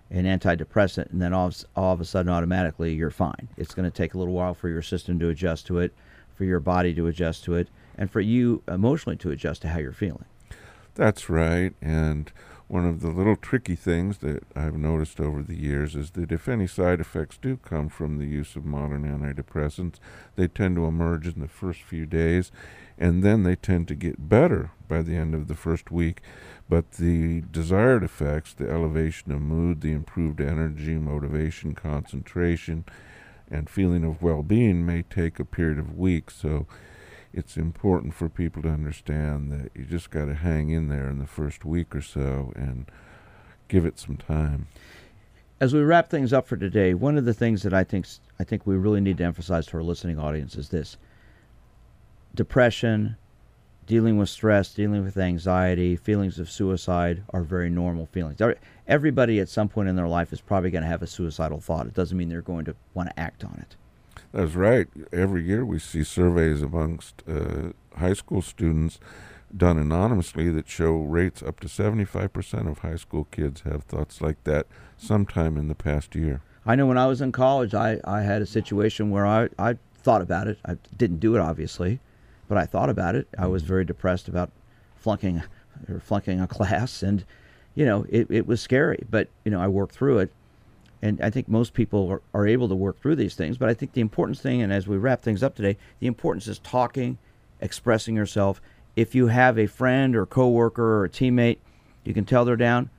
an 0.09 0.25
antidepressant, 0.25 1.09
and 1.11 1.21
then 1.21 1.33
all 1.33 1.47
of, 1.47 1.63
all 1.77 1.93
of 1.93 2.01
a 2.01 2.05
sudden 2.05 2.29
automatically 2.29 2.93
you're 2.93 3.09
fine. 3.09 3.47
It's 3.55 3.73
going 3.73 3.89
to 3.89 3.95
take 3.95 4.13
a 4.13 4.17
little 4.17 4.33
while 4.33 4.53
for 4.53 4.67
your 4.67 4.81
system 4.81 5.17
to 5.19 5.29
adjust 5.29 5.65
to 5.67 5.79
it, 5.79 5.93
for 6.35 6.43
your 6.43 6.59
body 6.59 6.93
to 6.95 7.07
adjust 7.07 7.45
to 7.45 7.55
it, 7.55 7.69
and 7.97 8.11
for 8.11 8.19
you 8.19 8.61
emotionally 8.67 9.15
to 9.17 9.31
adjust 9.31 9.61
to 9.61 9.69
how 9.69 9.79
you're 9.79 9.93
feeling. 9.93 10.25
That's 10.95 11.29
right. 11.29 11.73
And 11.81 12.29
one 12.71 12.85
of 12.85 13.01
the 13.01 13.09
little 13.09 13.35
tricky 13.35 13.75
things 13.75 14.19
that 14.19 14.43
I've 14.55 14.77
noticed 14.77 15.19
over 15.19 15.43
the 15.43 15.57
years 15.57 15.93
is 15.93 16.11
that 16.11 16.31
if 16.31 16.47
any 16.47 16.67
side 16.67 17.01
effects 17.01 17.37
do 17.37 17.57
come 17.57 17.89
from 17.89 18.17
the 18.17 18.25
use 18.25 18.55
of 18.55 18.63
modern 18.63 19.03
antidepressants, 19.03 19.95
they 20.37 20.47
tend 20.47 20.77
to 20.77 20.85
emerge 20.85 21.27
in 21.27 21.41
the 21.41 21.49
first 21.49 21.81
few 21.81 22.05
days 22.05 22.49
and 22.97 23.23
then 23.23 23.43
they 23.43 23.57
tend 23.57 23.89
to 23.89 23.95
get 23.95 24.29
better 24.29 24.71
by 24.87 25.01
the 25.01 25.17
end 25.17 25.35
of 25.35 25.49
the 25.49 25.55
first 25.55 25.91
week. 25.91 26.21
But 26.69 26.91
the 26.93 27.41
desired 27.41 28.05
effects, 28.05 28.53
the 28.53 28.69
elevation 28.69 29.33
of 29.33 29.41
mood, 29.41 29.81
the 29.81 29.91
improved 29.91 30.39
energy, 30.39 30.93
motivation, 30.93 31.75
concentration, 31.75 32.85
and 33.49 33.69
feeling 33.69 34.05
of 34.05 34.21
well 34.21 34.43
being 34.43 34.85
may 34.85 35.01
take 35.01 35.41
a 35.41 35.45
period 35.45 35.77
of 35.77 35.97
weeks. 35.97 36.37
So 36.37 36.67
it's 37.33 37.57
important 37.57 38.13
for 38.13 38.29
people 38.29 38.61
to 38.61 38.69
understand 38.69 39.51
that 39.51 39.71
you 39.75 39.85
just 39.85 40.09
got 40.09 40.25
to 40.25 40.35
hang 40.35 40.69
in 40.69 40.89
there 40.89 41.09
in 41.09 41.19
the 41.19 41.25
first 41.25 41.63
week 41.65 41.95
or 41.95 42.01
so 42.01 42.51
and 42.55 42.85
give 43.67 43.85
it 43.85 43.99
some 43.99 44.17
time. 44.17 44.67
As 45.59 45.73
we 45.73 45.81
wrap 45.81 46.09
things 46.09 46.33
up 46.33 46.47
for 46.47 46.57
today, 46.57 46.93
one 46.93 47.17
of 47.17 47.25
the 47.25 47.33
things 47.33 47.63
that 47.63 47.73
I 47.73 47.83
think 47.83 48.07
I 48.39 48.43
think 48.43 48.65
we 48.65 48.75
really 48.75 49.01
need 49.01 49.17
to 49.17 49.23
emphasize 49.23 49.67
to 49.67 49.77
our 49.77 49.83
listening 49.83 50.19
audience 50.19 50.55
is 50.55 50.69
this: 50.69 50.97
depression, 52.33 53.15
dealing 53.85 54.17
with 54.17 54.29
stress, 54.29 54.73
dealing 54.73 55.03
with 55.03 55.17
anxiety, 55.17 55.95
feelings 55.95 56.39
of 56.39 56.49
suicide 56.49 57.23
are 57.29 57.43
very 57.43 57.69
normal 57.69 58.07
feelings. 58.07 58.41
Everybody 58.87 59.39
at 59.39 59.49
some 59.49 59.69
point 59.69 59.87
in 59.87 59.95
their 59.95 60.07
life 60.07 60.33
is 60.33 60.41
probably 60.41 60.71
going 60.71 60.83
to 60.83 60.89
have 60.89 61.03
a 61.03 61.07
suicidal 61.07 61.59
thought. 61.59 61.85
It 61.85 61.93
doesn't 61.93 62.17
mean 62.17 62.29
they're 62.29 62.41
going 62.41 62.65
to 62.65 62.75
want 62.93 63.09
to 63.09 63.19
act 63.19 63.43
on 63.43 63.57
it. 63.61 63.75
That's 64.33 64.55
right. 64.55 64.87
Every 65.11 65.43
year 65.43 65.65
we 65.65 65.79
see 65.79 66.03
surveys 66.03 66.61
amongst 66.61 67.23
uh, 67.27 67.73
high 67.97 68.13
school 68.13 68.41
students 68.41 68.99
done 69.55 69.77
anonymously 69.77 70.49
that 70.49 70.69
show 70.69 70.95
rates 70.95 71.43
up 71.43 71.59
to 71.59 71.67
75% 71.67 72.69
of 72.69 72.79
high 72.79 72.95
school 72.95 73.25
kids 73.25 73.61
have 73.61 73.83
thoughts 73.83 74.21
like 74.21 74.41
that 74.45 74.67
sometime 74.97 75.57
in 75.57 75.67
the 75.67 75.75
past 75.75 76.15
year. 76.15 76.41
I 76.65 76.75
know 76.75 76.85
when 76.85 76.97
I 76.97 77.07
was 77.07 77.21
in 77.21 77.31
college, 77.31 77.73
I, 77.73 77.99
I 78.05 78.21
had 78.21 78.41
a 78.41 78.45
situation 78.45 79.09
where 79.09 79.25
I, 79.25 79.49
I 79.57 79.77
thought 79.95 80.21
about 80.21 80.47
it. 80.47 80.57
I 80.65 80.77
didn't 80.95 81.19
do 81.19 81.35
it, 81.35 81.41
obviously, 81.41 81.99
but 82.47 82.57
I 82.57 82.65
thought 82.65 82.89
about 82.89 83.15
it. 83.15 83.27
I 83.37 83.47
was 83.47 83.63
very 83.63 83.83
depressed 83.83 84.27
about 84.27 84.51
flunking 84.95 85.41
or 85.89 85.99
flunking 85.99 86.39
a 86.39 86.47
class, 86.47 87.03
and, 87.03 87.25
you 87.75 87.85
know, 87.85 88.05
it, 88.09 88.27
it 88.29 88.47
was 88.47 88.61
scary, 88.61 89.03
but, 89.09 89.27
you 89.43 89.51
know, 89.51 89.59
I 89.59 89.67
worked 89.67 89.95
through 89.95 90.19
it. 90.19 90.31
And 91.01 91.19
I 91.21 91.29
think 91.29 91.47
most 91.47 91.73
people 91.73 92.09
are, 92.09 92.21
are 92.33 92.47
able 92.47 92.69
to 92.69 92.75
work 92.75 92.99
through 93.01 93.15
these 93.15 93.35
things. 93.35 93.57
But 93.57 93.69
I 93.69 93.73
think 93.73 93.93
the 93.93 94.01
important 94.01 94.37
thing, 94.37 94.61
and 94.61 94.71
as 94.71 94.87
we 94.87 94.97
wrap 94.97 95.21
things 95.21 95.41
up 95.41 95.55
today, 95.55 95.77
the 95.99 96.07
importance 96.07 96.47
is 96.47 96.59
talking, 96.59 97.17
expressing 97.59 98.15
yourself, 98.15 98.61
if 98.95 99.15
you 99.15 99.27
have 99.27 99.57
a 99.57 99.67
friend 99.67 100.15
or 100.15 100.25
coworker 100.25 100.83
or 100.83 101.05
a 101.05 101.09
teammate, 101.09 101.57
you 102.03 102.13
can 102.13 102.25
tell 102.25 102.45
they're 102.45 102.55
down, 102.55 102.89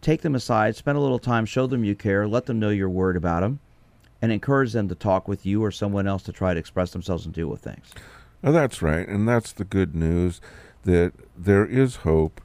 take 0.00 0.22
them 0.22 0.34
aside, 0.34 0.76
spend 0.76 0.98
a 0.98 1.00
little 1.00 1.18
time, 1.18 1.46
show 1.46 1.66
them 1.66 1.84
you 1.84 1.94
care, 1.94 2.28
let 2.28 2.46
them 2.46 2.58
know 2.58 2.70
you're 2.70 2.88
worried 2.88 3.16
about 3.16 3.40
them, 3.40 3.60
and 4.20 4.30
encourage 4.30 4.72
them 4.72 4.88
to 4.88 4.94
talk 4.94 5.28
with 5.28 5.46
you 5.46 5.64
or 5.64 5.70
someone 5.70 6.06
else 6.06 6.22
to 6.24 6.32
try 6.32 6.54
to 6.54 6.60
express 6.60 6.92
themselves 6.92 7.24
and 7.24 7.34
deal 7.34 7.48
with 7.48 7.60
things. 7.60 7.92
That's 8.42 8.82
right, 8.82 9.08
and 9.08 9.28
that's 9.28 9.52
the 9.52 9.64
good 9.64 9.94
news 9.94 10.40
that 10.84 11.12
there 11.36 11.66
is 11.66 11.96
hope. 11.96 12.40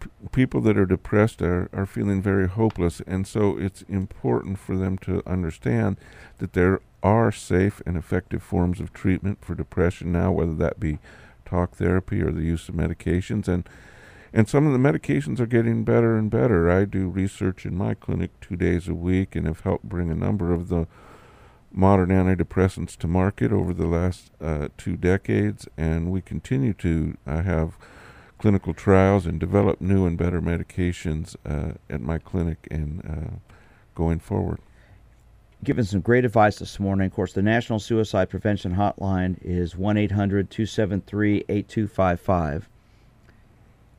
P- 0.00 0.10
people 0.32 0.60
that 0.62 0.76
are 0.76 0.86
depressed 0.86 1.42
are, 1.42 1.68
are 1.72 1.86
feeling 1.86 2.20
very 2.22 2.48
hopeless, 2.48 3.00
and 3.06 3.26
so 3.26 3.56
it's 3.58 3.82
important 3.82 4.58
for 4.58 4.76
them 4.76 4.98
to 4.98 5.22
understand 5.26 5.96
that 6.38 6.52
there 6.52 6.80
are 7.02 7.30
safe 7.32 7.80
and 7.86 7.96
effective 7.96 8.42
forms 8.42 8.80
of 8.80 8.92
treatment 8.92 9.44
for 9.44 9.54
depression 9.54 10.12
now, 10.12 10.32
whether 10.32 10.54
that 10.54 10.80
be 10.80 10.98
talk 11.44 11.76
therapy 11.76 12.20
or 12.20 12.32
the 12.32 12.42
use 12.42 12.68
of 12.68 12.74
medications 12.74 13.48
and 13.48 13.68
and 14.32 14.48
some 14.50 14.66
of 14.66 14.72
the 14.72 14.78
medications 14.78 15.40
are 15.40 15.46
getting 15.46 15.82
better 15.82 16.18
and 16.18 16.30
better. 16.30 16.70
I 16.70 16.84
do 16.84 17.08
research 17.08 17.64
in 17.64 17.74
my 17.74 17.94
clinic 17.94 18.38
two 18.40 18.56
days 18.56 18.86
a 18.86 18.92
week 18.92 19.34
and 19.34 19.46
have 19.46 19.60
helped 19.60 19.88
bring 19.88 20.10
a 20.10 20.14
number 20.14 20.52
of 20.52 20.68
the 20.68 20.86
modern 21.72 22.10
antidepressants 22.10 22.96
to 22.98 23.06
market 23.06 23.50
over 23.52 23.72
the 23.72 23.86
last 23.86 24.30
uh, 24.40 24.68
two 24.76 24.96
decades, 24.96 25.66
and 25.78 26.10
we 26.10 26.20
continue 26.20 26.74
to 26.74 27.16
uh, 27.26 27.42
have 27.42 27.78
clinical 28.38 28.74
trials 28.74 29.26
and 29.26 29.40
develop 29.40 29.80
new 29.80 30.06
and 30.06 30.18
better 30.18 30.40
medications 30.40 31.36
uh, 31.44 31.72
at 31.88 32.00
my 32.00 32.18
clinic 32.18 32.66
and 32.70 33.02
uh, 33.08 33.36
going 33.94 34.18
forward 34.18 34.60
given 35.64 35.84
some 35.84 36.00
great 36.00 36.24
advice 36.24 36.58
this 36.58 36.78
morning. 36.78 37.06
Of 37.06 37.12
course, 37.12 37.32
the 37.32 37.42
National 37.42 37.78
Suicide 37.78 38.30
Prevention 38.30 38.74
Hotline 38.76 39.36
is 39.42 39.76
1 39.76 39.96
800 39.96 40.50
273 40.50 41.44
8255. 41.48 42.68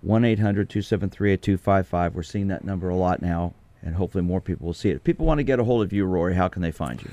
1 0.02 0.26
800 0.26 0.70
273 0.70 1.34
8255. 1.34 2.16
We're 2.16 2.24
seeing 2.24 2.48
that 2.48 2.64
number 2.64 2.90
a 2.90 2.96
lot 2.96 3.22
now, 3.22 3.54
and 3.82 3.96
hopefully 3.96 4.24
more 4.24 4.42
people 4.42 4.68
will 4.68 4.74
see 4.74 4.90
it. 4.90 4.98
If 4.98 5.04
people 5.04 5.26
want 5.26 5.40
to 5.40 5.44
get 5.44 5.60
a 5.60 5.64
hold 5.64 5.84
of 5.84 5.92
you, 5.92 6.06
Rory, 6.06 6.36
how 6.36 6.48
can 6.48 6.62
they 6.62 6.72
find 6.72 7.02
you? 7.02 7.12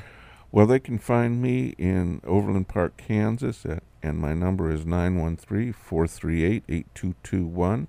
Well, 0.52 0.66
they 0.66 0.78
can 0.78 0.98
find 0.98 1.42
me 1.42 1.74
in 1.78 2.20
Overland 2.24 2.68
Park, 2.68 2.96
Kansas, 2.96 3.66
at, 3.66 3.82
and 4.04 4.18
my 4.18 4.34
number 4.34 4.70
is 4.70 4.84
913 4.84 5.72
438 5.72 6.64
8221. 6.68 7.88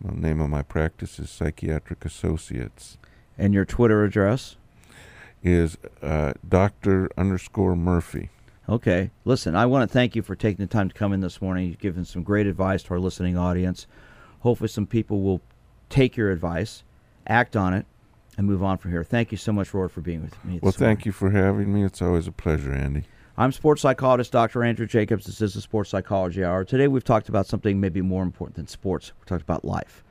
The 0.00 0.12
name 0.12 0.40
of 0.40 0.48
my 0.48 0.62
practice 0.62 1.18
is 1.18 1.28
Psychiatric 1.28 2.04
Associates. 2.04 2.96
And 3.36 3.52
your 3.52 3.66
Twitter 3.66 4.02
address? 4.02 4.56
is 5.42 5.78
uh, 6.02 6.32
Dr. 6.46 7.08
underscore 7.16 7.76
Murphy. 7.76 8.30
Okay. 8.68 9.10
Listen, 9.24 9.56
I 9.56 9.66
want 9.66 9.88
to 9.88 9.92
thank 9.92 10.14
you 10.14 10.22
for 10.22 10.34
taking 10.34 10.64
the 10.64 10.72
time 10.72 10.88
to 10.88 10.94
come 10.94 11.12
in 11.12 11.20
this 11.20 11.40
morning. 11.40 11.66
You've 11.66 11.78
given 11.78 12.04
some 12.04 12.22
great 12.22 12.46
advice 12.46 12.82
to 12.84 12.90
our 12.92 13.00
listening 13.00 13.36
audience. 13.36 13.86
Hopefully, 14.40 14.68
some 14.68 14.86
people 14.86 15.22
will 15.22 15.40
take 15.88 16.16
your 16.16 16.30
advice, 16.30 16.84
act 17.26 17.56
on 17.56 17.74
it, 17.74 17.86
and 18.38 18.46
move 18.46 18.62
on 18.62 18.78
from 18.78 18.90
here. 18.90 19.04
Thank 19.04 19.32
you 19.32 19.38
so 19.38 19.52
much, 19.52 19.74
Rory, 19.74 19.88
for 19.88 20.00
being 20.00 20.22
with 20.22 20.44
me. 20.44 20.60
Well, 20.62 20.72
thank 20.72 21.04
you 21.04 21.12
for 21.12 21.30
having 21.30 21.72
me. 21.72 21.84
It's 21.84 22.00
always 22.00 22.26
a 22.26 22.32
pleasure, 22.32 22.72
Andy. 22.72 23.04
I'm 23.40 23.52
sports 23.52 23.80
psychologist 23.80 24.32
Dr. 24.32 24.62
Andrew 24.62 24.86
Jacobs. 24.86 25.24
This 25.24 25.40
is 25.40 25.54
the 25.54 25.62
Sports 25.62 25.88
Psychology 25.88 26.44
Hour. 26.44 26.62
Today, 26.62 26.88
we've 26.88 27.02
talked 27.02 27.30
about 27.30 27.46
something 27.46 27.80
maybe 27.80 28.02
more 28.02 28.22
important 28.22 28.56
than 28.56 28.66
sports. 28.66 29.12
We 29.18 29.24
talked 29.24 29.40
about 29.40 29.64
life. 29.64 30.04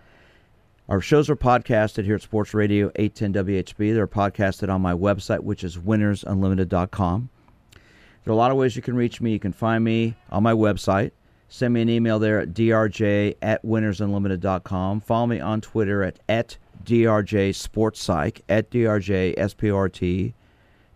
Our 0.88 1.00
shows 1.00 1.30
are 1.30 1.36
podcasted 1.36 2.06
here 2.06 2.16
at 2.16 2.24
Sports 2.24 2.56
Radio 2.56 2.92
810 2.96 3.46
WHB. 3.46 3.94
They're 3.94 4.08
podcasted 4.08 4.74
on 4.74 4.82
my 4.82 4.94
website, 4.94 5.42
which 5.42 5.64
is 5.64 5.78
winnersunlimited.com. 5.78 7.30
There 7.72 8.32
are 8.32 8.34
a 8.34 8.36
lot 8.36 8.50
of 8.50 8.58
ways 8.58 8.76
you 8.76 8.82
can 8.82 8.96
reach 8.96 9.22
me. 9.22 9.34
You 9.34 9.40
can 9.40 9.54
find 9.54 9.84
me 9.84 10.16
on 10.32 10.42
my 10.42 10.54
website. 10.54 11.12
Send 11.50 11.76
me 11.76 11.84
an 11.84 11.90
email 11.90 12.18
there 12.18 12.40
at 12.40 12.56
drj 12.56 13.36
at 13.44 13.64
winnersunlimited.com. 13.64 15.02
Follow 15.02 15.28
me 15.28 15.40
on 15.40 15.62
Twitter 15.62 16.02
at, 16.02 16.18
at 16.28 16.58
drj 16.84 17.50
sportspsych, 17.52 18.42
at 18.50 18.72
drj 18.72 19.36
S-P-R-T, 19.38 20.34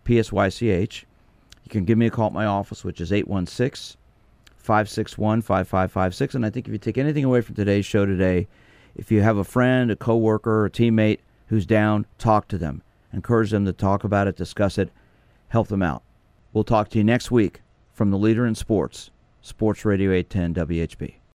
P-S-Y-C-H. 0.02 1.06
You 1.64 1.70
can 1.70 1.84
give 1.84 1.98
me 1.98 2.06
a 2.06 2.10
call 2.10 2.26
at 2.26 2.32
my 2.32 2.46
office, 2.46 2.84
which 2.84 3.00
is 3.00 3.12
816 3.12 3.98
561 4.56 5.42
5556. 5.42 6.34
And 6.34 6.46
I 6.46 6.50
think 6.50 6.66
if 6.66 6.72
you 6.72 6.78
take 6.78 6.98
anything 6.98 7.24
away 7.24 7.40
from 7.40 7.54
today's 7.54 7.86
show 7.86 8.06
today, 8.06 8.46
if 8.94 9.10
you 9.10 9.22
have 9.22 9.36
a 9.36 9.44
friend, 9.44 9.90
a 9.90 9.96
coworker, 9.96 10.66
a 10.66 10.70
teammate 10.70 11.18
who's 11.48 11.66
down, 11.66 12.06
talk 12.18 12.48
to 12.48 12.58
them. 12.58 12.82
Encourage 13.12 13.50
them 13.50 13.64
to 13.64 13.72
talk 13.72 14.04
about 14.04 14.26
it, 14.26 14.36
discuss 14.36 14.78
it, 14.78 14.90
help 15.48 15.68
them 15.68 15.82
out. 15.82 16.02
We'll 16.52 16.64
talk 16.64 16.88
to 16.90 16.98
you 16.98 17.04
next 17.04 17.30
week 17.30 17.62
from 17.92 18.10
the 18.10 18.18
leader 18.18 18.46
in 18.46 18.54
sports, 18.54 19.10
Sports 19.40 19.84
Radio 19.84 20.12
810 20.12 20.66
WHB. 20.66 21.14